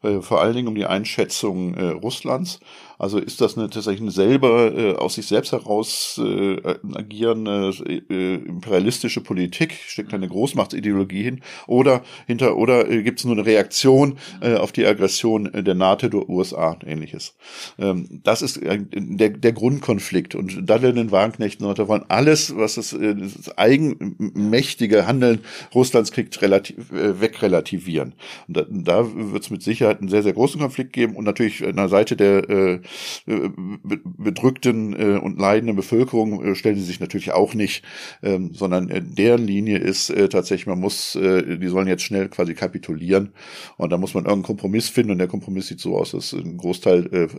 äh, 0.03 0.21
vor 0.21 0.41
allen 0.41 0.53
Dingen 0.53 0.67
um 0.67 0.75
die 0.75 0.85
Einschätzung 0.85 1.75
äh, 1.75 1.87
Russlands. 1.87 2.59
Also 3.01 3.17
ist 3.17 3.41
das 3.41 3.57
eine 3.57 3.67
tatsächlich 3.67 4.01
eine 4.01 4.11
selber 4.11 4.77
äh, 4.77 4.93
aus 4.93 5.15
sich 5.15 5.25
selbst 5.25 5.53
heraus 5.53 6.21
äh, 6.23 6.57
agierende 6.93 7.73
äh, 7.87 8.35
imperialistische 8.35 9.21
Politik, 9.21 9.73
steckt 9.87 10.13
eine 10.13 10.27
Großmachtsideologie 10.27 11.23
hin 11.23 11.41
oder 11.65 12.03
hinter 12.27 12.57
oder 12.57 12.87
äh, 12.87 13.01
gibt 13.01 13.17
es 13.17 13.25
nur 13.25 13.33
eine 13.33 13.43
Reaktion 13.43 14.19
äh, 14.41 14.53
auf 14.53 14.71
die 14.71 14.85
Aggression 14.85 15.49
der 15.51 15.73
NATO 15.73 16.09
der 16.09 16.29
USA 16.29 16.73
und 16.73 16.85
ähnliches. 16.85 17.33
Ähm, 17.79 18.21
das 18.23 18.43
ist 18.43 18.57
äh, 18.57 18.79
der, 18.91 19.29
der 19.29 19.53
Grundkonflikt 19.53 20.35
und 20.35 20.69
Dublin, 20.69 21.09
Wagenknecht 21.09 21.59
und 21.63 21.87
wollen 21.87 22.05
alles, 22.07 22.55
was 22.55 22.75
das, 22.75 22.93
äh, 22.93 23.15
das 23.15 23.57
eigenmächtige 23.57 25.07
Handeln 25.07 25.39
Russlands 25.73 26.11
kriegt, 26.11 26.39
relativ, 26.43 26.91
äh, 26.91 27.19
wegrelativieren. 27.19 28.13
Und 28.47 28.57
da, 28.57 28.65
da 28.69 29.09
wird 29.15 29.41
es 29.41 29.49
mit 29.49 29.63
Sicherheit 29.63 30.01
einen 30.01 30.09
sehr, 30.09 30.21
sehr 30.21 30.33
großen 30.33 30.61
Konflikt 30.61 30.93
geben 30.93 31.15
und 31.15 31.23
natürlich 31.23 31.65
an 31.65 31.77
der 31.77 31.89
Seite 31.89 32.15
der 32.15 32.47
äh, 32.47 32.79
bedrückten 33.25 34.93
äh, 34.93 35.17
und 35.17 35.39
leidenden 35.39 35.75
Bevölkerung 35.75 36.43
äh, 36.43 36.55
stellen 36.55 36.77
sie 36.77 36.83
sich 36.83 36.99
natürlich 36.99 37.31
auch 37.31 37.53
nicht, 37.53 37.83
ähm, 38.23 38.53
sondern 38.53 38.89
äh, 38.89 39.01
deren 39.01 39.45
Linie 39.45 39.77
ist 39.77 40.13
tatsächlich, 40.29 40.67
man 40.67 40.79
muss, 40.79 41.13
die 41.13 41.67
sollen 41.67 41.87
jetzt 41.87 42.03
schnell 42.03 42.29
quasi 42.29 42.53
kapitulieren 42.53 43.29
und 43.77 43.91
da 43.91 43.97
muss 43.97 44.13
man 44.13 44.25
irgendeinen 44.25 44.43
Kompromiss 44.43 44.89
finden 44.89 45.11
und 45.11 45.17
der 45.17 45.27
Kompromiss 45.27 45.67
sieht 45.67 45.79
so 45.79 45.97
aus, 45.97 46.11
dass 46.11 46.33
ein 46.33 46.57
Großteil 46.57 47.29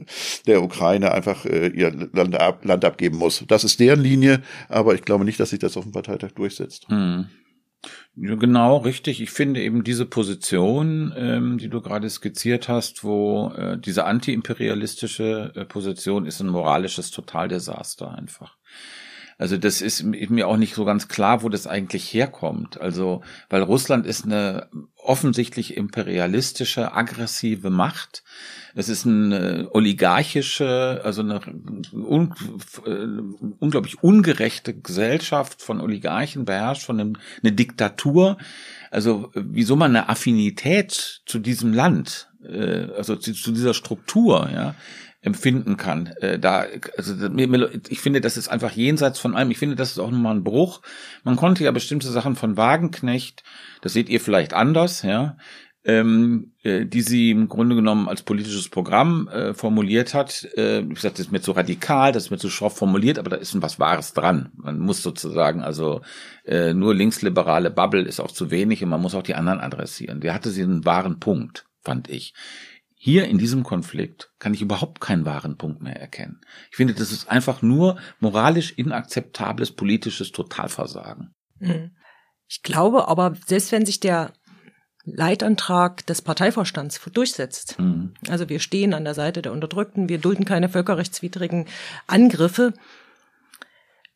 der 0.47 0.63
Ukraine 0.63 1.13
einfach 1.13 1.45
ihr 1.45 2.09
Land, 2.13 2.41
ab, 2.41 2.65
Land 2.65 2.85
abgeben 2.85 3.19
muss. 3.19 3.45
Das 3.47 3.65
ist 3.65 3.81
deren 3.81 4.01
Linie, 4.01 4.43
aber 4.69 4.95
ich 4.95 5.03
glaube 5.03 5.25
nicht, 5.25 5.39
dass 5.41 5.51
sich 5.51 5.59
das 5.59 5.77
auf 5.77 5.85
dem 5.85 5.93
Parteitag 5.93 6.33
durchsetzt. 6.33 6.89
Hm. 6.89 7.27
Genau, 8.15 8.77
richtig. 8.79 9.23
Ich 9.23 9.31
finde 9.31 9.63
eben 9.63 9.85
diese 9.85 10.05
Position, 10.05 11.15
ähm, 11.17 11.57
die 11.57 11.71
du 11.71 11.81
gerade 11.81 12.11
skizziert 12.11 12.69
hast, 12.69 13.05
wo 13.05 13.51
äh, 13.57 13.79
diese 13.79 14.05
antiimperialistische 14.05 15.53
äh, 15.57 15.65
Position 15.65 16.27
ist 16.27 16.41
ein 16.41 16.49
moralisches 16.49 17.11
Totaldesaster 17.11 18.13
einfach. 18.15 18.59
Also 19.43 19.57
das 19.57 19.83
ist 19.83 20.05
mir 20.05 20.47
auch 20.47 20.57
nicht 20.57 20.77
so 20.77 20.85
ganz 20.85 21.09
klar, 21.09 21.43
wo 21.43 21.49
das 21.49 21.67
eigentlich 21.67 22.15
herkommt. 22.15 22.81
Also, 22.81 23.23
weil 23.51 23.65
Russland 23.65 24.07
ist 24.07 24.25
eine 24.25 24.69
offensichtlich 24.95 25.77
imperialistische, 25.77 26.95
aggressive 26.95 27.69
Macht. 27.69 28.23
Es 28.77 28.89
ist 28.89 29.05
eine 29.05 29.69
oligarchische, 29.73 31.01
also 31.03 31.23
eine 31.23 31.41
un, 31.93 32.33
äh, 32.87 33.53
unglaublich 33.59 34.01
ungerechte 34.01 34.79
Gesellschaft 34.79 35.61
von 35.61 35.81
Oligarchen 35.81 36.45
beherrscht, 36.45 36.85
von 36.85 37.01
einem, 37.01 37.17
eine 37.43 37.51
Diktatur. 37.51 38.39
Also 38.93 39.33
wieso 39.35 39.75
man 39.75 39.97
eine 39.97 40.09
Affinität 40.09 41.23
zu 41.27 41.41
diesem 41.41 41.73
Land 41.73 42.32
äh, 42.45 42.89
also 42.97 43.17
zu, 43.17 43.53
dieser 43.53 43.75
Struktur, 43.75 44.51
ja, 44.53 44.75
empfinden 45.23 45.77
kann. 45.77 46.09
Äh, 46.21 46.39
da, 46.39 46.67
also 46.97 47.15
ich 47.89 48.01
finde, 48.01 48.21
das 48.21 48.37
ist 48.37 48.49
einfach 48.49 48.73
jenseits 48.73 49.21
von 49.21 49.37
allem. 49.37 49.51
Ich 49.51 49.59
finde, 49.59 49.77
das 49.77 49.93
ist 49.93 49.99
auch 49.99 50.11
nochmal 50.11 50.35
ein 50.35 50.45
Bruch. 50.45 50.83
Man 51.23 51.37
konnte 51.37 51.65
ja 51.65 51.71
bestimmte 51.71 52.09
Sachen 52.09 52.35
von 52.35 52.57
Wagenknecht, 52.57 53.45
das 53.81 53.93
seht 53.93 54.09
ihr 54.09 54.21
vielleicht 54.21 54.53
anders, 54.53 55.03
ja, 55.03 55.37
ähm, 55.85 56.53
äh, 56.63 56.87
die 56.87 57.03
sie 57.03 57.31
im 57.31 57.49
Grunde 57.49 57.75
genommen 57.75 58.09
als 58.09 58.23
politisches 58.23 58.69
Programm 58.69 59.29
äh, 59.29 59.55
formuliert 59.55 60.13
hat. 60.15 60.49
Äh, 60.57 60.81
ich 60.81 61.01
sage, 61.01 61.15
das 61.15 61.27
ist 61.27 61.33
mir 61.33 61.41
zu 61.41 61.53
radikal, 61.53 62.13
das 62.13 62.25
ist 62.25 62.31
mir 62.31 62.39
zu 62.39 62.51
schroff 62.51 62.77
formuliert, 62.77 63.19
aber 63.19 63.31
da 63.31 63.37
ist 63.37 63.61
was 63.63 63.79
Wahres 63.79 64.13
dran. 64.13 64.51
Man 64.55 64.79
muss 64.79 65.03
sozusagen, 65.03 65.63
also 65.63 66.03
äh, 66.45 66.75
nur 66.75 66.95
linksliberale 66.95 67.71
Bubble 67.71 68.03
ist 68.03 68.21
auch 68.21 68.31
zu 68.31 68.51
wenig 68.51 68.83
und 68.83 68.91
man 68.91 69.01
muss 69.01 69.15
auch 69.15 69.25
die 69.25 69.35
anderen 69.35 69.61
adressieren. 69.61 70.21
Der 70.21 70.35
hatte 70.35 70.51
sie 70.51 70.63
einen 70.63 70.85
wahren 70.85 71.19
Punkt, 71.21 71.65
fand 71.83 72.09
ich. 72.09 72.35
Hier 72.95 73.27
in 73.27 73.39
diesem 73.39 73.65
Konflikt 73.65 74.31
kann 74.39 74.55
ich 74.55 74.63
überhaupt 74.63 75.01
keinen 75.01 75.25
wahren 75.25 75.59
Punkt 75.59 75.83
mehr 75.83 76.01
erkennen. 76.01 76.41
Ich 76.71 76.77
finde, 76.77 76.95
das 76.95 77.11
ist 77.11 77.29
einfach 77.29 77.61
nur 77.61 77.99
moralisch 78.21 78.73
inakzeptables 78.73 79.73
politisches 79.73 80.31
Totalversagen. 80.31 81.35
Mhm. 81.59 81.97
Ich 82.49 82.63
glaube 82.63 83.09
aber, 83.09 83.35
selbst 83.47 83.73
wenn 83.73 83.87
sich 83.87 83.99
der 83.99 84.33
Leitantrag 85.05 86.07
des 86.07 86.23
Parteivorstands 86.23 87.01
durchsetzt. 87.13 87.79
Mhm. 87.79 88.15
Also 88.29 88.49
wir 88.49 88.61
stehen 88.61 88.95
an 88.95 89.05
der 89.05 89.15
Seite 89.15 89.43
der 89.43 89.53
Unterdrückten, 89.53 90.09
wir 90.09 90.19
dulden 90.19 90.45
keine 90.45 90.69
völkerrechtswidrigen 90.69 91.67
Angriffe. 92.07 92.73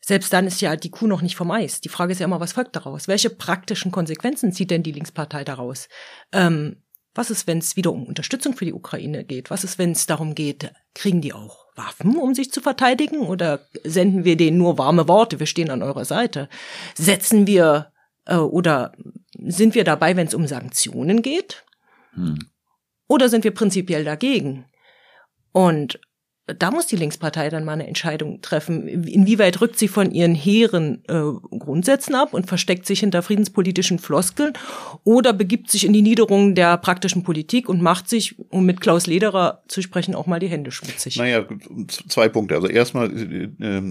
Selbst 0.00 0.32
dann 0.32 0.46
ist 0.46 0.60
ja 0.60 0.76
die 0.76 0.90
Kuh 0.90 1.08
noch 1.08 1.22
nicht 1.22 1.34
vom 1.34 1.50
Eis. 1.50 1.80
Die 1.80 1.88
Frage 1.88 2.12
ist 2.12 2.20
ja 2.20 2.26
immer, 2.26 2.38
was 2.38 2.52
folgt 2.52 2.76
daraus? 2.76 3.08
Welche 3.08 3.30
praktischen 3.30 3.90
Konsequenzen 3.90 4.52
zieht 4.52 4.70
denn 4.70 4.84
die 4.84 4.92
Linkspartei 4.92 5.42
daraus? 5.42 5.88
Ähm, 6.30 6.82
was 7.16 7.30
ist, 7.30 7.46
wenn 7.46 7.58
es 7.58 7.76
wieder 7.76 7.92
um 7.92 8.04
Unterstützung 8.04 8.56
für 8.56 8.64
die 8.64 8.72
Ukraine 8.72 9.24
geht? 9.24 9.50
Was 9.50 9.64
ist, 9.64 9.78
wenn 9.78 9.92
es 9.92 10.06
darum 10.06 10.34
geht, 10.34 10.72
kriegen 10.94 11.20
die 11.20 11.32
auch 11.32 11.66
Waffen, 11.74 12.16
um 12.16 12.34
sich 12.34 12.52
zu 12.52 12.60
verteidigen? 12.60 13.20
Oder 13.20 13.66
senden 13.84 14.24
wir 14.24 14.36
denen 14.36 14.58
nur 14.58 14.78
warme 14.78 15.08
Worte, 15.08 15.38
wir 15.38 15.46
stehen 15.46 15.70
an 15.70 15.82
eurer 15.82 16.04
Seite? 16.04 16.48
Setzen 16.94 17.46
wir 17.46 17.92
äh, 18.26 18.36
oder 18.36 18.92
sind 19.38 19.74
wir 19.74 19.84
dabei, 19.84 20.16
wenn 20.16 20.26
es 20.26 20.34
um 20.34 20.46
Sanktionen 20.46 21.22
geht? 21.22 21.64
Hm. 22.14 22.38
Oder 23.08 23.28
sind 23.28 23.44
wir 23.44 23.54
prinzipiell 23.54 24.04
dagegen? 24.04 24.66
Und 25.52 26.00
da 26.46 26.70
muss 26.70 26.86
die 26.86 26.96
Linkspartei 26.96 27.48
dann 27.48 27.64
mal 27.64 27.72
eine 27.72 27.88
Entscheidung 27.88 28.40
treffen. 28.40 28.86
Inwieweit 28.86 29.60
rückt 29.60 29.78
sie 29.78 29.88
von 29.88 30.12
ihren 30.12 30.36
hehren 30.36 31.02
äh, 31.08 31.20
Grundsätzen 31.58 32.14
ab 32.14 32.34
und 32.34 32.46
versteckt 32.46 32.86
sich 32.86 33.00
hinter 33.00 33.22
friedenspolitischen 33.22 33.98
Floskeln 33.98 34.52
oder 35.02 35.32
begibt 35.32 35.72
sich 35.72 35.84
in 35.84 35.92
die 35.92 36.02
Niederungen 36.02 36.54
der 36.54 36.76
praktischen 36.76 37.24
Politik 37.24 37.68
und 37.68 37.82
macht 37.82 38.08
sich, 38.08 38.36
um 38.50 38.64
mit 38.64 38.80
Klaus 38.80 39.08
Lederer 39.08 39.62
zu 39.66 39.82
sprechen, 39.82 40.14
auch 40.14 40.26
mal 40.26 40.38
die 40.38 40.46
Hände 40.46 40.70
schmutzig? 40.70 41.16
Naja, 41.16 41.44
zwei 42.08 42.28
Punkte. 42.28 42.54
Also 42.54 42.68
erstmal 42.68 43.10
äh, 43.10 43.88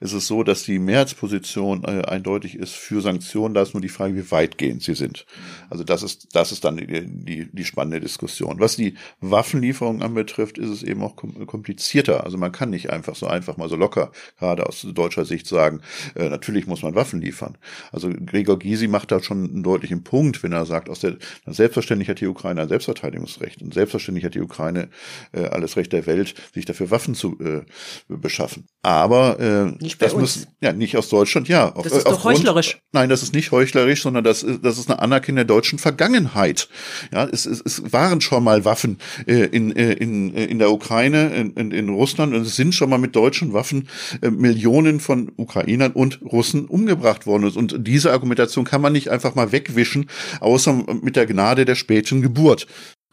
ist 0.00 0.12
es 0.12 0.26
so, 0.26 0.42
dass 0.42 0.64
die 0.64 0.78
Mehrheitsposition 0.78 1.84
äh, 1.84 2.02
eindeutig 2.02 2.56
ist 2.56 2.74
für 2.74 3.00
Sanktionen. 3.00 3.54
Da 3.54 3.62
ist 3.62 3.72
nur 3.72 3.80
die 3.80 3.88
Frage, 3.88 4.14
wie 4.16 4.30
weitgehend 4.30 4.82
sie 4.82 4.94
sind. 4.94 5.24
Also 5.70 5.82
das 5.82 6.02
ist, 6.02 6.34
das 6.34 6.52
ist 6.52 6.64
dann 6.64 6.76
die, 6.76 7.06
die, 7.06 7.48
die 7.50 7.64
spannende 7.64 8.00
Diskussion. 8.00 8.60
Was 8.60 8.76
die 8.76 8.96
Waffenlieferung 9.22 10.02
anbetrifft, 10.02 10.58
ist 10.58 10.68
es 10.68 10.82
eben 10.82 11.02
auch 11.02 11.16
komplizierter. 11.54 12.24
Also 12.24 12.36
man 12.36 12.50
kann 12.50 12.70
nicht 12.70 12.90
einfach 12.90 13.14
so 13.14 13.28
einfach 13.28 13.56
mal 13.56 13.68
so 13.68 13.76
locker, 13.76 14.10
gerade 14.40 14.66
aus 14.66 14.84
deutscher 14.92 15.24
Sicht 15.24 15.46
sagen, 15.46 15.82
äh, 16.16 16.28
natürlich 16.28 16.66
muss 16.66 16.82
man 16.82 16.96
Waffen 16.96 17.20
liefern. 17.20 17.56
Also 17.92 18.10
Gregor 18.10 18.58
Gysi 18.58 18.88
macht 18.88 19.12
da 19.12 19.22
schon 19.22 19.44
einen 19.44 19.62
deutlichen 19.62 20.02
Punkt, 20.02 20.42
wenn 20.42 20.50
er 20.50 20.66
sagt, 20.66 20.88
aus 20.90 20.98
der, 20.98 21.16
selbstverständlich 21.46 22.08
hat 22.08 22.20
die 22.20 22.26
Ukraine 22.26 22.62
ein 22.62 22.68
Selbstverteidigungsrecht 22.68 23.62
und 23.62 23.72
selbstverständlich 23.72 24.24
hat 24.24 24.34
die 24.34 24.40
Ukraine 24.40 24.88
äh, 25.30 25.44
alles 25.44 25.76
Recht 25.76 25.92
der 25.92 26.06
Welt, 26.06 26.34
sich 26.52 26.64
dafür 26.64 26.90
Waffen 26.90 27.14
zu 27.14 27.38
äh, 27.38 27.62
beschaffen. 28.08 28.66
Aber 28.82 29.38
äh, 29.38 29.66
nicht 29.80 30.02
das 30.02 30.16
muss 30.16 30.48
ja 30.60 30.72
nicht 30.72 30.96
aus 30.96 31.08
Deutschland, 31.08 31.48
ja. 31.48 31.72
Auf, 31.72 31.84
das 31.84 31.98
ist 31.98 32.08
doch 32.08 32.24
heuchlerisch. 32.24 32.78
Nein, 32.90 33.08
das 33.08 33.22
ist 33.22 33.32
nicht 33.32 33.52
heuchlerisch, 33.52 34.02
sondern 34.02 34.24
das 34.24 34.42
ist, 34.42 34.64
das 34.64 34.76
ist 34.76 34.90
eine 34.90 35.00
Anerkennung 35.00 35.36
der 35.36 35.44
deutschen 35.44 35.78
Vergangenheit. 35.78 36.68
Ja, 37.12 37.24
es, 37.26 37.46
es, 37.46 37.62
es 37.64 37.92
waren 37.92 38.20
schon 38.20 38.42
mal 38.42 38.64
Waffen 38.64 38.98
äh, 39.26 39.44
in, 39.44 39.74
äh, 39.76 39.92
in, 39.92 40.34
in 40.34 40.58
der 40.58 40.72
Ukraine, 40.72 41.43
in, 41.52 41.70
in 41.70 41.88
Russland 41.88 42.34
und 42.34 42.42
es 42.42 42.56
sind 42.56 42.74
schon 42.74 42.90
mal 42.90 42.98
mit 42.98 43.14
deutschen 43.14 43.52
Waffen 43.52 43.88
äh, 44.22 44.30
Millionen 44.30 45.00
von 45.00 45.32
Ukrainern 45.36 45.92
und 45.92 46.20
Russen 46.22 46.66
umgebracht 46.66 47.26
worden. 47.26 47.50
Und 47.54 47.86
diese 47.86 48.12
Argumentation 48.12 48.64
kann 48.64 48.80
man 48.80 48.92
nicht 48.92 49.10
einfach 49.10 49.34
mal 49.34 49.52
wegwischen, 49.52 50.10
außer 50.40 50.84
mit 51.02 51.16
der 51.16 51.26
Gnade 51.26 51.64
der 51.64 51.74
späten 51.74 52.22
Geburt 52.22 52.66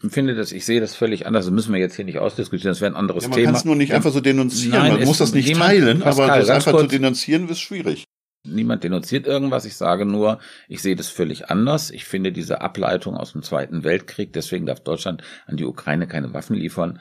finde 0.09 0.35
das, 0.35 0.51
ich 0.51 0.65
sehe 0.65 0.79
das 0.79 0.95
völlig 0.95 1.27
anders. 1.27 1.45
Das 1.45 1.53
müssen 1.53 1.73
wir 1.73 1.79
jetzt 1.79 1.95
hier 1.95 2.05
nicht 2.05 2.19
ausdiskutieren. 2.19 2.71
Das 2.71 2.81
wäre 2.81 2.91
ein 2.91 2.95
anderes 2.97 3.23
ja, 3.23 3.29
man 3.29 3.35
Thema. 3.35 3.45
Man 3.45 3.53
kann 3.53 3.59
es 3.59 3.65
nur 3.65 3.75
nicht 3.75 3.93
einfach 3.93 4.11
so 4.11 4.19
denunzieren. 4.19 4.79
Nein, 4.79 4.93
man 4.93 5.03
muss 5.03 5.19
das 5.19 5.33
nicht 5.33 5.55
teilen, 5.55 5.99
Pascal, 5.99 6.29
aber 6.29 6.39
das 6.39 6.49
einfach 6.49 6.71
kurz, 6.71 6.83
zu 6.83 6.87
denunzieren 6.87 7.47
ist 7.49 7.59
schwierig. 7.59 8.05
Niemand 8.43 8.83
denunziert 8.83 9.27
irgendwas. 9.27 9.65
Ich 9.65 9.75
sage 9.75 10.05
nur, 10.05 10.39
ich 10.67 10.81
sehe 10.81 10.95
das 10.95 11.09
völlig 11.09 11.49
anders. 11.49 11.91
Ich 11.91 12.05
finde 12.05 12.31
diese 12.31 12.61
Ableitung 12.61 13.15
aus 13.15 13.33
dem 13.33 13.43
Zweiten 13.43 13.83
Weltkrieg, 13.83 14.33
deswegen 14.33 14.65
darf 14.65 14.79
Deutschland 14.79 15.21
an 15.45 15.57
die 15.57 15.65
Ukraine 15.65 16.07
keine 16.07 16.33
Waffen 16.33 16.55
liefern, 16.55 16.99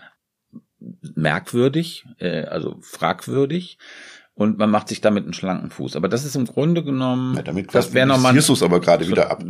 merkwürdig, 1.15 2.07
äh, 2.19 2.43
also 2.45 2.79
fragwürdig 2.81 3.79
und 4.41 4.57
man 4.57 4.71
macht 4.71 4.89
sich 4.89 5.03
damit 5.03 5.25
einen 5.25 5.35
schlanken 5.35 5.69
Fuß. 5.69 5.97
Aber 5.97 6.09
das 6.09 6.25
ist 6.25 6.35
im 6.35 6.47
Grunde 6.47 6.83
genommen, 6.83 7.37
ja, 7.37 7.43
damit 7.43 7.75
das 7.75 7.93
wäre 7.93 8.07
nochmal. 8.07 8.33
du 8.33 8.39
es 8.39 8.63
aber 8.63 8.81
gerade 8.81 9.07
wieder 9.07 9.31
ab. 9.31 9.45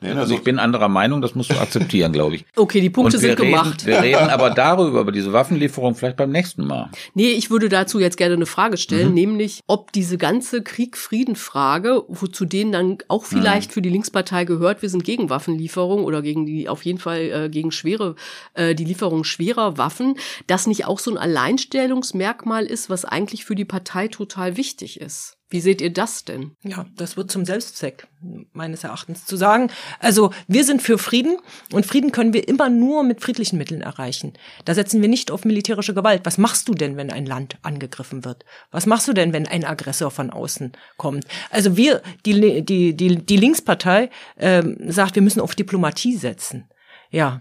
Ja, 0.00 0.10
also, 0.10 0.20
also 0.20 0.34
ich 0.34 0.44
bin 0.44 0.60
anderer 0.60 0.88
Meinung, 0.88 1.20
das 1.20 1.34
musst 1.34 1.50
du 1.50 1.58
akzeptieren, 1.58 2.12
glaube 2.12 2.36
ich. 2.36 2.44
Okay, 2.56 2.80
die 2.80 2.90
Punkte 2.90 3.18
sind 3.18 3.30
reden, 3.30 3.50
gemacht. 3.50 3.86
Wir 3.86 4.00
reden 4.00 4.30
aber 4.30 4.50
darüber, 4.50 5.00
über 5.00 5.12
diese 5.12 5.32
Waffenlieferung 5.32 5.94
vielleicht 5.94 6.16
beim 6.16 6.30
nächsten 6.30 6.64
Mal. 6.64 6.90
Nee, 7.14 7.30
ich 7.32 7.50
würde 7.50 7.68
dazu 7.68 7.98
jetzt 7.98 8.16
gerne 8.16 8.34
eine 8.34 8.46
Frage 8.46 8.76
stellen, 8.76 9.08
mhm. 9.08 9.14
nämlich 9.14 9.60
ob 9.66 9.92
diese 9.92 10.16
ganze 10.16 10.62
Krieg-Frieden-Frage, 10.62 12.04
wozu 12.08 12.44
denen 12.44 12.72
dann 12.72 12.98
auch 13.08 13.24
vielleicht 13.24 13.70
mhm. 13.70 13.74
für 13.74 13.82
die 13.82 13.90
Linkspartei 13.90 14.44
gehört, 14.44 14.82
wir 14.82 14.88
sind 14.88 15.04
gegen 15.04 15.28
Waffenlieferung 15.28 16.04
oder 16.04 16.22
gegen 16.22 16.46
die, 16.46 16.68
auf 16.68 16.84
jeden 16.84 16.98
Fall 16.98 17.20
äh, 17.20 17.48
gegen 17.50 17.72
schwere, 17.72 18.14
äh, 18.54 18.74
die 18.74 18.84
Lieferung 18.84 19.24
schwerer 19.24 19.76
Waffen, 19.76 20.14
das 20.46 20.66
nicht 20.66 20.86
auch 20.86 20.98
so 20.98 21.10
ein 21.10 21.18
Alleinstellungsmerkmal 21.18 22.64
ist, 22.64 22.88
was 22.88 23.04
eigentlich 23.04 23.44
für 23.44 23.54
die 23.54 23.64
Partei 23.64 24.08
total 24.08 24.35
total 24.36 24.56
wichtig 24.56 25.00
ist. 25.00 25.36
Wie 25.48 25.60
seht 25.60 25.80
ihr 25.80 25.92
das 25.92 26.24
denn? 26.24 26.56
Ja, 26.62 26.86
das 26.96 27.16
wird 27.16 27.30
zum 27.30 27.44
Selbstzweck, 27.44 28.08
meines 28.52 28.82
Erachtens. 28.84 29.24
Zu 29.24 29.36
sagen, 29.36 29.70
also 30.00 30.32
wir 30.48 30.64
sind 30.64 30.82
für 30.82 30.98
Frieden 30.98 31.38
und 31.72 31.86
Frieden 31.86 32.10
können 32.10 32.32
wir 32.32 32.48
immer 32.48 32.68
nur 32.68 33.04
mit 33.04 33.22
friedlichen 33.22 33.56
Mitteln 33.56 33.80
erreichen. 33.80 34.32
Da 34.64 34.74
setzen 34.74 35.00
wir 35.00 35.08
nicht 35.08 35.30
auf 35.30 35.44
militärische 35.44 35.94
Gewalt. 35.94 36.22
Was 36.24 36.36
machst 36.36 36.68
du 36.68 36.74
denn, 36.74 36.96
wenn 36.96 37.12
ein 37.12 37.26
Land 37.26 37.58
angegriffen 37.62 38.24
wird? 38.24 38.44
Was 38.72 38.86
machst 38.86 39.06
du 39.08 39.12
denn, 39.12 39.32
wenn 39.32 39.46
ein 39.46 39.64
Aggressor 39.64 40.10
von 40.10 40.30
außen 40.30 40.72
kommt? 40.96 41.24
Also 41.50 41.76
wir, 41.76 42.02
die, 42.26 42.64
die, 42.64 42.96
die, 42.96 43.24
die 43.24 43.36
Linkspartei 43.36 44.10
ähm, 44.36 44.76
sagt, 44.88 45.14
wir 45.14 45.22
müssen 45.22 45.40
auf 45.40 45.54
Diplomatie 45.54 46.16
setzen. 46.16 46.68
Ja, 47.10 47.38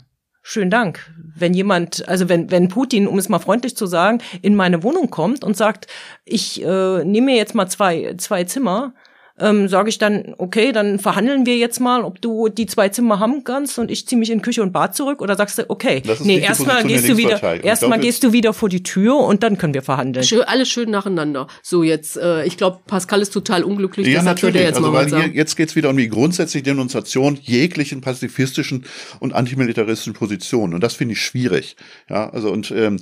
schönen 0.47 0.69
Dank. 0.69 1.11
Wenn 1.35 1.55
jemand, 1.55 2.07
also 2.07 2.29
wenn, 2.29 2.51
wenn 2.51 2.69
Putin, 2.69 3.07
um 3.07 3.17
es 3.17 3.29
mal 3.29 3.39
freundlich 3.39 3.75
zu 3.75 3.87
sagen, 3.87 4.19
in 4.43 4.55
meine 4.55 4.83
Wohnung 4.83 5.09
kommt 5.09 5.43
und 5.43 5.57
sagt, 5.57 5.87
ich 6.23 6.63
äh, 6.63 7.03
nehme 7.03 7.25
mir 7.25 7.35
jetzt 7.35 7.55
mal 7.55 7.67
zwei, 7.67 8.13
zwei 8.17 8.43
Zimmer, 8.43 8.93
ähm, 9.38 9.67
sage 9.67 9.89
ich 9.89 9.97
dann, 9.97 10.33
okay, 10.38 10.71
dann 10.71 10.97
verhandeln 10.97 11.45
wir 11.45 11.57
jetzt 11.57 11.79
mal, 11.79 12.03
ob 12.03 12.21
du 12.21 12.47
die 12.47 12.67
zwei 12.67 12.88
Zimmer 12.89 13.19
haben 13.19 13.43
kannst 13.43 13.77
und 13.77 13.91
ich 13.91 14.07
ziehe 14.07 14.17
mich 14.17 14.31
in 14.31 14.41
Küche 14.41 14.61
und 14.61 14.71
Bad 14.71 14.95
zurück 14.95 15.21
oder 15.21 15.36
sagst 15.36 15.57
du, 15.57 15.69
okay, 15.69 16.01
nee, 16.23 16.39
erstmal 16.39 16.83
gehst 16.86 17.09
du 17.09 17.17
wieder, 17.17 17.63
erstmal 17.63 17.99
gehst 17.99 18.23
du 18.23 18.31
wieder 18.31 18.53
vor 18.53 18.69
die 18.69 18.83
Tür 18.83 19.17
und 19.17 19.43
dann 19.43 19.57
können 19.57 19.73
wir 19.73 19.81
verhandeln. 19.81 20.25
Schön, 20.25 20.41
alles 20.43 20.69
schön 20.69 20.89
nacheinander. 20.89 21.47
So 21.61 21.83
jetzt, 21.83 22.15
äh, 22.15 22.45
ich 22.45 22.55
glaube, 22.55 22.79
Pascal 22.88 23.21
ist 23.21 23.33
total 23.33 23.63
unglücklich. 23.63 24.07
Ja, 24.07 24.23
natürlich. 24.23 24.61
Jetzt, 24.61 24.77
also, 24.77 24.93
weil 24.93 25.07
hier, 25.07 25.27
jetzt 25.27 25.57
geht's 25.57 25.75
wieder 25.75 25.89
um 25.89 25.97
die 25.97 26.07
grundsätzliche 26.07 26.63
Denunziation 26.63 27.38
jeglichen 27.41 27.99
pazifistischen 27.99 28.86
und 29.19 29.33
antimilitaristischen 29.33 30.13
Positionen 30.13 30.73
und 30.73 30.81
das 30.81 30.93
finde 30.93 31.13
ich 31.13 31.21
schwierig. 31.21 31.75
Ja, 32.09 32.29
also 32.29 32.51
und 32.51 32.71
ähm, 32.71 32.99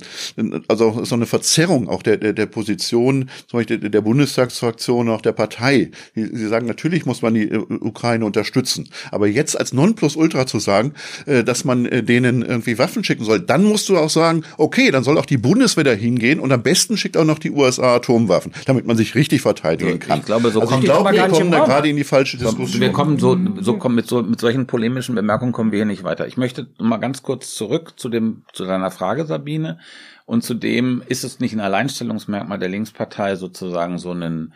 also 0.66 1.04
so 1.04 1.14
eine 1.14 1.26
Verzerrung 1.26 1.88
auch 1.88 2.02
der 2.02 2.16
der, 2.16 2.32
der 2.32 2.46
Position, 2.46 3.30
zum 3.46 3.60
Beispiel 3.60 3.78
der, 3.78 3.90
der 3.90 4.00
Bundestagsfraktion, 4.00 5.08
auch 5.08 5.20
der 5.20 5.32
Partei. 5.32 5.92
Die 6.16 6.23
Sie 6.32 6.48
sagen, 6.48 6.66
natürlich 6.66 7.06
muss 7.06 7.22
man 7.22 7.34
die 7.34 7.48
äh, 7.48 7.56
Ukraine 7.56 8.24
unterstützen. 8.24 8.88
Aber 9.10 9.26
jetzt 9.26 9.58
als 9.58 9.72
Nonplusultra 9.72 10.46
zu 10.46 10.58
sagen, 10.58 10.94
äh, 11.26 11.44
dass 11.44 11.64
man 11.64 11.86
äh, 11.86 12.02
denen 12.02 12.42
irgendwie 12.42 12.78
Waffen 12.78 13.04
schicken 13.04 13.24
soll, 13.24 13.40
dann 13.40 13.64
musst 13.64 13.88
du 13.88 13.96
auch 13.96 14.10
sagen, 14.10 14.42
okay, 14.58 14.90
dann 14.90 15.04
soll 15.04 15.18
auch 15.18 15.26
die 15.26 15.38
Bundeswehr 15.38 15.84
da 15.84 15.92
hingehen 15.92 16.40
und 16.40 16.52
am 16.52 16.62
besten 16.62 16.96
schickt 16.96 17.16
auch 17.16 17.24
noch 17.24 17.38
die 17.38 17.50
USA 17.50 17.96
Atomwaffen, 17.96 18.52
damit 18.66 18.86
man 18.86 18.96
sich 18.96 19.14
richtig 19.14 19.42
verteidigen 19.42 19.98
kann. 19.98 20.20
Ich 20.20 20.26
glaube, 20.26 20.50
so 20.50 20.60
also 20.60 20.74
ich 20.76 20.82
glaube, 20.82 21.12
wir 21.12 21.28
kommen 21.28 21.50
da 21.50 21.64
gerade 21.64 21.88
in 21.88 21.96
die 21.96 22.04
falsche 22.04 22.36
Diskussion. 22.36 22.80
Wir 22.80 22.92
kommen 22.92 23.18
so, 23.18 23.38
so 23.60 23.76
kommen 23.76 23.94
mit 23.94 24.06
so, 24.06 24.22
mit 24.22 24.40
solchen 24.40 24.66
polemischen 24.66 25.14
Bemerkungen 25.14 25.52
kommen 25.52 25.72
wir 25.72 25.78
hier 25.78 25.86
nicht 25.86 26.04
weiter. 26.04 26.26
Ich 26.26 26.36
möchte 26.36 26.66
mal 26.78 26.98
ganz 26.98 27.22
kurz 27.22 27.54
zurück 27.54 27.94
zu 27.96 28.08
dem, 28.08 28.42
zu 28.52 28.64
deiner 28.64 28.90
Frage, 28.90 29.26
Sabine. 29.26 29.78
Und 30.26 30.42
zudem 30.42 31.02
ist 31.06 31.24
es 31.24 31.40
nicht 31.40 31.52
ein 31.52 31.60
Alleinstellungsmerkmal 31.60 32.58
der 32.58 32.70
Linkspartei 32.70 33.36
sozusagen 33.36 33.98
so 33.98 34.10
einen 34.10 34.54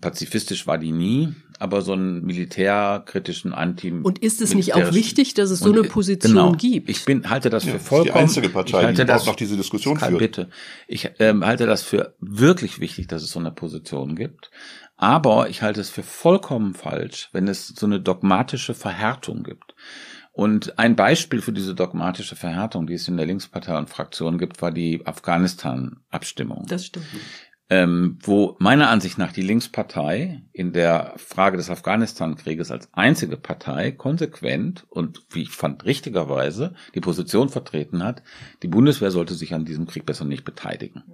pazifistisch 0.00 0.66
war 0.66 0.78
die 0.78 0.92
nie, 0.92 1.34
aber 1.58 1.82
so 1.82 1.92
einen 1.92 2.24
militärkritischen 2.24 3.52
Anti. 3.52 3.90
Und 3.90 4.18
ist 4.18 4.40
es 4.40 4.54
nicht 4.54 4.74
auch 4.74 4.92
wichtig, 4.92 5.34
dass 5.34 5.50
es 5.50 5.60
so 5.60 5.72
eine 5.72 5.84
Position 5.84 6.32
genau, 6.32 6.52
gibt? 6.52 6.88
Ich 6.88 7.04
bin 7.04 7.28
halte 7.30 7.50
das 7.50 7.64
Ja, 7.64 7.72
für 7.72 7.78
vollkommen. 7.80 8.12
die 8.12 8.20
einzige 8.20 8.48
Partei, 8.48 8.78
ich 8.80 8.84
halte 8.86 9.02
die 9.02 9.08
das 9.08 9.26
noch 9.26 9.36
diese 9.36 9.56
Diskussion 9.56 9.96
Karl, 9.96 10.10
führt. 10.10 10.20
Bitte, 10.20 10.48
ich 10.88 11.10
ähm, 11.18 11.44
halte 11.44 11.66
das 11.66 11.82
für 11.82 12.14
wirklich 12.20 12.80
wichtig, 12.80 13.06
dass 13.08 13.22
es 13.22 13.30
so 13.30 13.38
eine 13.38 13.50
Position 13.50 14.16
gibt. 14.16 14.50
Aber 14.96 15.48
ich 15.48 15.62
halte 15.62 15.80
es 15.80 15.90
für 15.90 16.04
vollkommen 16.04 16.74
falsch, 16.74 17.28
wenn 17.32 17.48
es 17.48 17.68
so 17.68 17.86
eine 17.86 18.00
dogmatische 18.00 18.74
Verhärtung 18.74 19.42
gibt. 19.42 19.74
Und 20.36 20.80
ein 20.80 20.96
Beispiel 20.96 21.40
für 21.40 21.52
diese 21.52 21.76
dogmatische 21.76 22.34
Verhärtung, 22.34 22.88
die 22.88 22.94
es 22.94 23.06
in 23.06 23.16
der 23.16 23.24
Linkspartei 23.24 23.78
und 23.78 23.88
Fraktion 23.88 24.36
gibt, 24.36 24.60
war 24.62 24.72
die 24.72 25.06
Afghanistan-Abstimmung 25.06 26.66
Das 26.66 26.86
stimmt. 26.86 27.06
Ähm, 27.70 28.18
wo 28.22 28.56
meiner 28.58 28.90
Ansicht 28.90 29.16
nach 29.16 29.32
die 29.32 29.42
Linkspartei 29.42 30.42
in 30.52 30.72
der 30.72 31.14
Frage 31.16 31.56
des 31.56 31.70
Afghanistan-Krieges 31.70 32.70
als 32.70 32.92
einzige 32.92 33.38
Partei 33.38 33.90
konsequent 33.90 34.84
und 34.90 35.22
wie 35.30 35.42
ich 35.42 35.50
fand 35.50 35.84
richtigerweise 35.84 36.74
die 36.94 37.00
Position 37.00 37.48
vertreten 37.48 38.02
hat, 38.04 38.22
die 38.62 38.68
Bundeswehr 38.68 39.10
sollte 39.10 39.34
sich 39.34 39.54
an 39.54 39.64
diesem 39.64 39.86
Krieg 39.86 40.04
besser 40.04 40.26
nicht 40.26 40.44
beteiligen. 40.44 41.04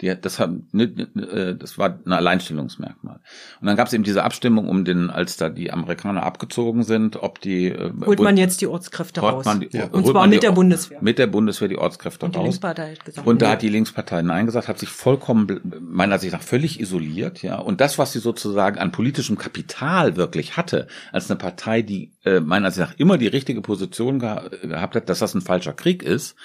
Die, 0.00 0.10
hat- 0.12 0.24
das, 0.24 0.38
hat, 0.38 0.50
ne, 0.72 0.84
äh, 0.84 1.56
das 1.56 1.76
war 1.76 1.98
ein 2.04 2.12
Alleinstellungsmerkmal. 2.12 3.16
Und 3.60 3.66
dann 3.66 3.76
gab 3.76 3.88
es 3.88 3.92
eben 3.92 4.04
diese 4.04 4.22
Abstimmung 4.22 4.68
um 4.68 4.84
den, 4.84 5.10
als 5.10 5.36
da 5.36 5.48
die 5.48 5.72
Amerikaner 5.72 6.22
abgezogen 6.22 6.84
sind, 6.84 7.16
ob 7.20 7.40
die 7.40 7.66
äh, 7.66 7.90
Holt 8.06 8.20
man 8.20 8.36
jetzt 8.36 8.60
die 8.60 8.68
Ortskräfte 8.68 9.20
raus. 9.20 9.44
man 9.44 9.60
die, 9.60 9.68
Ja. 9.76 9.86
Und 9.88 10.06
zwar 10.06 10.26
mit 10.26 10.36
die- 10.36 10.40
der 10.46 10.52
Bundeswehr. 10.52 10.98
Mit 11.02 11.18
der 11.18 11.26
Bundeswehr 11.26 11.66
die 11.68 11.78
Ortskräfte 11.78 12.26
Und 12.26 12.34
die 12.34 12.38
raus. 12.38 12.44
Linkspartei 12.44 12.92
hat 12.94 13.04
gesagt, 13.04 13.26
Und 13.26 13.42
da 13.42 13.50
hat 13.50 13.62
die 13.62 13.68
Linkspartei 13.68 14.22
Nein 14.22 14.46
gesagt, 14.46 14.68
hat 14.68 14.78
sich 14.78 14.88
vollkommen, 14.88 15.60
meiner 15.80 16.14
Ansicht 16.14 16.32
nach, 16.32 16.42
völlig 16.42 16.78
isoliert, 16.80 17.42
ja. 17.42 17.56
Und 17.58 17.80
das, 17.80 17.98
was 17.98 18.12
sie 18.12 18.20
sozusagen 18.20 18.78
an 18.78 18.92
politischem 18.92 19.36
Kapital 19.36 20.16
wirklich 20.16 20.56
hatte, 20.56 20.86
als 21.12 21.28
eine 21.28 21.38
Partei, 21.38 21.82
die 21.82 22.12
äh, 22.24 22.38
meiner 22.40 22.66
Ansicht 22.66 22.86
nach 22.88 22.94
immer 22.98 23.18
die 23.18 23.26
richtige 23.26 23.62
Position 23.62 24.20
geha 24.20 24.44
gehabt 24.62 24.94
hat, 24.94 25.08
dass 25.08 25.18
das 25.18 25.34
ein 25.34 25.40
falscher 25.40 25.72
Krieg 25.72 26.02
ist, 26.04 26.36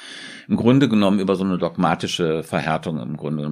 im 0.47 0.55
Grunde 0.57 0.89
genommen 0.89 1.19
über 1.19 1.35
so 1.35 1.43
eine 1.43 1.57
dogmatische 1.59 2.41
Verhärtung 2.43 2.99
im 2.99 3.15
Grunde 3.15 3.42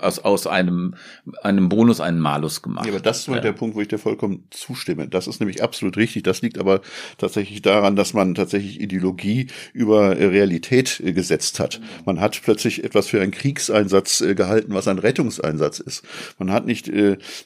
aus, 0.00 0.18
aus 0.18 0.46
einem, 0.46 0.94
einem 1.42 1.68
Bonus 1.68 2.00
einen 2.00 2.20
Malus 2.20 2.62
gemacht. 2.62 2.86
Ja, 2.86 2.92
aber 2.92 3.00
das 3.00 3.20
ist 3.20 3.28
mal 3.28 3.40
der 3.40 3.52
Punkt, 3.52 3.76
wo 3.76 3.80
ich 3.80 3.88
dir 3.88 3.98
vollkommen 3.98 4.44
zustimme. 4.50 5.08
Das 5.08 5.26
ist 5.26 5.40
nämlich 5.40 5.62
absolut 5.62 5.96
richtig. 5.96 6.22
Das 6.24 6.42
liegt 6.42 6.58
aber 6.58 6.80
tatsächlich 7.18 7.62
daran, 7.62 7.96
dass 7.96 8.14
man 8.14 8.34
tatsächlich 8.34 8.80
Ideologie 8.80 9.48
über 9.72 10.16
äh, 10.16 10.26
Realität 10.26 11.00
äh, 11.04 11.12
gesetzt 11.12 11.60
hat. 11.60 11.80
Man 12.04 12.20
hat 12.20 12.40
plötzlich 12.42 12.84
etwas 12.84 13.08
für 13.08 13.20
einen 13.20 13.32
Kriegseinsatz 13.32 14.20
äh, 14.20 14.34
gehalten, 14.34 14.74
was 14.74 14.88
ein 14.88 14.98
Rettungseinsatz 14.98 15.80
ist. 15.80 16.04
Man 16.38 16.50
hat 16.50 16.66
nicht 16.66 16.90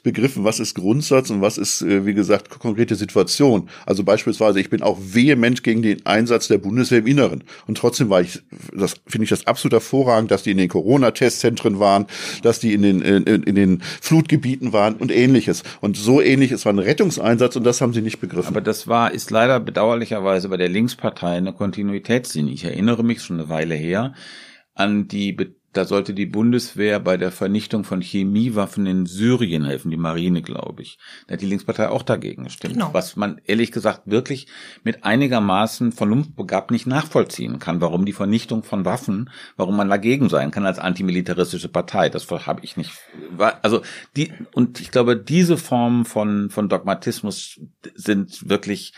begriffen, 0.03 0.43
was 0.43 0.59
ist 0.59 0.75
Grundsatz 0.75 1.29
und 1.29 1.41
was 1.41 1.57
ist, 1.57 1.85
wie 1.85 2.13
gesagt, 2.13 2.49
konkrete 2.49 2.95
Situation. 2.95 3.69
Also 3.85 4.03
beispielsweise, 4.03 4.59
ich 4.59 4.69
bin 4.69 4.81
auch 4.81 4.97
vehement 5.01 5.63
gegen 5.63 5.81
den 5.81 6.05
Einsatz 6.05 6.47
der 6.47 6.57
Bundeswehr 6.57 6.99
im 6.99 7.07
Inneren. 7.07 7.43
Und 7.67 7.77
trotzdem 7.77 8.09
war 8.09 8.21
ich, 8.21 8.41
das 8.73 8.95
finde 9.07 9.25
ich 9.25 9.29
das 9.29 9.47
absolut 9.47 9.73
hervorragend, 9.73 10.31
dass 10.31 10.43
die 10.43 10.51
in 10.51 10.57
den 10.57 10.69
Corona-Testzentren 10.69 11.74
waren, 11.79 12.05
dass 12.41 12.59
die 12.59 12.73
in 12.73 12.81
den, 12.81 13.01
in, 13.01 13.23
in 13.43 13.55
den 13.55 13.81
Flutgebieten 14.01 14.73
waren 14.73 14.95
und 14.95 15.11
ähnliches. 15.11 15.63
Und 15.81 15.97
so 15.97 16.21
ähnlich, 16.21 16.51
es 16.51 16.65
war 16.65 16.73
ein 16.73 16.79
Rettungseinsatz 16.79 17.55
und 17.55 17.63
das 17.65 17.81
haben 17.81 17.93
sie 17.93 18.01
nicht 18.01 18.19
begriffen. 18.19 18.47
Aber 18.47 18.61
das 18.61 18.87
war, 18.87 19.11
ist 19.13 19.31
leider 19.31 19.59
bedauerlicherweise 19.59 20.49
bei 20.49 20.57
der 20.57 20.69
Linkspartei 20.69 21.37
eine 21.37 21.53
Kontinuitätslinie. 21.53 22.53
Ich 22.53 22.65
erinnere 22.65 23.03
mich 23.03 23.21
schon 23.21 23.39
eine 23.39 23.49
Weile 23.49 23.75
her 23.75 24.13
an 24.73 25.07
die, 25.07 25.31
Be- 25.33 25.55
da 25.75 25.85
sollte 25.85 26.13
die 26.13 26.25
Bundeswehr 26.25 26.99
bei 27.01 27.17
der 27.17 27.31
Vernichtung 27.31 27.83
von 27.83 28.01
Chemiewaffen 28.01 28.85
in 28.85 29.05
Syrien 29.05 29.65
helfen, 29.65 29.91
die 29.91 29.97
Marine, 29.97 30.41
glaube 30.41 30.83
ich. 30.83 30.97
Da 31.27 31.33
hat 31.33 31.41
die 31.41 31.47
Linkspartei 31.47 31.89
auch 31.89 32.03
dagegen 32.03 32.45
gestimmt. 32.45 32.75
Genau. 32.75 32.93
Was 32.93 33.17
man 33.17 33.41
ehrlich 33.45 33.73
gesagt 33.73 34.03
wirklich 34.05 34.47
mit 34.83 35.03
einigermaßen 35.03 35.91
vernunftbegabt 35.91 36.71
nicht 36.71 36.87
nachvollziehen 36.87 37.59
kann, 37.59 37.81
warum 37.81 38.05
die 38.05 38.13
Vernichtung 38.13 38.63
von 38.63 38.85
Waffen, 38.85 39.29
warum 39.57 39.75
man 39.75 39.89
dagegen 39.89 40.29
sein 40.29 40.51
kann 40.51 40.65
als 40.65 40.79
antimilitaristische 40.79 41.67
Partei. 41.67 42.09
Das 42.09 42.29
habe 42.31 42.63
ich 42.63 42.77
nicht. 42.77 42.91
Also 43.61 43.81
die, 44.15 44.31
und 44.53 44.79
ich 44.79 44.91
glaube, 44.91 45.17
diese 45.17 45.57
Formen 45.57 46.05
von, 46.05 46.49
von 46.49 46.69
Dogmatismus 46.69 47.59
sind 47.95 48.49
wirklich 48.49 48.93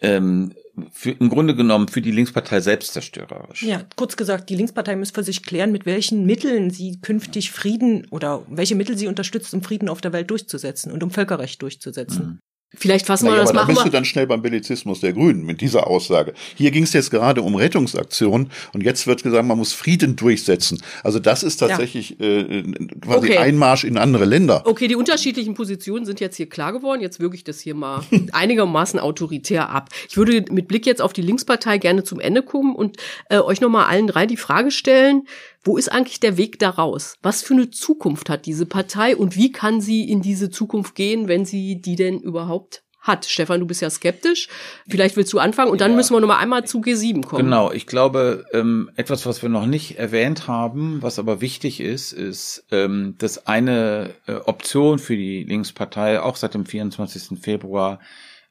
ähm, 0.00 0.52
für, 0.92 1.12
im 1.12 1.30
Grunde 1.30 1.54
genommen 1.54 1.88
für 1.88 2.02
die 2.02 2.10
Linkspartei 2.10 2.60
selbstzerstörerisch. 2.60 3.62
Ja, 3.62 3.84
kurz 3.96 4.16
gesagt, 4.16 4.50
die 4.50 4.56
Linkspartei 4.56 4.94
muss 4.96 5.10
für 5.10 5.22
sich 5.22 5.42
klären, 5.42 5.72
mit 5.72 5.86
welchen 5.86 6.26
Mitteln 6.26 6.70
sie 6.70 7.00
künftig 7.00 7.50
Frieden 7.50 8.06
oder 8.10 8.44
welche 8.48 8.74
Mittel 8.74 8.96
sie 8.98 9.06
unterstützt, 9.06 9.54
um 9.54 9.62
Frieden 9.62 9.88
auf 9.88 10.00
der 10.00 10.12
Welt 10.12 10.30
durchzusetzen 10.30 10.92
und 10.92 11.02
um 11.02 11.10
Völkerrecht 11.10 11.62
durchzusetzen. 11.62 12.40
Vielleicht 12.74 13.06
fassen 13.06 13.26
wir 13.26 13.30
Naja, 13.30 13.42
das 13.42 13.50
aber 13.50 13.60
da 13.60 13.64
bist 13.66 13.80
du 13.80 13.84
wir. 13.84 13.90
dann 13.92 14.04
schnell 14.04 14.26
beim 14.26 14.42
Bellizismus 14.42 15.00
der 15.00 15.12
Grünen 15.12 15.44
mit 15.46 15.60
dieser 15.60 15.86
Aussage. 15.86 16.34
Hier 16.56 16.70
ging 16.72 16.82
es 16.82 16.92
jetzt 16.92 17.10
gerade 17.10 17.40
um 17.42 17.54
Rettungsaktionen 17.54 18.50
und 18.72 18.82
jetzt 18.82 19.06
wird 19.06 19.22
gesagt, 19.22 19.46
man 19.46 19.56
muss 19.56 19.72
Frieden 19.72 20.16
durchsetzen. 20.16 20.82
Also 21.02 21.18
das 21.18 21.42
ist 21.42 21.58
tatsächlich 21.58 22.20
äh, 22.20 22.62
quasi 23.00 23.16
Okay. 23.28 23.38
Einmarsch 23.38 23.84
in 23.84 23.96
andere 23.96 24.24
Länder. 24.24 24.62
Okay, 24.66 24.88
die 24.88 24.96
unterschiedlichen 24.96 25.54
Positionen 25.54 26.04
sind 26.04 26.20
jetzt 26.20 26.36
hier 26.36 26.48
klar 26.48 26.72
geworden. 26.72 27.00
Jetzt 27.00 27.18
würge 27.18 27.36
ich 27.36 27.44
das 27.44 27.60
hier 27.60 27.74
mal 27.74 28.02
einigermaßen 28.32 29.00
autoritär 29.00 29.70
ab. 29.70 29.88
Ich 30.08 30.16
würde 30.16 30.44
mit 30.50 30.68
Blick 30.68 30.86
jetzt 30.86 31.00
auf 31.00 31.12
die 31.12 31.22
Linkspartei 31.22 31.78
gerne 31.78 32.04
zum 32.04 32.20
Ende 32.20 32.42
kommen 32.42 32.74
und 32.74 32.96
äh, 33.30 33.38
euch 33.38 33.60
nochmal 33.60 33.86
allen 33.86 34.06
drei 34.06 34.26
die 34.26 34.36
Frage 34.36 34.70
stellen, 34.70 35.22
wo 35.66 35.76
ist 35.76 35.90
eigentlich 35.90 36.20
der 36.20 36.36
Weg 36.36 36.58
daraus? 36.58 37.16
Was 37.22 37.42
für 37.42 37.54
eine 37.54 37.70
Zukunft 37.70 38.30
hat 38.30 38.46
diese 38.46 38.66
Partei 38.66 39.16
und 39.16 39.36
wie 39.36 39.50
kann 39.52 39.80
sie 39.80 40.08
in 40.08 40.22
diese 40.22 40.48
Zukunft 40.50 40.94
gehen, 40.94 41.28
wenn 41.28 41.44
sie 41.44 41.80
die 41.80 41.96
denn 41.96 42.20
überhaupt 42.20 42.82
hat? 43.00 43.24
Stefan, 43.26 43.60
du 43.60 43.66
bist 43.66 43.82
ja 43.82 43.90
skeptisch. 43.90 44.48
Vielleicht 44.88 45.16
willst 45.16 45.32
du 45.32 45.38
anfangen 45.38 45.70
und 45.70 45.80
dann 45.80 45.92
Ja. 45.92 45.96
müssen 45.96 46.14
wir 46.14 46.20
nochmal 46.20 46.38
einmal 46.38 46.64
zu 46.64 46.80
G7 46.80 47.24
kommen. 47.24 47.44
Genau, 47.44 47.70
ich 47.72 47.86
glaube, 47.86 48.44
ähm, 48.52 48.90
etwas, 48.96 49.26
was 49.26 49.42
wir 49.42 49.48
noch 49.48 49.66
nicht 49.66 49.98
erwähnt 49.98 50.48
haben, 50.48 51.02
was 51.02 51.18
aber 51.18 51.40
wichtig 51.40 51.80
ist, 51.80 52.12
ist, 52.12 52.64
ähm, 52.70 53.14
dass 53.18 53.46
eine 53.46 54.10
äh, 54.26 54.34
Option 54.34 54.98
für 54.98 55.16
die 55.16 55.44
Linkspartei 55.44 56.20
auch 56.20 56.36
seit 56.36 56.54
dem 56.54 56.66
24. 56.66 57.40
Februar 57.40 58.00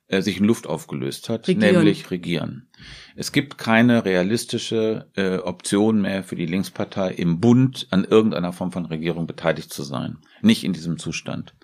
äh, 0.07 0.21
sich 0.21 0.37
in 0.37 0.45
Luft 0.45 0.67
aufgelöst 0.67 1.29
hat, 1.29 1.47
Regieren. 1.47 1.73
nämlich 1.75 2.11
regieren. 2.11 2.67
Es 3.15 3.31
gibt 3.31 3.57
keine 3.57 4.05
realistische 4.05 5.09
äh, 5.15 5.37
Option 5.37 6.01
mehr 6.01 6.23
für 6.23 6.35
die 6.35 6.45
Linkspartei 6.45 7.11
im 7.11 7.39
Bund 7.39 7.87
an 7.91 8.03
irgendeiner 8.03 8.53
Form 8.53 8.71
von 8.71 8.85
Regierung 8.85 9.25
beteiligt 9.25 9.73
zu 9.73 9.83
sein. 9.83 10.17
Nicht 10.41 10.63
in 10.63 10.73
diesem 10.73 10.99
Zustand. 10.99 11.55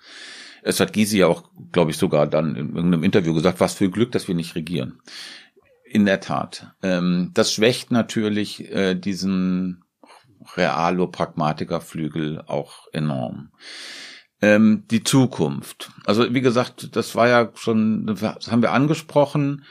Es 0.62 0.80
hat 0.80 0.92
Gysi 0.92 1.18
ja 1.18 1.26
auch, 1.26 1.50
glaube 1.72 1.90
ich, 1.90 1.96
sogar 1.96 2.26
dann 2.26 2.56
in 2.56 2.74
irgendeinem 2.74 3.02
Interview 3.04 3.34
gesagt, 3.34 3.60
was 3.60 3.74
für 3.74 3.90
Glück, 3.90 4.12
dass 4.12 4.28
wir 4.28 4.34
nicht 4.34 4.54
regieren. 4.54 5.00
In 5.84 6.06
der 6.06 6.20
Tat. 6.20 6.72
Ähm, 6.82 7.30
das 7.34 7.52
schwächt 7.52 7.90
natürlich 7.90 8.72
äh, 8.72 8.94
diesen 8.94 9.84
Realo-Pragmatiker-Flügel 10.56 12.42
auch 12.46 12.86
enorm. 12.92 13.50
Ähm, 14.42 14.82
die 14.90 15.04
Zukunft. 15.04 15.92
Also 16.04 16.34
wie 16.34 16.40
gesagt, 16.40 16.96
das 16.96 17.14
war 17.14 17.28
ja 17.28 17.50
schon, 17.54 18.06
das 18.06 18.50
haben 18.50 18.62
wir 18.62 18.72
angesprochen, 18.72 19.64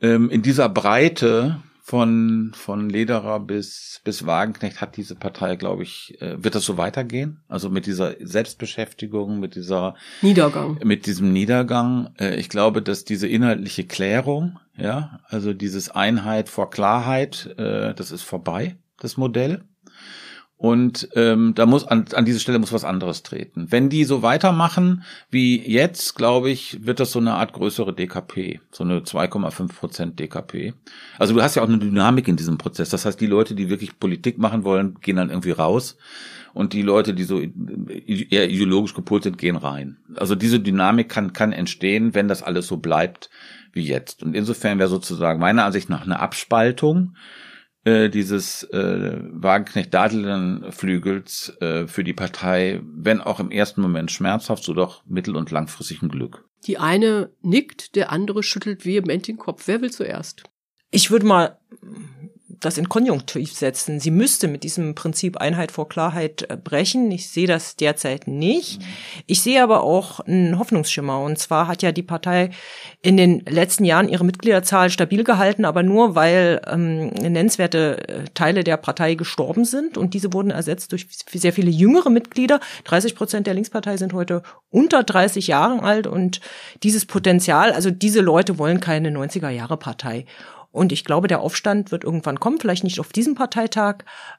ähm, 0.00 0.30
in 0.30 0.42
dieser 0.42 0.68
Breite 0.68 1.60
von, 1.86 2.52
von 2.54 2.88
Lederer 2.88 3.40
bis, 3.40 4.00
bis 4.04 4.24
Wagenknecht 4.24 4.80
hat 4.80 4.96
diese 4.96 5.16
Partei, 5.16 5.56
glaube 5.56 5.82
ich, 5.82 6.16
äh, 6.22 6.42
wird 6.42 6.54
das 6.54 6.64
so 6.64 6.78
weitergehen? 6.78 7.42
Also 7.46 7.68
mit 7.68 7.84
dieser 7.84 8.14
Selbstbeschäftigung, 8.20 9.38
mit 9.38 9.54
dieser 9.54 9.94
Niedergang. 10.22 10.78
mit 10.82 11.04
diesem 11.04 11.34
Niedergang. 11.34 12.14
Äh, 12.18 12.36
ich 12.36 12.48
glaube, 12.48 12.80
dass 12.80 13.04
diese 13.04 13.28
inhaltliche 13.28 13.84
Klärung, 13.84 14.58
ja, 14.78 15.20
also 15.28 15.52
dieses 15.52 15.90
Einheit 15.90 16.48
vor 16.48 16.70
Klarheit, 16.70 17.54
äh, 17.58 17.92
das 17.92 18.12
ist 18.12 18.22
vorbei, 18.22 18.78
das 18.98 19.18
Modell. 19.18 19.64
Und 20.56 21.08
ähm, 21.14 21.52
da 21.54 21.66
muss 21.66 21.84
an, 21.84 22.06
an 22.14 22.24
diese 22.24 22.40
Stelle 22.40 22.58
muss 22.58 22.72
was 22.72 22.84
anderes 22.84 23.22
treten. 23.22 23.66
Wenn 23.70 23.90
die 23.90 24.04
so 24.04 24.22
weitermachen 24.22 25.02
wie 25.28 25.60
jetzt, 25.60 26.14
glaube 26.14 26.50
ich, 26.50 26.86
wird 26.86 27.00
das 27.00 27.12
so 27.12 27.18
eine 27.18 27.34
Art 27.34 27.52
größere 27.52 27.92
DKP, 27.92 28.60
so 28.70 28.84
eine 28.84 29.00
2,5 29.00 29.68
Prozent 29.74 30.20
DKP. 30.20 30.74
Also 31.18 31.34
du 31.34 31.42
hast 31.42 31.56
ja 31.56 31.62
auch 31.62 31.68
eine 31.68 31.78
Dynamik 31.78 32.28
in 32.28 32.36
diesem 32.36 32.56
Prozess. 32.56 32.88
Das 32.88 33.04
heißt, 33.04 33.20
die 33.20 33.26
Leute, 33.26 33.54
die 33.54 33.68
wirklich 33.68 33.98
Politik 33.98 34.38
machen 34.38 34.64
wollen, 34.64 34.96
gehen 35.00 35.16
dann 35.16 35.30
irgendwie 35.30 35.50
raus 35.50 35.96
und 36.54 36.72
die 36.72 36.82
Leute, 36.82 37.14
die 37.14 37.24
so 37.24 37.40
eher 37.40 38.48
ideologisch 38.48 38.94
gepolt 38.94 39.24
sind, 39.24 39.38
gehen 39.38 39.56
rein. 39.56 39.96
Also 40.14 40.36
diese 40.36 40.60
Dynamik 40.60 41.08
kann 41.08 41.32
kann 41.32 41.52
entstehen, 41.52 42.14
wenn 42.14 42.28
das 42.28 42.44
alles 42.44 42.68
so 42.68 42.76
bleibt 42.76 43.28
wie 43.72 43.84
jetzt. 43.84 44.22
Und 44.22 44.34
insofern 44.34 44.78
wäre 44.78 44.88
sozusagen 44.88 45.40
meiner 45.40 45.64
Ansicht 45.64 45.90
nach 45.90 46.02
eine 46.02 46.20
Abspaltung 46.20 47.16
äh, 47.84 48.08
dieses 48.08 48.62
äh, 48.64 49.18
Wagenknecht-Dadelin-Flügels 49.30 51.56
äh, 51.60 51.86
für 51.86 52.04
die 52.04 52.14
Partei, 52.14 52.80
wenn 52.82 53.20
auch 53.20 53.40
im 53.40 53.50
ersten 53.50 53.82
Moment 53.82 54.10
schmerzhaft, 54.10 54.64
so 54.64 54.72
doch 54.74 55.04
mittel- 55.06 55.36
und 55.36 55.50
langfristig 55.50 56.00
ein 56.02 56.08
Glück. 56.08 56.44
Die 56.66 56.78
eine 56.78 57.30
nickt, 57.42 57.94
der 57.94 58.10
andere 58.10 58.42
schüttelt 58.42 58.86
vehement 58.86 59.28
den 59.28 59.36
Kopf. 59.36 59.64
Wer 59.66 59.82
will 59.82 59.90
zuerst? 59.90 60.44
Ich 60.90 61.10
würde 61.10 61.26
mal 61.26 61.58
das 62.64 62.78
in 62.78 62.88
Konjunktiv 62.88 63.52
setzen. 63.52 64.00
Sie 64.00 64.10
müsste 64.10 64.48
mit 64.48 64.62
diesem 64.62 64.94
Prinzip 64.94 65.36
Einheit 65.36 65.72
vor 65.72 65.88
Klarheit 65.88 66.46
äh, 66.48 66.56
brechen. 66.56 67.10
Ich 67.10 67.30
sehe 67.30 67.46
das 67.46 67.76
derzeit 67.76 68.26
nicht. 68.26 68.80
Ich 69.26 69.42
sehe 69.42 69.62
aber 69.62 69.82
auch 69.82 70.20
einen 70.20 70.58
Hoffnungsschimmer. 70.58 71.20
Und 71.20 71.38
zwar 71.38 71.68
hat 71.68 71.82
ja 71.82 71.92
die 71.92 72.02
Partei 72.02 72.50
in 73.02 73.16
den 73.16 73.44
letzten 73.46 73.84
Jahren 73.84 74.08
ihre 74.08 74.24
Mitgliederzahl 74.24 74.90
stabil 74.90 75.24
gehalten, 75.24 75.64
aber 75.64 75.82
nur 75.82 76.14
weil 76.14 76.60
ähm, 76.66 77.08
nennenswerte 77.08 78.08
äh, 78.08 78.24
Teile 78.34 78.64
der 78.64 78.76
Partei 78.76 79.14
gestorben 79.14 79.64
sind. 79.64 79.98
Und 79.98 80.14
diese 80.14 80.32
wurden 80.32 80.50
ersetzt 80.50 80.92
durch 80.92 81.06
sehr 81.32 81.52
viele 81.52 81.70
jüngere 81.70 82.10
Mitglieder. 82.10 82.60
30 82.84 83.14
Prozent 83.14 83.46
der 83.46 83.54
Linkspartei 83.54 83.96
sind 83.96 84.12
heute 84.12 84.42
unter 84.70 85.02
30 85.02 85.46
Jahren 85.48 85.80
alt. 85.80 86.06
Und 86.06 86.40
dieses 86.82 87.06
Potenzial, 87.06 87.72
also 87.72 87.90
diese 87.90 88.20
Leute 88.20 88.58
wollen 88.58 88.80
keine 88.80 89.10
90er-Jahre-Partei. 89.10 90.26
Und 90.74 90.90
ich 90.90 91.04
glaube, 91.04 91.28
der 91.28 91.40
Aufstand 91.40 91.92
wird 91.92 92.02
irgendwann 92.02 92.40
kommen, 92.40 92.58
vielleicht 92.58 92.82
nicht 92.82 92.98
auf 92.98 93.12
diesem 93.12 93.36
Parteitag, 93.36 93.98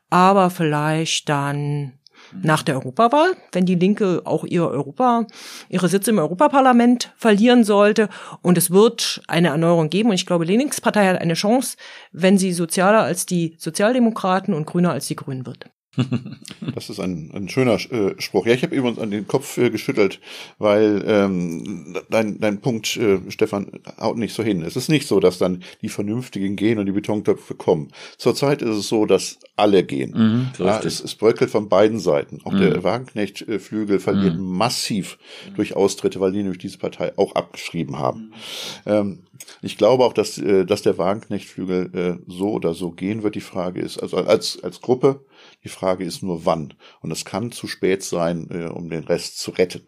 aber 0.10 0.50
vielleicht 0.50 1.30
dann 1.30 1.94
nach 2.34 2.62
der 2.62 2.76
Europawahl, 2.76 3.38
wenn 3.54 3.66
die 3.66 3.76
Linke 3.76 4.22
auch 4.26 4.44
ihr 4.44 4.68
Europa, 4.68 5.28
ihre 5.70 5.88
Sitze 5.88 6.12
im 6.12 6.20
Europaparlament 6.20 7.14
verlieren 7.16 7.64
sollte. 7.64 8.10
Und 8.42 8.58
es 8.58 8.70
wird 8.70 9.22
eine 9.30 9.48
Erneuerung 9.50 9.90
geben. 9.90 10.10
Und 10.10 10.16
ich 10.16 10.26
glaube, 10.26 10.46
die 10.46 10.58
Linkspartei 10.58 11.08
hat 11.08 11.22
eine 11.22 11.36
Chance, 11.36 11.78
wenn 12.12 12.38
sie 12.38 12.52
sozialer 12.52 13.04
als 13.04 13.26
die 13.26 13.56
Sozialdemokraten 13.58 14.54
und 14.54 14.66
grüner 14.66 14.92
als 14.92 15.08
die 15.08 15.16
Grünen 15.16 15.46
wird. 15.46 15.70
Das 16.76 16.90
ist 16.90 17.00
ein, 17.00 17.32
ein 17.34 17.50
schöner 17.50 17.76
äh, 17.76 18.16
Spruch. 18.20 18.46
Ja, 18.46 18.54
ich 18.54 18.64
habe 18.64 18.76
übrigens 18.76 19.00
an 19.00 19.12
den 19.12 19.28
Kopf 19.28 19.58
äh, 19.58 19.70
geschüttelt, 19.70 20.20
weil 20.58 21.04
ähm, 21.08 21.96
dein, 22.10 22.40
dein 22.40 22.60
Punkt, 22.60 22.98
äh, 22.98 23.20
Stefan, 23.30 23.68
haut 24.00 24.18
nicht 24.18 24.34
so 24.34 24.44
hin. 24.44 24.62
Es 24.62 24.76
ist 24.76 24.90
nicht 24.90 25.08
so, 25.08 25.20
dass 25.20 25.38
dann 25.38 25.64
die 25.82 25.90
Vernünftigen 25.90 26.56
gehen 26.56 26.80
und 26.80 26.86
die 26.86 26.92
Betontöpfe 26.92 27.56
kommen. 27.56 27.90
Zurzeit 28.18 28.62
ist 28.62 28.78
es 28.78 28.88
so, 28.88 29.06
dass 29.06 29.40
alle 29.56 29.84
gehen. 29.84 30.12
Mhm, 30.16 30.66
ja, 30.66 30.80
es, 30.80 31.04
es 31.04 31.16
bröckelt 31.16 31.50
von 31.50 31.70
beiden 31.70 32.00
Seiten. 32.00 32.40
Auch 32.44 32.52
mhm. 32.52 32.60
der 32.60 32.84
Wagenknecht-Flügel 32.84 34.00
verliert 34.00 34.38
mhm. 34.38 34.58
massiv 34.58 35.18
durch 35.56 35.76
Austritte, 35.76 36.20
weil 36.20 36.32
die 36.32 36.40
nämlich 36.44 36.60
diese 36.60 36.78
Partei 36.78 37.18
auch 37.18 37.36
abgeschrieben 37.36 38.00
haben. 38.00 38.34
Ähm, 38.86 39.20
ich 39.62 39.78
glaube 39.78 40.06
auch, 40.06 40.14
dass, 40.14 40.38
äh, 40.38 40.66
dass 40.66 40.82
der 40.82 40.98
Wagenknecht-Flügel 40.98 41.92
äh, 41.94 42.24
so 42.28 42.52
oder 42.52 42.74
so 42.74 42.92
gehen 42.92 43.24
wird. 43.24 43.36
Die 43.36 43.42
Frage 43.42 43.82
ist, 43.82 43.98
also 43.98 44.18
als, 44.18 44.64
als 44.64 44.82
Gruppe, 44.82 45.26
die 45.64 45.70
Frage 45.70 46.06
ist 46.06 46.24
nur 46.24 46.46
wann. 46.46 46.74
Und 47.02 47.12
es 47.12 47.26
kann 47.26 47.52
zu 47.52 47.68
spät 47.68 48.04
sein, 48.04 48.48
äh, 48.52 48.66
um 48.66 48.90
den 48.90 49.04
Rest 49.04 49.40
zu 49.40 49.52
retten. 49.52 49.86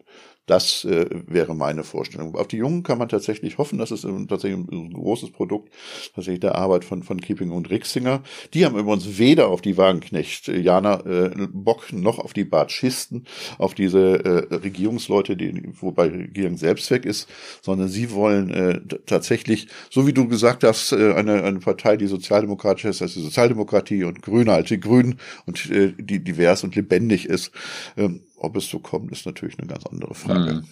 Das 0.48 0.84
äh, 0.84 1.06
wäre 1.26 1.54
meine 1.54 1.84
Vorstellung. 1.84 2.34
Auf 2.34 2.48
die 2.48 2.56
Jungen 2.56 2.82
kann 2.82 2.98
man 2.98 3.08
tatsächlich 3.08 3.58
hoffen, 3.58 3.78
das 3.78 3.90
ist 3.90 4.06
tatsächlich 4.28 4.58
ein 4.58 4.92
großes 4.94 5.30
Produkt 5.30 5.70
tatsächlich 6.14 6.40
der 6.40 6.54
Arbeit 6.54 6.84
von, 6.84 7.02
von 7.02 7.20
Keeping 7.20 7.50
und 7.50 7.70
Rixinger. 7.70 8.22
Die 8.54 8.64
haben 8.64 8.76
übrigens 8.76 9.18
weder 9.18 9.48
auf 9.48 9.60
die 9.60 9.76
Wagenknecht 9.76 10.48
äh, 10.48 10.58
Jana 10.58 11.00
äh, 11.04 11.48
Bock 11.52 11.92
noch 11.92 12.18
auf 12.18 12.32
die 12.32 12.44
Batschisten, 12.44 13.26
auf 13.58 13.74
diese 13.74 14.24
äh, 14.24 14.54
Regierungsleute, 14.54 15.36
die, 15.36 15.70
wobei 15.80 16.08
Regierung 16.08 16.56
selbst 16.56 16.90
weg 16.90 17.04
ist, 17.04 17.28
sondern 17.60 17.88
sie 17.88 18.10
wollen 18.12 18.50
äh, 18.50 18.80
tatsächlich, 19.04 19.68
so 19.90 20.06
wie 20.06 20.14
du 20.14 20.28
gesagt 20.28 20.64
hast, 20.64 20.92
äh, 20.92 21.12
eine, 21.12 21.42
eine 21.44 21.58
Partei, 21.58 21.98
die 21.98 22.06
sozialdemokratisch 22.06 22.86
ist, 22.86 23.02
also 23.02 23.20
Sozialdemokratie 23.20 24.04
und 24.04 24.22
Grüne, 24.22 24.52
alte 24.54 24.78
Grünen 24.78 25.20
und 25.44 25.70
äh, 25.70 25.92
die 25.98 26.24
divers 26.24 26.64
und 26.64 26.74
lebendig 26.74 27.26
ist. 27.26 27.52
Ähm, 27.96 28.22
ob 28.38 28.56
es 28.56 28.68
so 28.68 28.78
kommt, 28.78 29.12
ist 29.12 29.26
natürlich 29.26 29.58
eine 29.58 29.68
ganz 29.68 29.84
andere 29.86 30.14
Frage. 30.14 30.54
Mhm. 30.54 30.68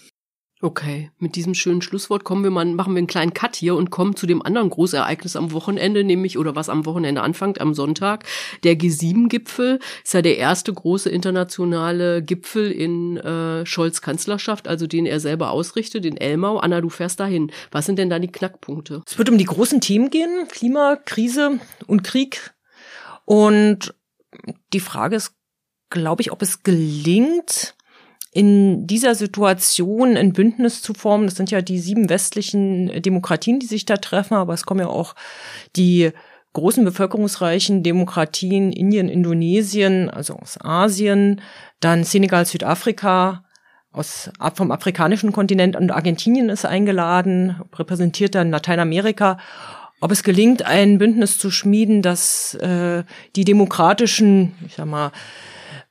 Okay, 0.62 1.11
mit 1.19 1.37
diesem 1.37 1.53
schönen 1.53 1.83
Schlusswort 1.83 2.25
kommen 2.25 2.43
wir 2.43 2.51
mal, 2.51 2.64
machen 2.64 2.95
wir 2.95 2.99
einen 2.99 3.07
kleinen 3.07 3.35
Cut 3.35 3.57
hier 3.57 3.75
und 3.75 3.91
kommen 3.91 4.17
zu 4.17 4.27
dem 4.27 4.41
anderen 4.41 4.71
Großereignis 4.71 5.37
am 5.37 5.53
Wochenende, 5.53 6.03
nämlich, 6.03 6.39
oder 6.39 6.57
was 6.57 6.71
am 6.71 6.87
Wochenende 6.87 7.21
anfängt, 7.21 7.61
am 7.61 7.75
Sonntag. 7.75 8.25
Der 8.64 8.75
G7-Gipfel 8.75 9.81
ist 10.03 10.14
ja 10.14 10.23
der 10.23 10.39
erste 10.39 10.73
große 10.73 11.11
internationale 11.11 12.23
Gipfel 12.23 12.73
in 12.73 13.19
äh, 13.19 13.67
Scholz 13.67 14.01
Kanzlerschaft, 14.01 14.67
also 14.67 14.87
den 14.87 15.05
er 15.05 15.21
selber 15.21 15.51
ausrichtet, 15.51 16.07
in 16.07 16.17
Elmau. 16.17 16.57
Anna, 16.57 16.81
du 16.81 16.89
fährst 16.89 17.21
dahin. 17.21 17.53
Was 17.71 17.85
sind 17.85 17.99
denn 17.99 18.09
da 18.09 18.19
die 18.19 18.33
Knackpunkte? 18.33 19.03
Es 19.07 19.19
wird 19.19 19.29
um 19.29 19.37
die 19.37 19.45
großen 19.45 19.83
Themen 19.83 20.09
gehen, 20.09 20.49
Klimakrise 20.49 21.61
und 21.87 22.03
Krieg. 22.03 22.55
Und 23.27 23.95
die 24.73 24.81
Frage 24.81 25.17
ist, 25.17 25.36
glaube 25.91 26.22
ich, 26.22 26.32
ob 26.32 26.43
es 26.43 26.62
gelingt, 26.62 27.74
in 28.32 28.87
dieser 28.87 29.14
Situation 29.14 30.16
ein 30.16 30.34
Bündnis 30.34 30.82
zu 30.82 30.93
formen. 30.93 31.26
Das 31.26 31.37
sind 31.37 31.51
ja 31.51 31.62
die 31.62 31.78
sieben 31.78 32.11
westlichen 32.11 33.03
Demokratien, 33.03 33.61
die 33.61 33.66
sich 33.66 33.87
da 33.87 33.97
treffen, 33.97 34.34
aber 34.34 34.53
es 34.53 34.66
kommen 34.66 34.80
ja 34.80 34.89
auch 34.89 35.14
die 35.74 36.11
großen 36.53 36.84
bevölkerungsreichen 36.84 37.82
Demokratien 37.82 38.72
Indien, 38.72 39.09
Indonesien, 39.09 40.11
also 40.11 40.34
aus 40.34 40.59
Asien, 40.61 41.41
dann 41.80 42.05
Senegal, 42.05 42.45
Südafrika, 42.45 43.45
aus, 43.91 44.30
vom 44.55 44.70
afrikanischen 44.70 45.32
Kontinent 45.32 45.74
und 45.74 45.91
Argentinien 45.91 46.51
ist 46.51 46.66
eingeladen, 46.66 47.62
repräsentiert 47.74 48.34
dann 48.34 48.51
Lateinamerika 48.51 49.39
ob 50.01 50.12
es 50.12 50.22
gelingt, 50.22 50.62
ein 50.64 50.99
Bündnis 50.99 51.39
zu 51.39 51.51
schmieden, 51.51 52.03
das 52.03 52.55
äh, 52.57 53.05
die 53.34 53.45
demokratischen, 53.45 54.55
ich 54.66 54.74
sag 54.74 54.87
mal, 54.87 55.11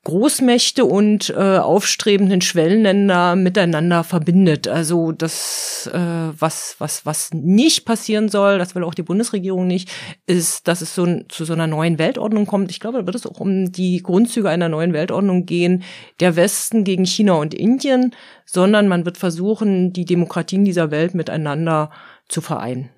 Großmächte 0.06 0.86
und 0.86 1.32
äh, 1.32 1.58
aufstrebenden 1.58 2.40
Schwellenländer 2.40 3.36
miteinander 3.36 4.04
verbindet. 4.04 4.68
Also 4.68 5.12
das, 5.12 5.90
äh, 5.92 5.98
was, 5.98 6.76
was, 6.78 7.08
was 7.08 7.34
nicht 7.34 7.86
passieren 7.86 8.30
soll, 8.30 8.60
das 8.60 8.76
will 8.76 8.84
auch 8.84 8.94
die 8.94 9.02
Bundesregierung 9.02 9.66
nicht, 9.66 9.92
ist, 10.28 10.68
dass 10.68 10.82
es 10.82 10.94
so 10.94 11.06
zu 11.28 11.44
so 11.44 11.54
einer 11.54 11.66
neuen 11.66 11.98
Weltordnung 11.98 12.46
kommt. 12.46 12.70
Ich 12.70 12.80
glaube, 12.80 13.00
da 13.00 13.06
wird 13.08 13.16
es 13.16 13.26
auch 13.26 13.40
um 13.40 13.72
die 13.72 14.04
Grundzüge 14.04 14.48
einer 14.48 14.70
neuen 14.70 14.94
Weltordnung 14.94 15.48
gehen, 15.48 15.84
der 16.20 16.36
Westen 16.36 16.84
gegen 16.84 17.06
China 17.06 17.34
und 17.34 17.56
Indien, 17.56 18.14
sondern 18.46 18.88
man 18.88 19.06
wird 19.06 19.18
versuchen, 19.18 19.92
die 19.92 20.06
Demokratien 20.06 20.66
dieser 20.66 20.92
Welt 20.92 21.16
miteinander 21.16 21.90
zu 22.30 22.42
vereinen 22.42 22.90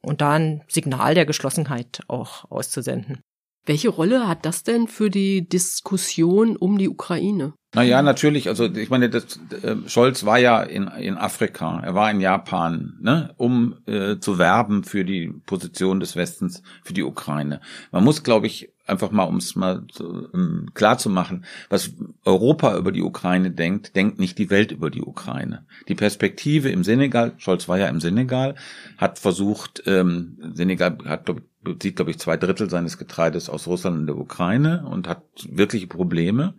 und 0.00 0.20
da 0.20 0.34
ein 0.34 0.62
Signal 0.68 1.16
der 1.16 1.26
Geschlossenheit 1.26 2.02
auch 2.06 2.48
auszusenden. 2.50 3.24
Welche 3.64 3.90
Rolle 3.90 4.26
hat 4.26 4.44
das 4.44 4.64
denn 4.64 4.88
für 4.88 5.08
die 5.08 5.48
Diskussion 5.48 6.56
um 6.56 6.78
die 6.78 6.88
Ukraine? 6.88 7.54
Naja, 7.74 8.02
natürlich. 8.02 8.48
Also 8.48 8.66
ich 8.66 8.90
meine, 8.90 9.08
das, 9.08 9.40
äh, 9.62 9.76
Scholz 9.86 10.24
war 10.24 10.38
ja 10.38 10.62
in, 10.62 10.88
in 10.88 11.16
Afrika, 11.16 11.80
er 11.82 11.94
war 11.94 12.10
in 12.10 12.20
Japan, 12.20 12.98
ne, 13.00 13.32
um 13.38 13.76
äh, 13.86 14.18
zu 14.18 14.38
werben 14.38 14.84
für 14.84 15.04
die 15.04 15.32
Position 15.46 15.98
des 15.98 16.14
Westens 16.14 16.62
für 16.84 16.92
die 16.92 17.02
Ukraine. 17.02 17.60
Man 17.90 18.04
muss, 18.04 18.24
glaube 18.24 18.46
ich, 18.46 18.72
einfach 18.86 19.10
mal, 19.10 19.24
um 19.24 19.36
es 19.36 19.56
mal 19.56 19.86
zu, 19.90 20.28
um, 20.32 20.66
klar 20.74 20.98
zu 20.98 21.08
machen, 21.08 21.46
was 21.70 21.92
Europa 22.24 22.76
über 22.76 22.92
die 22.92 23.02
Ukraine 23.02 23.50
denkt, 23.50 23.96
denkt 23.96 24.18
nicht 24.18 24.38
die 24.38 24.50
Welt 24.50 24.72
über 24.72 24.90
die 24.90 25.02
Ukraine. 25.02 25.64
Die 25.88 25.94
Perspektive 25.94 26.68
im 26.68 26.84
Senegal, 26.84 27.32
Scholz 27.38 27.68
war 27.68 27.78
ja 27.78 27.88
im 27.88 28.00
Senegal, 28.00 28.54
hat 28.98 29.18
versucht, 29.18 29.82
ähm, 29.86 30.36
Senegal 30.52 30.98
hat, 31.06 31.24
glaub, 31.24 31.40
bezieht, 31.62 31.96
glaube 31.96 32.10
ich, 32.10 32.18
zwei 32.18 32.36
Drittel 32.36 32.68
seines 32.68 32.98
Getreides 32.98 33.48
aus 33.48 33.66
Russland 33.66 33.98
und 33.98 34.06
der 34.06 34.18
Ukraine 34.18 34.84
und 34.88 35.08
hat 35.08 35.22
wirkliche 35.48 35.86
Probleme. 35.86 36.54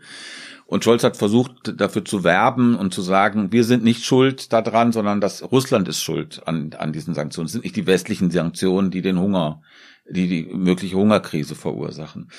Und 0.65 0.83
Scholz 0.83 1.03
hat 1.03 1.17
versucht, 1.17 1.79
dafür 1.79 2.05
zu 2.05 2.23
werben 2.23 2.75
und 2.75 2.93
zu 2.93 3.01
sagen, 3.01 3.51
wir 3.51 3.63
sind 3.63 3.83
nicht 3.83 4.05
schuld 4.05 4.53
daran, 4.53 4.91
sondern 4.91 5.21
dass 5.21 5.51
Russland 5.51 5.87
ist 5.87 6.01
schuld 6.01 6.41
an, 6.45 6.73
an 6.77 6.93
diesen 6.93 7.13
Sanktionen. 7.13 7.47
Es 7.47 7.51
sind 7.51 7.63
nicht 7.63 7.75
die 7.75 7.85
westlichen 7.87 8.31
Sanktionen, 8.31 8.89
die 8.89 9.01
den 9.01 9.19
Hunger, 9.19 9.61
die 10.09 10.27
die 10.27 10.53
mögliche 10.53 10.95
Hungerkrise 10.95 11.55
verursachen. 11.55 12.29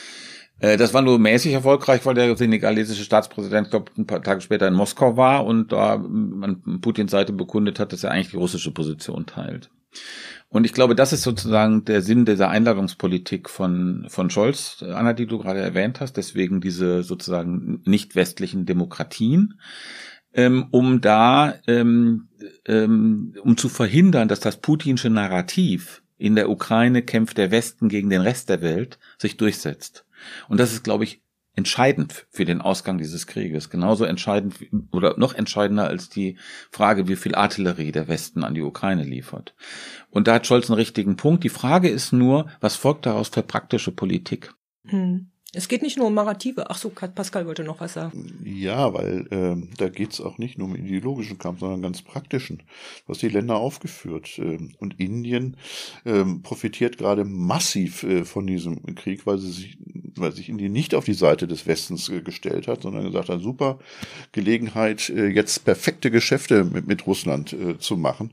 Äh, 0.58 0.76
das 0.76 0.94
war 0.94 1.02
nur 1.02 1.18
mäßig 1.18 1.52
erfolgreich, 1.52 2.04
weil 2.06 2.14
der 2.14 2.36
senegalesische 2.36 3.04
Staatspräsident, 3.04 3.70
glaube 3.70 3.92
ein 3.96 4.06
paar 4.06 4.22
Tage 4.22 4.40
später 4.40 4.68
in 4.68 4.74
Moskau 4.74 5.16
war 5.16 5.44
und 5.44 5.72
da 5.72 5.94
an 5.94 6.80
Putins 6.80 7.10
Seite 7.10 7.32
bekundet 7.32 7.78
hat, 7.78 7.92
dass 7.92 8.04
er 8.04 8.10
eigentlich 8.10 8.30
die 8.30 8.36
russische 8.36 8.72
Position 8.72 9.26
teilt. 9.26 9.70
Und 10.54 10.64
ich 10.64 10.72
glaube, 10.72 10.94
das 10.94 11.12
ist 11.12 11.22
sozusagen 11.22 11.84
der 11.84 12.00
Sinn 12.00 12.24
dieser 12.26 12.48
Einladungspolitik 12.48 13.50
von, 13.50 14.06
von 14.08 14.30
Scholz, 14.30 14.84
Anna, 14.88 15.12
die 15.12 15.26
du 15.26 15.38
gerade 15.38 15.58
erwähnt 15.58 15.98
hast, 15.98 16.16
deswegen 16.16 16.60
diese 16.60 17.02
sozusagen 17.02 17.82
nicht 17.86 18.14
westlichen 18.14 18.64
Demokratien, 18.64 19.58
ähm, 20.32 20.68
um 20.70 21.00
da, 21.00 21.56
ähm, 21.66 22.28
ähm, 22.66 23.34
um 23.42 23.56
zu 23.56 23.68
verhindern, 23.68 24.28
dass 24.28 24.38
das 24.38 24.58
putinsche 24.58 25.10
Narrativ 25.10 26.04
in 26.18 26.36
der 26.36 26.48
Ukraine 26.48 27.02
kämpft 27.02 27.36
der 27.36 27.50
Westen 27.50 27.88
gegen 27.88 28.08
den 28.08 28.20
Rest 28.20 28.48
der 28.48 28.62
Welt 28.62 29.00
sich 29.18 29.36
durchsetzt. 29.36 30.06
Und 30.48 30.60
das 30.60 30.72
ist, 30.72 30.84
glaube 30.84 31.02
ich, 31.02 31.23
entscheidend 31.56 32.26
für 32.30 32.44
den 32.44 32.60
Ausgang 32.60 32.98
dieses 32.98 33.26
Krieges. 33.26 33.70
Genauso 33.70 34.04
entscheidend 34.04 34.56
oder 34.90 35.16
noch 35.18 35.34
entscheidender 35.34 35.86
als 35.86 36.08
die 36.08 36.36
Frage, 36.70 37.08
wie 37.08 37.16
viel 37.16 37.34
Artillerie 37.34 37.92
der 37.92 38.08
Westen 38.08 38.42
an 38.44 38.54
die 38.54 38.62
Ukraine 38.62 39.04
liefert. 39.04 39.54
Und 40.10 40.26
da 40.26 40.34
hat 40.34 40.46
Scholz 40.46 40.68
einen 40.68 40.78
richtigen 40.78 41.16
Punkt. 41.16 41.44
Die 41.44 41.48
Frage 41.48 41.88
ist 41.88 42.12
nur, 42.12 42.48
was 42.60 42.76
folgt 42.76 43.06
daraus 43.06 43.28
für 43.28 43.42
praktische 43.42 43.92
Politik? 43.92 44.52
Hm. 44.86 45.30
Es 45.54 45.68
geht 45.68 45.82
nicht 45.82 45.96
nur 45.96 46.08
um 46.08 46.14
Narrative. 46.14 46.70
Ach 46.70 46.76
so, 46.76 46.90
Pascal 46.90 47.46
wollte 47.46 47.64
noch 47.64 47.80
was 47.80 47.94
sagen. 47.94 48.32
Ja, 48.44 48.92
weil 48.92 49.26
ähm, 49.30 49.68
da 49.76 49.88
geht's 49.88 50.20
auch 50.20 50.38
nicht 50.38 50.58
nur 50.58 50.68
um 50.68 50.76
ideologischen 50.76 51.38
Kampf, 51.38 51.60
sondern 51.60 51.82
ganz 51.82 52.02
praktischen. 52.02 52.58
Du 53.06 53.12
hast 53.12 53.22
die 53.22 53.28
Länder 53.28 53.56
aufgeführt. 53.56 54.38
Ähm, 54.38 54.72
und 54.78 54.98
Indien 54.98 55.56
ähm, 56.04 56.42
profitiert 56.42 56.98
gerade 56.98 57.24
massiv 57.24 58.02
äh, 58.02 58.24
von 58.24 58.46
diesem 58.46 58.94
Krieg, 58.94 59.26
weil 59.26 59.38
sie 59.38 59.52
sich, 59.52 59.78
weil 60.16 60.32
sich 60.32 60.48
Indien 60.48 60.72
nicht 60.72 60.94
auf 60.94 61.04
die 61.04 61.14
Seite 61.14 61.46
des 61.46 61.66
Westens 61.66 62.08
äh, 62.08 62.20
gestellt 62.20 62.68
hat, 62.68 62.82
sondern 62.82 63.04
gesagt 63.04 63.28
hat, 63.28 63.40
super 63.40 63.78
Gelegenheit, 64.32 65.08
äh, 65.10 65.28
jetzt 65.28 65.64
perfekte 65.64 66.10
Geschäfte 66.10 66.64
mit, 66.64 66.86
mit 66.86 67.06
Russland 67.06 67.52
äh, 67.52 67.78
zu 67.78 67.96
machen. 67.96 68.32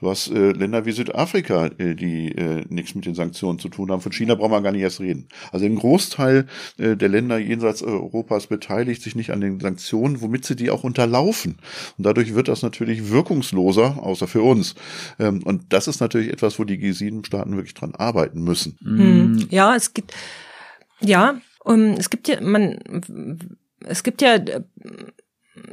Du 0.00 0.10
hast 0.10 0.28
äh, 0.28 0.52
Länder 0.52 0.84
wie 0.84 0.92
Südafrika, 0.92 1.66
äh, 1.78 1.94
die 1.94 2.32
äh, 2.32 2.64
nichts 2.68 2.94
mit 2.94 3.06
den 3.06 3.14
Sanktionen 3.14 3.58
zu 3.58 3.68
tun 3.68 3.90
haben. 3.90 4.00
Von 4.00 4.12
China 4.12 4.34
brauchen 4.34 4.52
wir 4.52 4.60
gar 4.60 4.72
nicht 4.72 4.82
erst 4.82 5.00
reden. 5.00 5.28
Also 5.52 5.66
ein 5.66 5.76
Großteil 5.76 6.46
äh, 6.78 6.96
der 6.96 7.08
Länder 7.08 7.38
jenseits 7.38 7.82
Europas 7.82 8.46
beteiligt 8.46 9.02
sich 9.02 9.14
nicht 9.14 9.30
an 9.30 9.40
den 9.40 9.60
Sanktionen, 9.60 10.20
womit 10.20 10.44
sie 10.44 10.56
die 10.56 10.70
auch 10.70 10.84
unterlaufen. 10.84 11.58
Und 11.96 12.06
dadurch 12.06 12.34
wird 12.34 12.48
das 12.48 12.62
natürlich 12.62 13.10
wirkungsloser, 13.10 14.02
außer 14.02 14.26
für 14.26 14.42
uns. 14.42 14.74
Ähm, 15.18 15.42
und 15.44 15.72
das 15.72 15.88
ist 15.88 16.00
natürlich 16.00 16.32
etwas, 16.32 16.58
wo 16.58 16.64
die 16.64 16.78
G7-Staaten 16.78 17.56
wirklich 17.56 17.74
dran 17.74 17.94
arbeiten 17.94 18.42
müssen. 18.42 18.76
Mhm. 18.80 19.46
Ja, 19.50 19.74
es 19.74 19.94
gibt, 19.94 20.14
ja, 21.00 21.40
um, 21.64 21.74
ähm, 21.74 21.94
es 21.98 22.10
gibt 22.10 22.28
ja, 22.28 22.40
man, 22.40 22.78
es 23.84 24.02
gibt 24.02 24.22
ja 24.22 24.34
äh, 24.34 24.62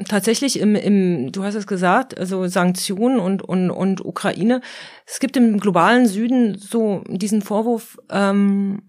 tatsächlich 0.07 0.59
im, 0.59 0.75
im, 0.75 1.31
du 1.31 1.43
hast 1.43 1.55
es 1.55 1.67
gesagt, 1.67 2.17
also 2.17 2.47
Sanktionen 2.47 3.19
und, 3.19 3.41
und, 3.41 3.71
und 3.71 4.03
Ukraine. 4.03 4.61
Es 5.05 5.19
gibt 5.19 5.37
im 5.37 5.59
globalen 5.59 6.05
Süden 6.07 6.57
so 6.57 7.03
diesen 7.07 7.41
Vorwurf, 7.41 7.97
ähm, 8.09 8.81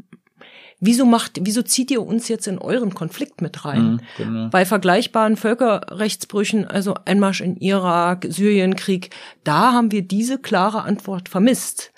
wieso 0.81 1.05
macht, 1.05 1.39
wieso 1.43 1.63
zieht 1.63 1.91
ihr 1.91 2.03
uns 2.03 2.29
jetzt 2.29 2.47
in 2.47 2.59
euren 2.59 2.95
Konflikt 2.95 3.41
mit 3.41 3.65
rein? 3.65 3.93
Mhm, 3.93 4.01
genau. 4.17 4.49
Bei 4.51 4.65
vergleichbaren 4.65 5.37
Völkerrechtsbrüchen, 5.37 6.67
also 6.67 6.95
Einmarsch 7.05 7.41
in 7.41 7.57
Irak, 7.57 8.27
Syrienkrieg, 8.29 9.11
da 9.45 9.73
haben 9.73 9.93
wir 9.93 10.03
diese 10.03 10.39
klare 10.39 10.83
Antwort 10.83 11.29
vermisst. 11.29 11.93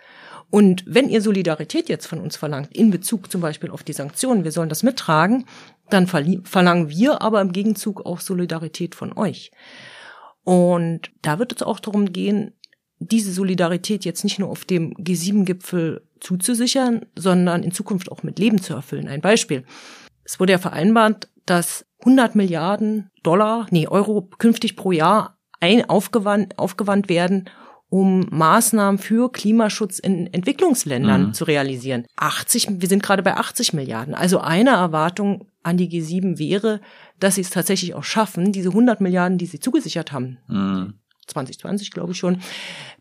Und 0.50 0.84
wenn 0.86 1.10
ihr 1.10 1.20
Solidarität 1.20 1.88
jetzt 1.88 2.06
von 2.06 2.20
uns 2.20 2.36
verlangt, 2.36 2.74
in 2.74 2.90
Bezug 2.90 3.30
zum 3.30 3.42
Beispiel 3.42 3.70
auf 3.70 3.82
die 3.82 3.92
Sanktionen, 3.92 4.44
wir 4.44 4.52
sollen 4.52 4.70
das 4.70 4.82
mittragen, 4.82 5.44
dann 5.90 6.06
verlangen 6.06 6.88
wir 6.88 7.20
aber 7.20 7.40
im 7.40 7.52
Gegenzug 7.52 8.06
auch 8.06 8.20
Solidarität 8.20 8.94
von 8.94 9.16
euch. 9.16 9.50
Und 10.44 11.10
da 11.20 11.38
wird 11.38 11.52
es 11.52 11.62
auch 11.62 11.80
darum 11.80 12.12
gehen, 12.12 12.54
diese 13.00 13.32
Solidarität 13.32 14.04
jetzt 14.04 14.24
nicht 14.24 14.38
nur 14.38 14.48
auf 14.48 14.64
dem 14.64 14.94
G7-Gipfel 14.94 16.02
zuzusichern, 16.20 17.06
sondern 17.16 17.62
in 17.62 17.70
Zukunft 17.70 18.10
auch 18.10 18.22
mit 18.22 18.38
Leben 18.38 18.60
zu 18.60 18.74
erfüllen. 18.74 19.08
Ein 19.08 19.20
Beispiel. 19.20 19.64
Es 20.24 20.40
wurde 20.40 20.52
ja 20.52 20.58
vereinbart, 20.58 21.28
dass 21.46 21.86
100 22.00 22.34
Milliarden 22.34 23.10
Dollar, 23.22 23.66
nee, 23.70 23.86
Euro 23.86 24.28
künftig 24.38 24.76
pro 24.76 24.92
Jahr 24.92 25.38
ein 25.60 25.88
aufgewandt, 25.88 26.58
aufgewandt 26.58 27.08
werden, 27.08 27.48
um 27.90 28.26
Maßnahmen 28.30 28.98
für 28.98 29.32
Klimaschutz 29.32 29.98
in 29.98 30.32
Entwicklungsländern 30.32 31.28
mhm. 31.28 31.34
zu 31.34 31.44
realisieren. 31.44 32.04
80, 32.16 32.80
wir 32.80 32.88
sind 32.88 33.02
gerade 33.02 33.22
bei 33.22 33.34
80 33.34 33.72
Milliarden. 33.72 34.14
Also 34.14 34.40
eine 34.40 34.70
Erwartung 34.70 35.46
an 35.62 35.78
die 35.78 35.88
G7 35.88 36.38
wäre, 36.38 36.80
dass 37.18 37.36
sie 37.36 37.40
es 37.40 37.50
tatsächlich 37.50 37.94
auch 37.94 38.04
schaffen, 38.04 38.52
diese 38.52 38.68
100 38.68 39.00
Milliarden, 39.00 39.38
die 39.38 39.46
sie 39.46 39.60
zugesichert 39.60 40.12
haben, 40.12 40.38
mhm. 40.48 40.94
2020 41.28 41.90
glaube 41.90 42.12
ich 42.12 42.18
schon, 42.18 42.40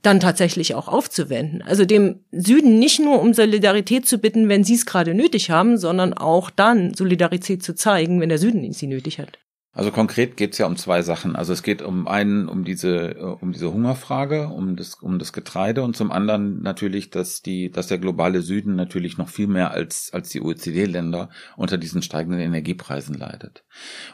dann 0.01 0.19
tatsächlich 0.19 0.75
auch 0.75 0.87
aufzuwenden. 0.87 1.61
Also 1.61 1.85
dem 1.85 2.21
Süden 2.31 2.79
nicht 2.79 2.99
nur 2.99 3.21
um 3.21 3.33
Solidarität 3.33 4.07
zu 4.07 4.19
bitten, 4.19 4.49
wenn 4.49 4.63
sie 4.63 4.75
es 4.75 4.85
gerade 4.85 5.13
nötig 5.13 5.49
haben, 5.49 5.77
sondern 5.77 6.13
auch 6.13 6.49
dann 6.49 6.93
Solidarität 6.93 7.63
zu 7.63 7.75
zeigen, 7.75 8.21
wenn 8.21 8.29
der 8.29 8.37
Süden 8.37 8.71
sie 8.73 8.87
nötig 8.87 9.19
hat. 9.19 9.39
Also 9.77 9.91
konkret 9.91 10.37
geht 10.37 10.53
es 10.53 10.57
ja 10.57 10.65
um 10.65 10.75
zwei 10.75 11.03
Sachen. 11.03 11.35
Also 11.35 11.53
es 11.53 11.61
geht 11.61 11.83
um 11.83 12.07
einen 12.07 12.49
um 12.49 12.63
diese 12.63 13.37
um 13.39 13.51
diese 13.51 13.71
Hungerfrage, 13.71 14.47
um 14.47 14.75
das 14.75 14.95
um 14.95 15.19
das 15.19 15.33
Getreide 15.33 15.83
und 15.83 15.95
zum 15.95 16.11
anderen 16.11 16.63
natürlich, 16.63 17.11
dass 17.11 17.43
die 17.43 17.69
dass 17.69 17.85
der 17.85 17.99
globale 17.99 18.41
Süden 18.41 18.75
natürlich 18.75 19.19
noch 19.19 19.29
viel 19.29 19.45
mehr 19.45 19.69
als 19.69 20.11
als 20.11 20.29
die 20.29 20.41
OECD-Länder 20.41 21.29
unter 21.57 21.77
diesen 21.77 22.01
steigenden 22.01 22.39
Energiepreisen 22.39 23.13
leidet. 23.13 23.65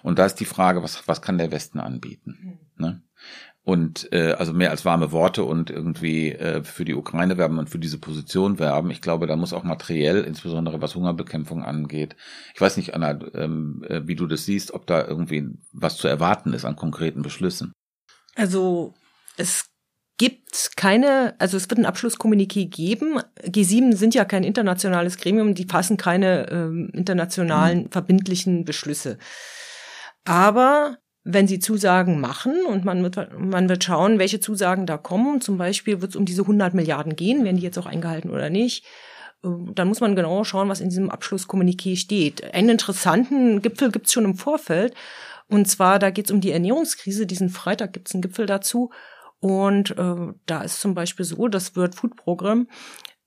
Und 0.02 0.20
da 0.20 0.26
ist 0.26 0.36
die 0.42 0.46
Frage, 0.46 0.84
was 0.84 1.08
was 1.08 1.22
kann 1.22 1.38
der 1.38 1.52
Westen 1.52 1.80
anbieten? 1.80 2.60
Mhm. 2.76 2.84
Ne? 2.86 3.02
Und 3.64 4.12
äh, 4.12 4.34
also 4.34 4.52
mehr 4.52 4.72
als 4.72 4.84
warme 4.84 5.12
Worte 5.12 5.44
und 5.46 5.70
irgendwie 5.70 6.34
äh, 6.34 6.64
für 6.64 6.84
die 6.84 6.96
Ukraine 6.96 7.38
werben 7.38 7.60
und 7.60 7.70
für 7.70 7.80
diese 7.80 7.98
Position 7.98 8.60
werben. 8.60 8.92
Ich 8.92 9.02
glaube, 9.02 9.26
da 9.26 9.38
muss 9.38 9.54
auch 9.54 9.64
materiell, 9.64 10.24
insbesondere 10.24 10.82
was 10.82 10.96
Hungerbekämpfung 10.96 11.64
angeht. 11.64 12.16
Ich 12.54 12.62
weiß 12.62 12.76
nicht, 12.76 12.94
Anna, 12.94 13.18
ähm, 13.34 13.86
äh, 13.88 14.02
wie 14.06 14.16
du 14.16 14.28
das 14.28 14.46
siehst, 14.46 14.74
ob 14.74 14.86
da 14.86 15.08
irgendwie 15.08 15.48
was 15.72 15.96
zu 15.96 16.10
erwarten 16.10 16.54
ist 16.54 16.66
an 16.66 16.76
konkreten 16.76 17.22
Beschlüssen. 17.22 17.72
Also 18.36 18.94
es 19.38 19.70
gibt 20.18 20.72
keine, 20.76 21.36
also 21.40 21.56
es 21.56 21.70
wird 21.70 21.80
ein 21.80 21.86
Abschlusskommuniqué 21.86 22.70
geben. 22.70 23.20
G7 23.42 23.96
sind 23.96 24.14
ja 24.14 24.26
kein 24.26 24.44
internationales 24.44 25.18
Gremium, 25.18 25.56
die 25.56 25.66
fassen 25.66 25.96
keine 25.96 26.50
ähm, 26.50 26.90
internationalen 26.94 27.84
mhm. 27.84 27.92
verbindlichen 27.92 28.66
Beschlüsse. 28.66 29.18
Aber 30.26 30.98
wenn 31.24 31.48
sie 31.48 31.60
Zusagen 31.60 32.20
machen 32.20 32.66
und 32.68 32.84
man 32.84 33.02
wird, 33.02 33.30
man 33.38 33.70
wird 33.70 33.84
schauen, 33.84 34.20
welche 34.20 34.40
Zusagen 34.40 34.86
da 34.86 34.98
kommen. 34.98 35.40
Zum 35.42 35.58
Beispiel 35.58 36.02
wird 36.02 36.12
es 36.12 36.18
um 36.18 36.26
diese 36.26 36.42
100 36.42 36.74
Milliarden 36.74 37.16
gehen, 37.16 37.44
werden 37.44 37.58
die 37.58 37.64
jetzt 37.64 37.78
auch 37.78 37.86
eingehalten 37.86 38.30
oder 38.30 38.50
nicht. 38.50 38.86
Ähm, 39.44 39.72
dann 39.74 39.88
muss 39.88 40.02
man 40.02 40.16
genau 40.16 40.44
schauen, 40.44 40.70
was 40.70 40.82
in 40.82 40.90
diesem 40.90 41.10
Abschlusskommuniqué 41.10 41.96
steht. 41.96 42.54
Einen 42.54 42.70
interessanten 42.70 43.62
Gipfel 43.62 43.92
gibt 43.92 44.08
es 44.08 44.14
schon 44.14 44.26
im 44.26 44.36
Vorfeld. 44.36 44.94
Und 45.48 45.68
zwar, 45.68 46.00
da 46.00 46.10
geht 46.10 46.26
es 46.26 46.32
um 46.32 46.42
die 46.42 46.52
Ernährungskrise. 46.52 47.26
Diesen 47.26 47.50
Freitag 47.50 47.94
gibt 47.94 48.10
es 48.10 48.16
einen 48.16 48.22
Gipfel 48.22 48.46
dazu. 48.46 48.92
Und 49.40 49.92
äh, 49.98 50.34
da 50.46 50.62
ist 50.62 50.82
zum 50.82 50.94
Beispiel 50.94 51.26
so, 51.26 51.48
das 51.48 51.76
World 51.76 51.96
Food 51.96 52.16
Program, 52.16 52.68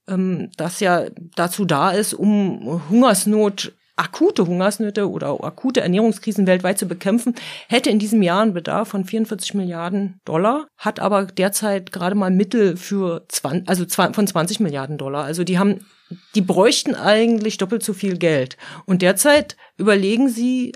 ähm, 0.08 0.50
das 0.56 0.80
ja 0.80 1.06
dazu 1.34 1.64
da 1.64 1.90
ist, 1.90 2.14
um 2.14 2.82
Hungersnot 2.90 3.72
akute 3.96 4.46
Hungersnöte 4.46 5.10
oder 5.10 5.42
akute 5.42 5.80
Ernährungskrisen 5.80 6.46
weltweit 6.46 6.78
zu 6.78 6.86
bekämpfen, 6.86 7.34
hätte 7.68 7.90
in 7.90 7.98
diesem 7.98 8.22
Jahr 8.22 8.42
einen 8.42 8.52
Bedarf 8.52 8.88
von 8.88 9.04
44 9.04 9.54
Milliarden 9.54 10.20
Dollar, 10.24 10.66
hat 10.76 11.00
aber 11.00 11.24
derzeit 11.24 11.92
gerade 11.92 12.14
mal 12.14 12.30
Mittel 12.30 12.76
für 12.76 13.24
20, 13.28 13.68
also 13.68 13.84
von 13.86 14.26
20 14.26 14.60
Milliarden 14.60 14.98
Dollar. 14.98 15.24
Also 15.24 15.44
die 15.44 15.58
haben, 15.58 15.86
die 16.34 16.42
bräuchten 16.42 16.94
eigentlich 16.94 17.56
doppelt 17.56 17.82
so 17.82 17.94
viel 17.94 18.18
Geld. 18.18 18.58
Und 18.84 19.00
derzeit 19.00 19.56
überlegen 19.78 20.28
sie 20.28 20.72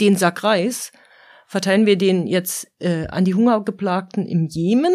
den 0.00 0.16
Sack 0.16 0.42
Reis, 0.42 0.92
verteilen 1.46 1.86
wir 1.86 1.96
den 1.96 2.26
jetzt 2.26 2.66
äh, 2.80 3.06
an 3.08 3.24
die 3.24 3.34
Hungergeplagten 3.34 4.26
im 4.26 4.46
Jemen 4.46 4.92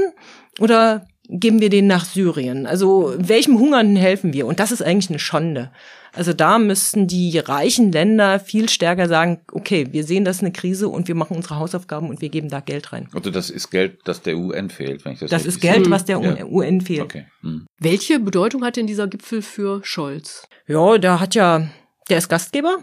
oder 0.60 1.08
geben 1.32 1.62
wir 1.62 1.70
den 1.70 1.88
nach 1.88 2.06
Syrien? 2.06 2.68
Also 2.68 3.16
welchem 3.18 3.58
Hungernden 3.58 3.96
helfen 3.96 4.34
wir? 4.34 4.46
Und 4.46 4.60
das 4.60 4.72
ist 4.72 4.84
eigentlich 4.84 5.10
eine 5.10 5.20
Schande. 5.20 5.72
Also 6.14 6.34
da 6.34 6.60
müssten 6.60 7.08
die 7.08 7.38
reichen 7.40 7.92
Länder 7.92 8.40
viel 8.42 8.68
stärker 8.68 9.08
sagen, 9.08 9.40
okay, 9.54 9.88
wir 9.92 10.04
sehen, 10.04 10.26
das 10.26 10.38
ist 10.38 10.42
eine 10.42 10.52
Krise 10.52 10.90
und 10.90 11.08
wir 11.08 11.16
machen 11.16 11.38
unsere 11.38 11.58
Hausaufgaben 11.58 12.10
und 12.10 12.22
wir 12.22 12.28
geben 12.28 12.50
da 12.50 12.60
Geld 12.60 12.92
rein. 12.92 13.08
Also 13.14 13.32
das 13.32 13.50
ist 13.50 13.72
Geld, 13.72 14.00
das 14.04 14.22
der 14.22 14.38
UN 14.38 14.70
fehlt, 14.70 15.06
wenn 15.06 15.14
ich 15.14 15.20
das 15.20 15.30
Das 15.30 15.46
ist 15.46 15.62
Geld, 15.62 15.90
was 15.90 16.04
der 16.04 16.20
ja. 16.20 16.46
UN 16.46 16.82
fehlt. 16.82 17.04
Okay. 17.04 17.28
Hm. 17.42 17.66
Welche 17.80 18.20
Bedeutung 18.20 18.66
hat 18.66 18.76
denn 18.76 18.88
dieser 18.88 19.08
Gipfel 19.08 19.42
für 19.42 19.80
Scholz? 19.84 20.48
Ja, 20.68 20.98
der 20.98 21.22
hat 21.22 21.34
ja, 21.34 21.70
der 22.10 22.18
ist 22.18 22.28
Gastgeber 22.28 22.80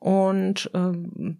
und 0.00 0.70
äh, 0.74 0.92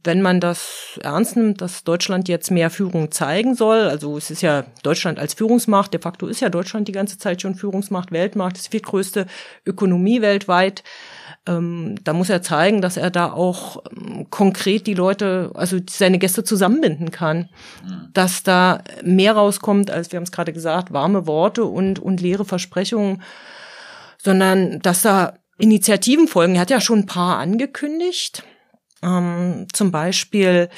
wenn 0.02 0.20
man 0.20 0.40
das 0.40 0.98
ernst 1.00 1.36
nimmt, 1.36 1.60
dass 1.60 1.84
Deutschland 1.84 2.28
jetzt 2.28 2.50
mehr 2.50 2.70
Führung 2.70 3.12
zeigen 3.12 3.54
soll, 3.54 3.82
also 3.82 4.18
es 4.18 4.32
ist 4.32 4.42
ja 4.42 4.64
Deutschland 4.82 5.20
als 5.20 5.34
Führungsmacht, 5.34 5.92
de 5.94 6.00
facto 6.00 6.26
ist 6.26 6.40
ja 6.40 6.48
Deutschland 6.48 6.88
die 6.88 6.92
ganze 6.92 7.18
Zeit 7.18 7.40
schon 7.40 7.54
Führungsmacht, 7.54 8.10
Weltmacht, 8.10 8.56
ist 8.56 8.72
die 8.72 8.82
größte 8.82 9.26
Ökonomie 9.64 10.22
weltweit. 10.22 10.82
Ähm, 11.46 12.00
da 12.02 12.12
muss 12.12 12.30
er 12.30 12.42
zeigen, 12.42 12.82
dass 12.82 12.96
er 12.96 13.10
da 13.12 13.30
auch 13.30 13.84
ähm, 13.96 14.28
konkret 14.28 14.88
die 14.88 14.94
Leute, 14.94 15.52
also 15.54 15.78
seine 15.88 16.18
Gäste 16.18 16.42
zusammenbinden 16.42 17.12
kann, 17.12 17.50
mhm. 17.84 18.08
dass 18.12 18.42
da 18.42 18.82
mehr 19.04 19.34
rauskommt, 19.34 19.92
als 19.92 20.10
wir 20.10 20.16
haben 20.16 20.24
es 20.24 20.32
gerade 20.32 20.52
gesagt, 20.52 20.92
warme 20.92 21.28
Worte 21.28 21.64
und, 21.64 22.00
und 22.00 22.20
leere 22.20 22.44
Versprechungen, 22.44 23.22
sondern 24.20 24.80
dass 24.80 25.02
da 25.02 25.34
Initiativen 25.58 26.28
folgen. 26.28 26.54
Er 26.54 26.62
hat 26.62 26.70
ja 26.70 26.80
schon 26.80 27.00
ein 27.00 27.06
paar 27.06 27.38
angekündigt. 27.38 28.44
Ähm, 29.02 29.66
zum 29.72 29.92
Beispiel, 29.92 30.68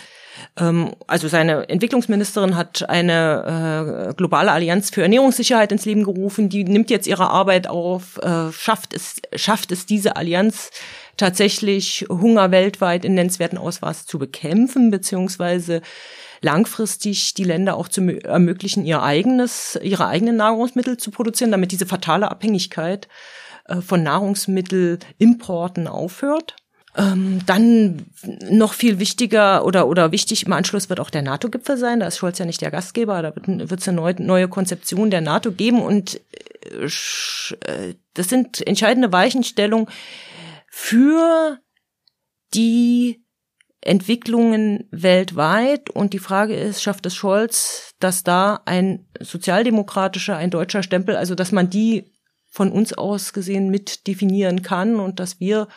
ähm, 0.58 0.94
also 1.06 1.28
seine 1.28 1.68
Entwicklungsministerin 1.68 2.56
hat 2.56 2.88
eine 2.88 4.10
äh, 4.10 4.14
globale 4.14 4.52
Allianz 4.52 4.90
für 4.90 5.02
Ernährungssicherheit 5.02 5.72
ins 5.72 5.86
Leben 5.86 6.04
gerufen. 6.04 6.48
Die 6.48 6.64
nimmt 6.64 6.90
jetzt 6.90 7.06
ihre 7.06 7.30
Arbeit 7.30 7.66
auf, 7.66 8.18
äh, 8.18 8.52
schafft 8.52 8.94
es, 8.94 9.16
schafft 9.34 9.72
es 9.72 9.86
diese 9.86 10.16
Allianz 10.16 10.70
tatsächlich 11.16 12.06
Hunger 12.08 12.50
weltweit 12.50 13.04
in 13.04 13.14
nennenswerten 13.14 13.58
Ausmaß 13.58 14.06
zu 14.06 14.18
bekämpfen, 14.18 14.90
beziehungsweise 14.90 15.82
langfristig 16.42 17.34
die 17.34 17.44
Länder 17.44 17.76
auch 17.76 17.88
zu 17.88 18.00
ermöglichen, 18.24 18.84
ihr 18.84 19.02
eigenes, 19.02 19.78
ihre 19.82 20.06
eigenen 20.06 20.36
Nahrungsmittel 20.36 20.96
zu 20.96 21.10
produzieren, 21.10 21.50
damit 21.50 21.72
diese 21.72 21.86
fatale 21.86 22.30
Abhängigkeit 22.30 23.08
äh, 23.66 23.80
von 23.80 24.02
Nahrungsmittelimporten 24.02 25.86
aufhört. 25.86 26.56
Ähm, 26.97 27.41
dann 27.47 28.07
noch 28.51 28.72
viel 28.72 28.99
wichtiger 28.99 29.64
oder, 29.64 29.86
oder 29.86 30.11
wichtig 30.11 30.47
im 30.47 30.53
Anschluss 30.53 30.88
wird 30.88 30.99
auch 30.99 31.11
der 31.11 31.22
NATO-Gipfel 31.22 31.76
sein. 31.76 32.01
Da 32.01 32.07
ist 32.07 32.18
Scholz 32.18 32.38
ja 32.38 32.47
nicht 32.47 32.61
der 32.61 32.72
Gastgeber. 32.72 33.22
Da 33.22 33.32
wird 33.36 33.80
es 33.80 33.88
eine 33.88 33.97
neue, 33.97 34.20
neue 34.20 34.49
Konzeption 34.49 35.11
der 35.11 35.20
NATO 35.20 35.53
geben. 35.53 35.82
Und 35.82 36.20
äh, 36.64 36.86
äh, 36.86 37.95
das 38.14 38.28
sind 38.28 38.66
entscheidende 38.66 39.12
Weichenstellungen 39.12 39.86
für 40.68 41.59
die 42.55 43.24
Entwicklungen 43.80 44.88
weltweit. 44.91 45.91
Und 45.91 46.12
die 46.12 46.18
Frage 46.18 46.57
ist, 46.57 46.82
schafft 46.82 47.07
es 47.07 47.14
Scholz, 47.14 47.95
dass 48.01 48.24
da 48.24 48.62
ein 48.64 49.07
sozialdemokratischer, 49.20 50.36
ein 50.36 50.51
deutscher 50.51 50.82
Stempel, 50.82 51.14
also 51.14 51.36
dass 51.36 51.53
man 51.53 51.70
die 51.70 52.12
von 52.51 52.72
uns 52.72 52.93
aus 52.93 53.32
gesehen 53.32 53.70
mit 53.70 54.09
definieren 54.09 54.62
kann 54.62 54.97
und 54.97 55.20
dass 55.20 55.38
wir 55.38 55.68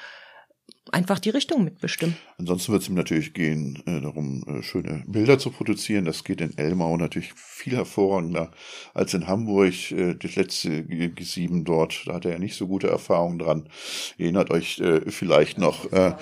einfach 0.92 1.20
die 1.20 1.30
Richtung 1.30 1.64
mitbestimmen. 1.64 2.18
Ansonsten 2.38 2.72
wird 2.72 2.84
es 2.84 2.90
ihm 2.90 2.96
natürlich 2.96 3.34
gehen, 3.34 3.82
äh, 3.86 4.02
darum, 4.02 4.44
äh, 4.48 4.64
schöne 4.64 5.04
Bilder 5.08 5.40
zu 5.40 5.52
produzieren. 5.52 6.06
Das 6.06 6.24
geht 6.24 6.42
in 6.42 6.58
Elmau 6.58 6.98
natürlich 6.98 7.34
viel 7.34 7.76
hervorragender 7.76 8.52
als 8.94 9.14
in 9.14 9.28
Hamburg. 9.28 9.92
Äh, 9.92 10.16
das 10.16 10.36
letzte 10.36 10.70
G7 10.70 11.64
dort, 11.64 12.04
da 12.06 12.16
hat 12.16 12.26
er 12.26 12.34
ja 12.34 12.40
nicht 12.40 12.56
so 12.56 12.68
gute 12.68 12.88
Erfahrungen 12.88 13.40
dran. 13.40 13.70
Erinnert 14.18 14.52
euch 14.52 14.80
äh, 14.80 15.02
vielleicht 15.10 15.58
noch. 15.58 15.92
Äh, 15.92 16.14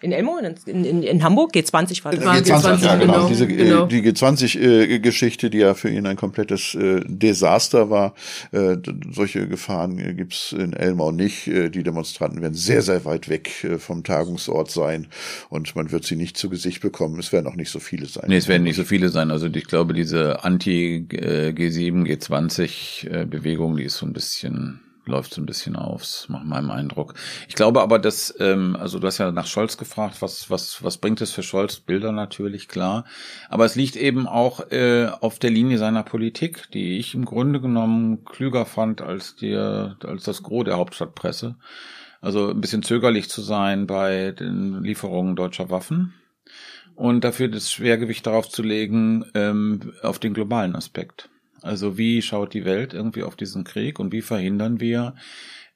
in 0.00 0.12
Elmo, 0.12 0.38
in, 0.38 0.84
in, 0.84 1.02
in 1.02 1.24
Hamburg, 1.24 1.52
G20 1.54 2.04
war 2.04 2.12
das. 2.12 2.22
G20, 2.22 2.52
G20 2.52 2.84
ja, 2.84 2.96
genau. 2.96 3.12
genau. 3.14 3.28
Diese, 3.28 3.44
äh, 3.46 3.48
genau. 3.48 3.86
Die 3.86 4.02
G20-Geschichte, 4.02 5.50
die 5.50 5.58
ja 5.58 5.74
für 5.74 5.90
ihn 5.90 6.06
ein 6.06 6.16
komplettes 6.16 6.76
äh, 6.76 7.00
Desaster 7.04 7.90
war. 7.90 8.14
Äh, 8.52 8.76
solche 9.10 9.48
Gefahren 9.48 9.98
äh, 9.98 10.14
gibt's 10.14 10.52
in 10.52 10.72
Elmau 10.72 11.10
nicht. 11.10 11.48
Äh, 11.48 11.70
die 11.70 11.82
Demonstranten 11.82 12.40
werden 12.42 12.54
sehr, 12.54 12.82
sehr 12.82 13.04
weit 13.04 13.28
weg 13.28 13.64
äh, 13.64 13.78
vom 13.78 14.04
Tagungsort 14.04 14.70
sein 14.70 15.08
und 15.48 15.74
man 15.76 15.90
wird 15.90 16.04
sie 16.04 16.16
nicht 16.16 16.36
zu 16.36 16.48
Gesicht 16.48 16.80
bekommen. 16.80 17.18
Es 17.18 17.32
werden 17.32 17.46
auch 17.46 17.56
nicht 17.56 17.70
so 17.70 17.80
viele 17.80 18.06
sein. 18.06 18.26
Nee, 18.28 18.36
es 18.36 18.48
werden 18.48 18.64
nicht 18.64 18.76
so 18.76 18.84
viele 18.84 19.08
sein. 19.08 19.30
Also 19.30 19.46
ich 19.46 19.66
glaube, 19.66 19.94
diese 19.94 20.44
Anti-G7, 20.44 22.04
G20-Bewegung, 22.06 23.76
die 23.76 23.84
ist 23.84 23.96
so 23.96 24.06
ein 24.06 24.12
bisschen 24.12 24.80
läuft 25.08 25.34
so 25.34 25.40
ein 25.40 25.46
bisschen 25.46 25.74
aufs, 25.74 26.28
nach 26.28 26.44
meinem 26.44 26.70
Eindruck. 26.70 27.14
Ich 27.48 27.54
glaube 27.54 27.80
aber, 27.80 27.98
dass, 27.98 28.34
ähm, 28.38 28.76
also 28.78 28.98
du 28.98 29.06
hast 29.06 29.18
ja 29.18 29.32
nach 29.32 29.46
Scholz 29.46 29.76
gefragt, 29.76 30.20
was, 30.20 30.50
was, 30.50 30.84
was 30.84 30.98
bringt 30.98 31.20
es 31.20 31.32
für 31.32 31.42
Scholz? 31.42 31.80
Bilder 31.80 32.12
natürlich, 32.12 32.68
klar. 32.68 33.04
Aber 33.48 33.64
es 33.64 33.74
liegt 33.74 33.96
eben 33.96 34.26
auch 34.26 34.70
äh, 34.70 35.08
auf 35.20 35.38
der 35.38 35.50
Linie 35.50 35.78
seiner 35.78 36.02
Politik, 36.02 36.70
die 36.72 36.98
ich 36.98 37.14
im 37.14 37.24
Grunde 37.24 37.60
genommen 37.60 38.24
klüger 38.24 38.66
fand 38.66 39.00
als, 39.00 39.34
der, 39.36 39.96
als 40.04 40.24
das 40.24 40.42
Gros 40.42 40.64
der 40.64 40.76
Hauptstadtpresse. 40.76 41.56
Also 42.20 42.50
ein 42.50 42.60
bisschen 42.60 42.82
zögerlich 42.82 43.28
zu 43.28 43.42
sein 43.42 43.86
bei 43.86 44.32
den 44.32 44.82
Lieferungen 44.82 45.36
deutscher 45.36 45.70
Waffen 45.70 46.14
und 46.94 47.22
dafür 47.22 47.48
das 47.48 47.70
Schwergewicht 47.70 48.26
darauf 48.26 48.48
zu 48.48 48.62
legen, 48.62 49.24
ähm, 49.34 49.92
auf 50.02 50.18
den 50.18 50.34
globalen 50.34 50.74
Aspekt. 50.74 51.30
Also 51.62 51.96
wie 51.96 52.22
schaut 52.22 52.54
die 52.54 52.64
Welt 52.64 52.92
irgendwie 52.92 53.22
auf 53.22 53.36
diesen 53.36 53.64
Krieg 53.64 54.00
und 54.00 54.12
wie 54.12 54.22
verhindern 54.22 54.80
wir, 54.80 55.14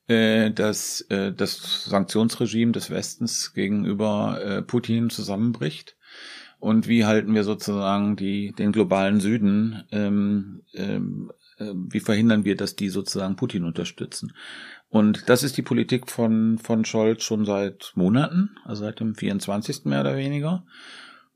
äh, 0.09 0.51
dass 0.51 1.03
äh, 1.11 1.33
das 1.33 1.85
Sanktionsregime 1.85 2.73
des 2.73 2.91
Westens 2.91 3.55
gegenüber 3.55 4.41
äh, 4.45 4.63
Putin 4.63 5.11
zusammenbricht? 5.11 5.97
Und 6.59 6.87
wie 6.87 7.05
halten 7.05 7.35
wir 7.35 7.45
sozusagen 7.45 8.15
die, 8.17 8.53
den 8.53 8.71
globalen 8.73 9.21
Süden, 9.21 9.83
ähm, 9.91 10.63
ähm, 10.75 11.33
äh, 11.59 11.73
wie 11.75 12.01
verhindern 12.01 12.45
wir, 12.45 12.57
dass 12.57 12.77
die 12.77 12.89
sozusagen 12.89 13.37
Putin 13.37 13.65
unterstützen? 13.65 14.33
Und 14.93 15.31
das 15.31 15.43
ist 15.43 15.57
die 15.57 15.63
Politik 15.63 16.11
von, 16.11 16.59
von 16.59 16.85
Scholz 16.85 17.23
schon 17.23 17.47
seit 17.47 17.93
Monaten, 17.95 18.51
also 18.67 18.85
seit 18.85 19.01
dem 19.01 19.15
24. 19.15 19.87
mehr 19.87 20.03
oder 20.03 20.19
weniger. 20.19 20.67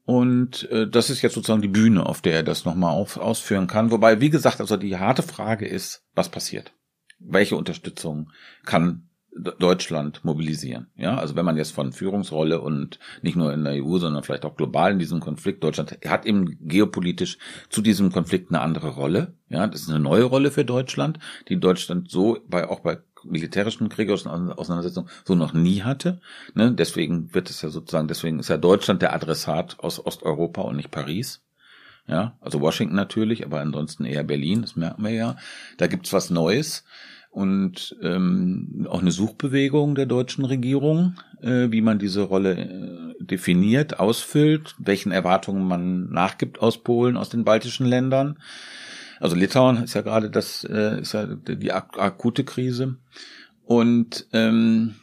Und 0.05 0.71
äh, 0.71 0.87
das 0.87 1.09
ist 1.09 1.23
jetzt 1.23 1.33
sozusagen 1.33 1.63
die 1.63 1.69
Bühne, 1.69 2.05
auf 2.05 2.21
der 2.21 2.35
er 2.35 2.43
das 2.43 2.67
nochmal 2.67 2.93
auf, 2.93 3.17
ausführen 3.17 3.67
kann. 3.67 3.91
Wobei, 3.91 4.21
wie 4.21 4.29
gesagt, 4.29 4.61
also 4.61 4.77
die 4.77 4.99
harte 4.99 5.23
Frage 5.23 5.67
ist, 5.67 6.05
was 6.15 6.29
passiert? 6.29 6.75
Welche 7.19 7.57
Unterstützung 7.57 8.31
kann 8.67 9.09
Deutschland 9.59 10.23
mobilisieren? 10.23 10.89
Ja, 10.95 11.17
also 11.17 11.35
wenn 11.35 11.47
man 11.47 11.57
jetzt 11.57 11.73
von 11.73 11.95
Führungsrolle 11.95 12.61
und 12.61 12.99
nicht 13.23 13.37
nur 13.37 13.55
in 13.55 13.65
der 13.65 13.83
EU, 13.83 13.97
sondern 13.97 14.23
vielleicht 14.23 14.45
auch 14.45 14.57
global 14.57 14.93
in 14.93 14.99
diesem 14.99 15.21
Konflikt, 15.21 15.65
Deutschland 15.65 15.97
hat 16.07 16.27
eben 16.27 16.59
geopolitisch 16.61 17.39
zu 17.71 17.81
diesem 17.81 18.13
Konflikt 18.13 18.51
eine 18.51 18.61
andere 18.61 18.91
Rolle. 18.91 19.33
Ja, 19.49 19.67
das 19.67 19.81
ist 19.81 19.89
eine 19.89 19.99
neue 19.99 20.25
Rolle 20.25 20.51
für 20.51 20.67
Deutschland, 20.67 21.21
die 21.49 21.59
Deutschland 21.59 22.11
so 22.11 22.37
bei, 22.47 22.69
auch 22.69 22.81
bei 22.81 22.99
militärischen 23.31 23.89
kriegerischen 23.89 24.31
Auseinandersetzungen 24.31 25.09
so 25.25 25.35
noch 25.35 25.53
nie 25.53 25.83
hatte. 25.83 26.21
Ne? 26.55 26.73
Deswegen 26.73 27.35
wird 27.35 27.51
es 27.51 27.63
ja 27.63 27.69
sozusagen, 27.69 28.09
deswegen 28.09 28.39
ist 28.39 28.49
ja 28.49 28.57
Deutschland 28.57 29.03
der 29.03 29.15
Adressat 29.15 29.79
aus 29.81 30.05
Osteuropa 30.05 30.63
und 30.63 30.77
nicht 30.77 30.91
Paris. 30.91 31.43
Ja, 32.09 32.37
also 32.41 32.61
Washington 32.61 32.95
natürlich, 32.95 33.45
aber 33.45 33.61
ansonsten 33.61 34.05
eher 34.05 34.23
Berlin, 34.23 34.63
das 34.63 34.77
merken 34.77 35.03
wir 35.03 35.11
ja. 35.11 35.37
Da 35.77 35.89
gibt's 35.89 36.13
was 36.13 36.31
Neues 36.31 36.85
und 37.37 37.95
ähm, 38.01 38.87
auch 38.89 39.03
eine 39.03 39.11
Suchbewegung 39.11 39.95
der 39.95 40.07
deutschen 40.07 40.47
Regierung, 40.47 41.17
äh, 41.43 41.71
wie 41.71 41.83
man 41.83 41.99
diese 41.99 42.23
Rolle 42.23 42.57
äh, 42.57 43.25
definiert, 43.25 44.01
ausfüllt, 44.01 44.75
welchen 44.79 45.13
Erwartungen 45.13 45.69
man 45.69 46.09
nachgibt 46.11 46.61
aus 46.61 46.83
Polen, 46.83 47.19
aus 47.19 47.29
den 47.29 47.45
baltischen 47.45 47.87
Ländern. 47.87 48.39
Also 49.21 49.37
Litauen 49.37 49.83
ist 49.85 49.95
ja 49.95 50.03
gerade 50.03 50.31
das, 50.31 50.65
äh, 50.65 51.01
ist 51.01 51.13
ja 51.13 51.27
die 51.27 51.73
ak 51.73 51.99
akute 51.99 52.45
Krise. 52.45 52.97
Und 53.65 54.27
ähm, 54.33 54.97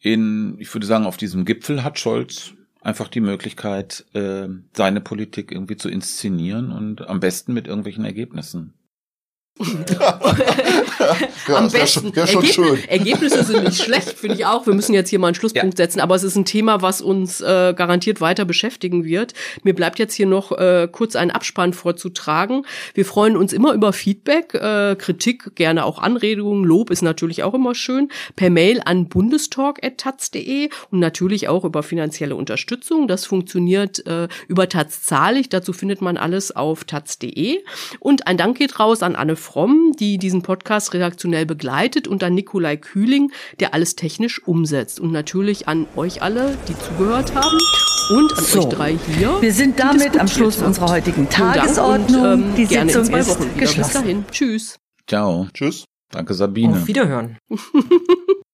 in, 0.00 0.56
ich 0.58 0.72
würde 0.74 0.86
sagen, 0.86 1.06
auf 1.06 1.16
diesem 1.16 1.44
Gipfel 1.44 1.84
hat 1.84 1.98
Scholz 1.98 2.54
einfach 2.80 3.08
die 3.08 3.20
Möglichkeit, 3.20 4.04
äh, 4.14 4.48
seine 4.72 5.00
Politik 5.00 5.52
irgendwie 5.52 5.76
zu 5.76 5.88
inszenieren 5.88 6.72
und 6.72 7.08
am 7.08 7.20
besten 7.20 7.52
mit 7.52 7.66
irgendwelchen 7.66 8.04
Ergebnissen 8.04 8.74
ja, 11.48 11.56
Am 11.56 11.70
besten. 11.70 12.14
Wär 12.14 12.26
schon, 12.26 12.44
schon 12.44 12.78
Ergebnisse 12.88 13.44
sind 13.44 13.64
nicht 13.64 13.82
schlecht, 13.82 14.10
finde 14.18 14.36
ich 14.36 14.46
auch. 14.46 14.66
Wir 14.66 14.74
müssen 14.74 14.94
jetzt 14.94 15.10
hier 15.10 15.18
mal 15.18 15.28
einen 15.28 15.34
Schlusspunkt 15.34 15.78
ja. 15.78 15.84
setzen, 15.84 16.00
aber 16.00 16.14
es 16.14 16.22
ist 16.22 16.36
ein 16.36 16.44
Thema, 16.44 16.82
was 16.82 17.00
uns 17.00 17.40
äh, 17.40 17.74
garantiert 17.76 18.20
weiter 18.20 18.44
beschäftigen 18.44 19.04
wird. 19.04 19.34
Mir 19.62 19.74
bleibt 19.74 19.98
jetzt 19.98 20.14
hier 20.14 20.26
noch 20.26 20.52
äh, 20.52 20.88
kurz 20.90 21.16
einen 21.16 21.30
Abspann 21.30 21.72
vorzutragen. 21.72 22.66
Wir 22.94 23.04
freuen 23.04 23.36
uns 23.36 23.52
immer 23.52 23.72
über 23.72 23.92
Feedback, 23.92 24.54
äh, 24.54 24.96
Kritik, 24.96 25.54
gerne 25.54 25.84
auch 25.84 25.98
Anregungen. 25.98 26.64
Lob 26.64 26.90
ist 26.90 27.02
natürlich 27.02 27.42
auch 27.42 27.54
immer 27.54 27.74
schön. 27.74 28.10
Per 28.36 28.50
Mail 28.50 28.80
an 28.84 29.08
bundestalk.taz.de 29.08 30.70
und 30.90 30.98
natürlich 30.98 31.48
auch 31.48 31.64
über 31.64 31.82
finanzielle 31.82 32.36
Unterstützung. 32.36 33.08
Das 33.08 33.26
funktioniert 33.26 34.06
äh, 34.06 34.28
über 34.48 34.68
Taz 34.68 35.02
zahlig. 35.02 35.48
Dazu 35.48 35.72
findet 35.72 36.00
man 36.00 36.16
alles 36.16 36.54
auf 36.54 36.84
taz.de. 36.84 37.62
Und 38.00 38.26
ein 38.26 38.36
Dank 38.36 38.58
geht 38.58 38.78
raus 38.78 39.02
an 39.02 39.16
Anne 39.16 39.36
Fromm, 39.52 39.92
die 39.98 40.16
diesen 40.16 40.40
Podcast 40.40 40.94
redaktionell 40.94 41.44
begleitet 41.44 42.08
und 42.08 42.24
an 42.24 42.34
Nikolai 42.34 42.78
Kühling, 42.78 43.32
der 43.60 43.74
alles 43.74 43.96
technisch 43.96 44.42
umsetzt. 44.46 44.98
Und 44.98 45.12
natürlich 45.12 45.68
an 45.68 45.86
euch 45.94 46.22
alle, 46.22 46.56
die 46.68 46.78
zugehört 46.78 47.34
haben 47.34 47.58
und 48.16 48.32
an 48.38 48.44
so, 48.44 48.60
euch 48.60 48.68
drei 48.70 48.98
hier. 49.14 49.42
Wir 49.42 49.52
sind 49.52 49.78
damit 49.78 50.18
am 50.18 50.26
Schluss 50.26 50.56
habt. 50.56 50.68
unserer 50.68 50.88
heutigen 50.88 51.28
Tagesordnung. 51.28 52.22
Und, 52.22 52.42
ähm, 52.44 52.54
die 52.56 52.64
Sitzung 52.64 53.14
ist 53.14 53.58
geschlossen. 53.58 53.82
Bis 53.82 53.92
dahin. 53.92 54.24
Tschüss. 54.30 54.78
Ciao. 55.06 55.48
Tschüss. 55.52 55.84
Danke, 56.10 56.32
Sabine. 56.32 56.72
Auf 56.72 56.86
Wiederhören. 56.86 57.36